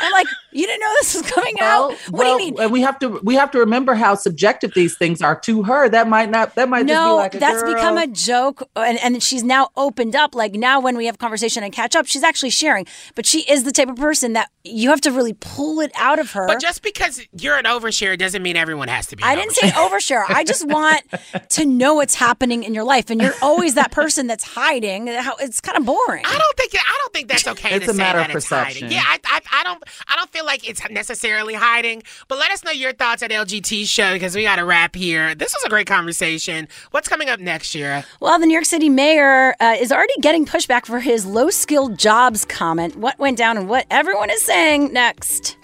[0.00, 1.92] I'm like, "You didn't know this was coming out?
[2.08, 4.72] What well, do you mean?" And we have to we have to remember how subjective
[4.74, 5.88] these things are to her.
[5.88, 6.54] That might not.
[6.54, 7.74] That might just be No, like a that's girl.
[7.74, 10.34] become a joke, and and she's now opened up.
[10.34, 12.86] Like now, when we have conversation and catch up, she's actually sharing.
[13.14, 16.18] But she is the type of person that you have to really pull it out
[16.18, 16.46] of her.
[16.46, 19.22] But just because you're an overshare doesn't mean everyone has to be.
[19.22, 20.24] I didn't say overshare.
[20.28, 21.02] I just want
[21.50, 25.06] to know what's happening in your life, and you're always that person that's hiding.
[25.06, 26.24] How it's kind of boring.
[26.24, 28.36] I don't think I don't think that's okay It's to a say matter that of
[28.36, 28.66] it's hiding.
[28.88, 28.90] perception.
[28.92, 32.02] Yeah, I, I I don't I don't feel like it's necessarily hiding.
[32.28, 35.34] But let us know your thoughts at LGT show because we got to wrap here.
[35.34, 36.68] This was a great conversation.
[36.90, 38.04] What's coming up next year?
[38.20, 41.98] Well, the New York City mayor uh, is already getting pushback for his low skilled
[41.98, 42.96] jobs comment.
[42.96, 45.56] What went down and what everyone is saying next.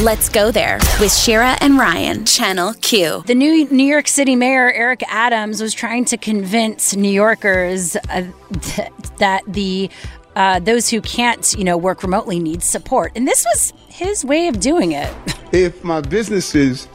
[0.00, 3.22] Let's go there with Shira and Ryan, Channel Q.
[3.26, 8.22] The new New York City Mayor Eric Adams was trying to convince New Yorkers uh,
[8.62, 8.88] th-
[9.18, 9.88] that the
[10.36, 14.48] uh, those who can't, you know, work remotely need support, and this was his way
[14.48, 15.12] of doing it.
[15.52, 16.88] if my businesses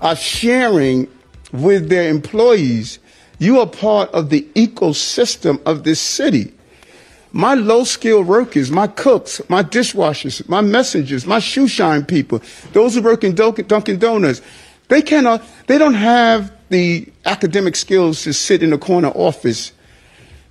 [0.00, 1.08] are sharing
[1.52, 2.98] with their employees,
[3.38, 6.52] you are part of the ecosystem of this city.
[7.32, 12.42] My low skilled workers, my cooks, my dishwashers, my messengers, my shoe shine people,
[12.72, 14.42] those who work in Dunkin' Donuts,
[14.88, 19.72] they cannot, they don't have the academic skills to sit in a corner office.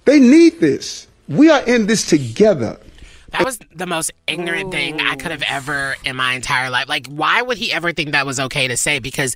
[0.05, 1.08] They need this.
[1.29, 2.79] We are in this together.
[3.31, 6.89] That was the most ignorant thing I could have ever in my entire life.
[6.89, 8.97] Like, why would he ever think that was okay to say?
[8.97, 9.35] Because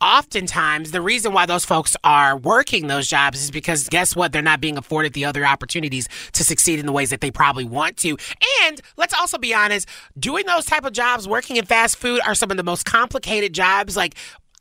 [0.00, 4.32] oftentimes the reason why those folks are working those jobs is because guess what?
[4.32, 7.64] They're not being afforded the other opportunities to succeed in the ways that they probably
[7.64, 8.16] want to.
[8.62, 9.86] And let's also be honest,
[10.18, 13.52] doing those type of jobs, working in fast food are some of the most complicated
[13.52, 13.96] jobs.
[13.96, 14.14] Like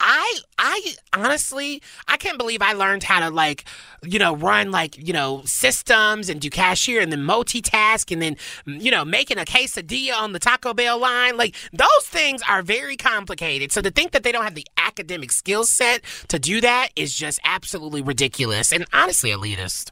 [0.05, 3.63] I I honestly I can't believe I learned how to like
[4.03, 8.35] you know run like you know systems and do cashier and then multitask and then
[8.67, 12.61] mm, you know making a quesadilla on the Taco Bell line like those things are
[12.61, 16.59] very complicated so to think that they don't have the academic skill set to do
[16.59, 19.91] that is just absolutely ridiculous and honestly elitist.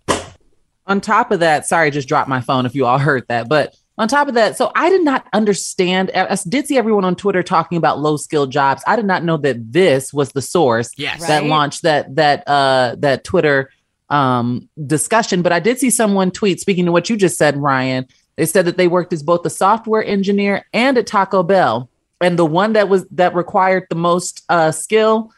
[0.87, 3.47] On top of that, sorry, I just dropped my phone if you all heard that,
[3.47, 6.09] but on top of that, so I did not understand.
[6.15, 8.81] I did see everyone on Twitter talking about low skilled jobs.
[8.87, 11.27] I did not know that this was the source yes.
[11.27, 11.47] that right?
[11.47, 13.69] launched that that uh that Twitter
[14.09, 15.43] um discussion.
[15.43, 18.07] But I did see someone tweet, speaking to what you just said, Ryan.
[18.37, 21.87] They said that they worked as both a software engineer and at Taco Bell.
[22.19, 25.31] And the one that was that required the most uh skill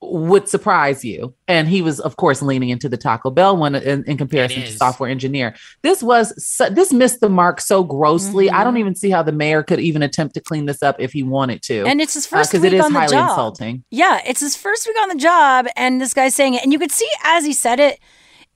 [0.00, 1.34] would surprise you.
[1.48, 4.72] And he was, of course, leaning into the Taco Bell one in, in comparison to
[4.72, 5.54] software engineer.
[5.82, 8.46] This was so, this missed the mark so grossly.
[8.46, 8.56] Mm-hmm.
[8.56, 11.12] I don't even see how the mayor could even attempt to clean this up if
[11.12, 11.84] he wanted to.
[11.84, 13.30] And it's his first because uh, it is on highly the job.
[13.30, 13.84] insulting.
[13.90, 16.78] Yeah, it's his first week on the job, and this guy's saying it, and you
[16.78, 17.98] could see as he said it,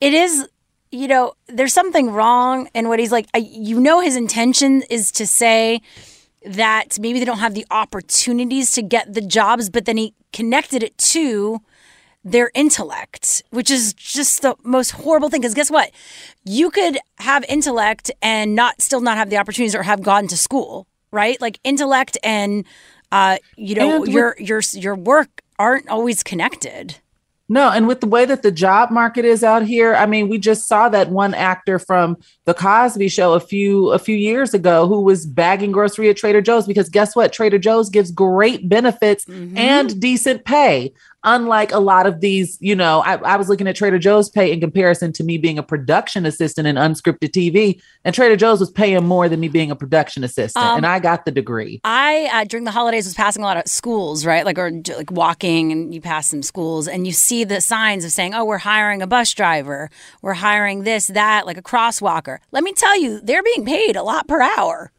[0.01, 0.49] it is.
[0.95, 3.27] You know, there's something wrong in what he's like.
[3.33, 5.81] I, you know, his intention is to say
[6.45, 10.83] that maybe they don't have the opportunities to get the jobs, but then he connected
[10.83, 11.61] it to
[12.25, 15.41] their intellect, which is just the most horrible thing.
[15.41, 15.91] Because guess what?
[16.45, 20.37] You could have intellect and not still not have the opportunities or have gone to
[20.37, 21.41] school, right?
[21.41, 22.65] Like intellect and
[23.11, 26.97] uh, you know And your your your work aren't always connected.
[27.53, 30.39] No, and with the way that the job market is out here, I mean, we
[30.39, 32.17] just saw that one actor from
[32.47, 36.41] the Cosby Show a few a few years ago who was bagging grocery at Trader
[36.41, 37.31] Joe's because guess what?
[37.31, 39.59] Trader Joe's gives great benefits mm-hmm.
[39.59, 40.95] and decent pay.
[41.25, 44.51] Unlike a lot of these, you know, I, I was looking at Trader Joe's pay
[44.51, 48.73] in comparison to me being a production assistant in unscripted TV, and Trader Joe's was
[48.73, 51.81] paying more than me being a production assistant, Um, and I got the degree.
[51.85, 54.45] I uh, during the holidays was passing a lot of schools, right?
[54.45, 58.11] Like or like walking, and you pass some schools, and you see the signs of
[58.11, 59.91] saying, "Oh, we're hiring a bus driver,
[60.23, 64.03] we're hiring this, that, like a crosswalker." Let me tell you, they're being paid a
[64.03, 64.91] lot per hour,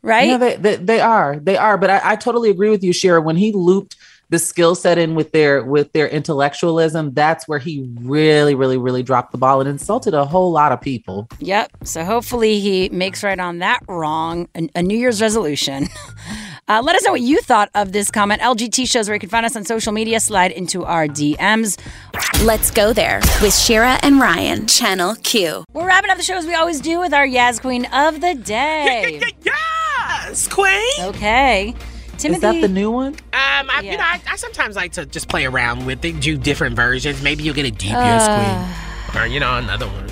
[0.00, 0.28] right?
[0.28, 3.20] No, they, they they are they are, but I, I totally agree with you, Shira.
[3.20, 3.96] When he looped
[4.34, 9.02] the skill set in with their with their intellectualism, that's where he really, really, really
[9.04, 11.28] dropped the ball and insulted a whole lot of people.
[11.38, 11.70] Yep.
[11.84, 14.48] So hopefully he makes right on that wrong.
[14.56, 15.86] A, a New Year's resolution.
[16.66, 18.40] Uh, let us know what you thought of this comment.
[18.40, 20.18] LGT shows where you can find us on social media.
[20.18, 21.78] Slide into our DMs.
[22.42, 25.66] Let's go there with Shira and Ryan, Channel Q.
[25.74, 28.34] We're wrapping up the show as we always do with our Yaz Queen of the
[28.34, 29.20] day.
[29.44, 30.90] yes, Queen.
[31.00, 31.74] Okay.
[32.18, 32.46] Timothy.
[32.46, 33.14] Is that the new one?
[33.14, 36.36] Um, I, you know, I, I sometimes like to just play around with it, do
[36.36, 37.22] different versions.
[37.22, 40.08] Maybe you'll get a deep yes queen, or you know, another one.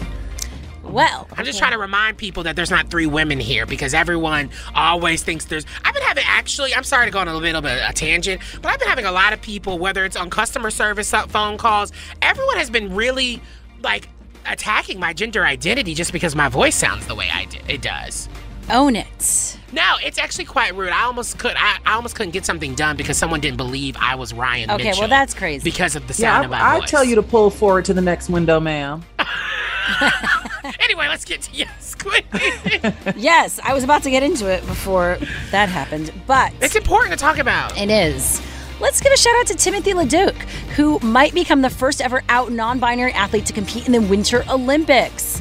[0.83, 4.51] Well, I'm just trying to remind people that there's not three women here because everyone
[4.75, 5.65] always thinks there's.
[5.85, 6.75] I've been having actually.
[6.75, 9.07] I'm sorry to go on a little bit of a tangent, but I've been having
[9.07, 12.95] a lot of people, whether it's on customer service uh, phone calls, everyone has been
[12.95, 13.41] really
[13.83, 14.09] like
[14.45, 17.63] attacking my gender identity just because my voice sounds the way I did.
[17.71, 18.29] It does.
[18.73, 19.59] Own it.
[19.73, 20.91] No, it's actually quite rude.
[20.91, 21.55] I almost could.
[21.57, 24.71] I, I almost couldn't get something done because someone didn't believe I was Ryan.
[24.71, 25.63] Okay, Mitchell well that's crazy.
[25.63, 26.91] because of the Yeah, sound of my I, I voice.
[26.91, 29.05] tell you to pull forward to the next window, ma'am.
[30.81, 32.23] anyway, let's get to yes, Queen.
[33.17, 35.19] yes, I was about to get into it before
[35.51, 37.77] that happened, but it's important to talk about.
[37.79, 38.41] It is.
[38.81, 40.35] Let's give a shout out to Timothy Leduc,
[40.77, 44.45] who might become the first ever out non binary athlete to compete in the Winter
[44.51, 45.41] Olympics.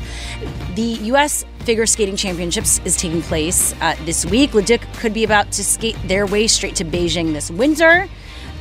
[0.75, 1.43] The U.S.
[1.63, 4.53] Figure Skating Championships is taking place uh, this week.
[4.53, 8.07] Leduc could be about to skate their way straight to Beijing this winter.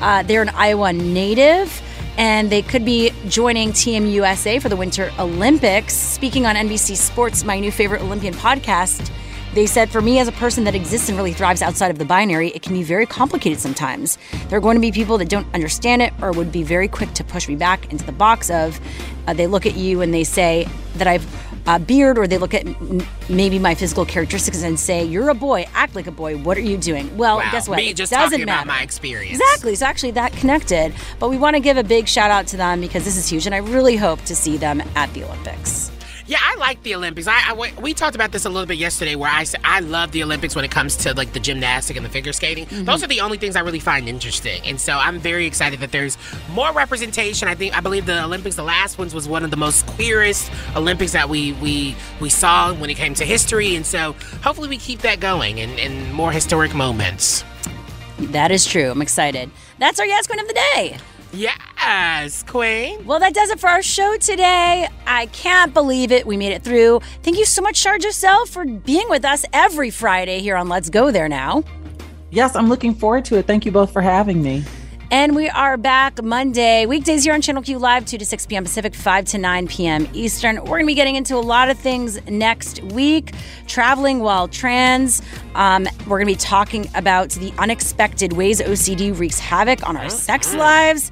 [0.00, 1.82] Uh, they're an Iowa native,
[2.18, 5.94] and they could be joining Team USA for the Winter Olympics.
[5.94, 9.10] Speaking on NBC Sports, my new favorite Olympian podcast,
[9.52, 12.04] They said, for me as a person that exists and really thrives outside of the
[12.04, 14.16] binary, it can be very complicated sometimes.
[14.48, 17.12] There are going to be people that don't understand it or would be very quick
[17.14, 18.80] to push me back into the box of
[19.26, 21.26] uh, they look at you and they say that I've
[21.66, 25.34] a beard or they look at m- maybe my physical characteristics and say, You're a
[25.34, 27.16] boy, act like a boy, what are you doing?
[27.16, 27.76] Well, Wow, guess what?
[27.76, 28.62] me It just doesn't talking matter.
[28.64, 29.38] about my experience.
[29.40, 29.74] Exactly.
[29.74, 30.94] So actually that connected.
[31.18, 33.46] But we want to give a big shout out to them because this is huge
[33.46, 35.89] and I really hope to see them at the Olympics.
[36.30, 37.26] Yeah, I like the Olympics.
[37.26, 40.12] I, I we- talked about this a little bit yesterday, where I said I love
[40.12, 42.66] the Olympics when it comes to like the gymnastic and the figure skating.
[42.66, 42.84] Mm-hmm.
[42.84, 45.90] Those are the only things I really find interesting, and so I'm very excited that
[45.90, 46.16] there's
[46.52, 47.48] more representation.
[47.48, 50.52] I think I believe the Olympics, the last ones, was one of the most queerest
[50.76, 54.78] Olympics that we we we saw when it came to history, and so hopefully we
[54.78, 57.44] keep that going and, and more historic moments.
[58.20, 58.92] That is true.
[58.92, 59.50] I'm excited.
[59.80, 60.98] That's our Yes Queen of the Day.
[61.32, 63.04] Yes, Queen.
[63.06, 64.88] Well, that does it for our show today.
[65.06, 66.26] I can't believe it.
[66.26, 67.00] We made it through.
[67.22, 70.90] Thank you so much, Shar Jossell, for being with us every Friday here on Let's
[70.90, 71.62] Go There Now.
[72.30, 73.46] Yes, I'm looking forward to it.
[73.46, 74.64] Thank you both for having me.
[75.12, 78.62] And we are back Monday, weekdays here on Channel Q Live, 2 to 6 p.m.
[78.62, 80.08] Pacific, 5 to 9 p.m.
[80.12, 80.58] Eastern.
[80.58, 83.32] We're going to be getting into a lot of things next week.
[83.66, 85.20] Traveling while trans.
[85.56, 90.08] Um, we're going to be talking about the unexpected ways OCD wreaks havoc on our
[90.10, 91.10] sex lives.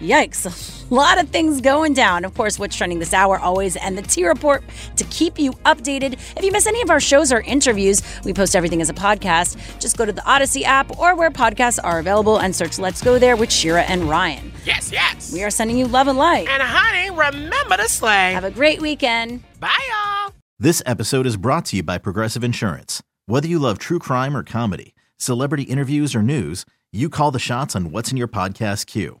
[0.00, 0.46] Yikes.
[0.90, 2.24] A lot of things going down.
[2.24, 4.62] Of course, what's trending this hour always, and the T Report
[4.96, 6.12] to keep you updated.
[6.36, 9.80] If you miss any of our shows or interviews, we post everything as a podcast.
[9.80, 13.18] Just go to the Audacy app or where podcasts are available and search Let's Go
[13.18, 14.52] There with Shira and Ryan.
[14.64, 15.32] Yes, yes.
[15.32, 16.46] We are sending you love and light.
[16.48, 18.32] And honey, remember to slay.
[18.32, 19.42] Have a great weekend.
[19.58, 20.34] Bye, y'all.
[20.58, 23.02] This episode is brought to you by Progressive Insurance.
[23.26, 27.74] Whether you love true crime or comedy, celebrity interviews or news, you call the shots
[27.74, 29.20] on what's in your podcast queue.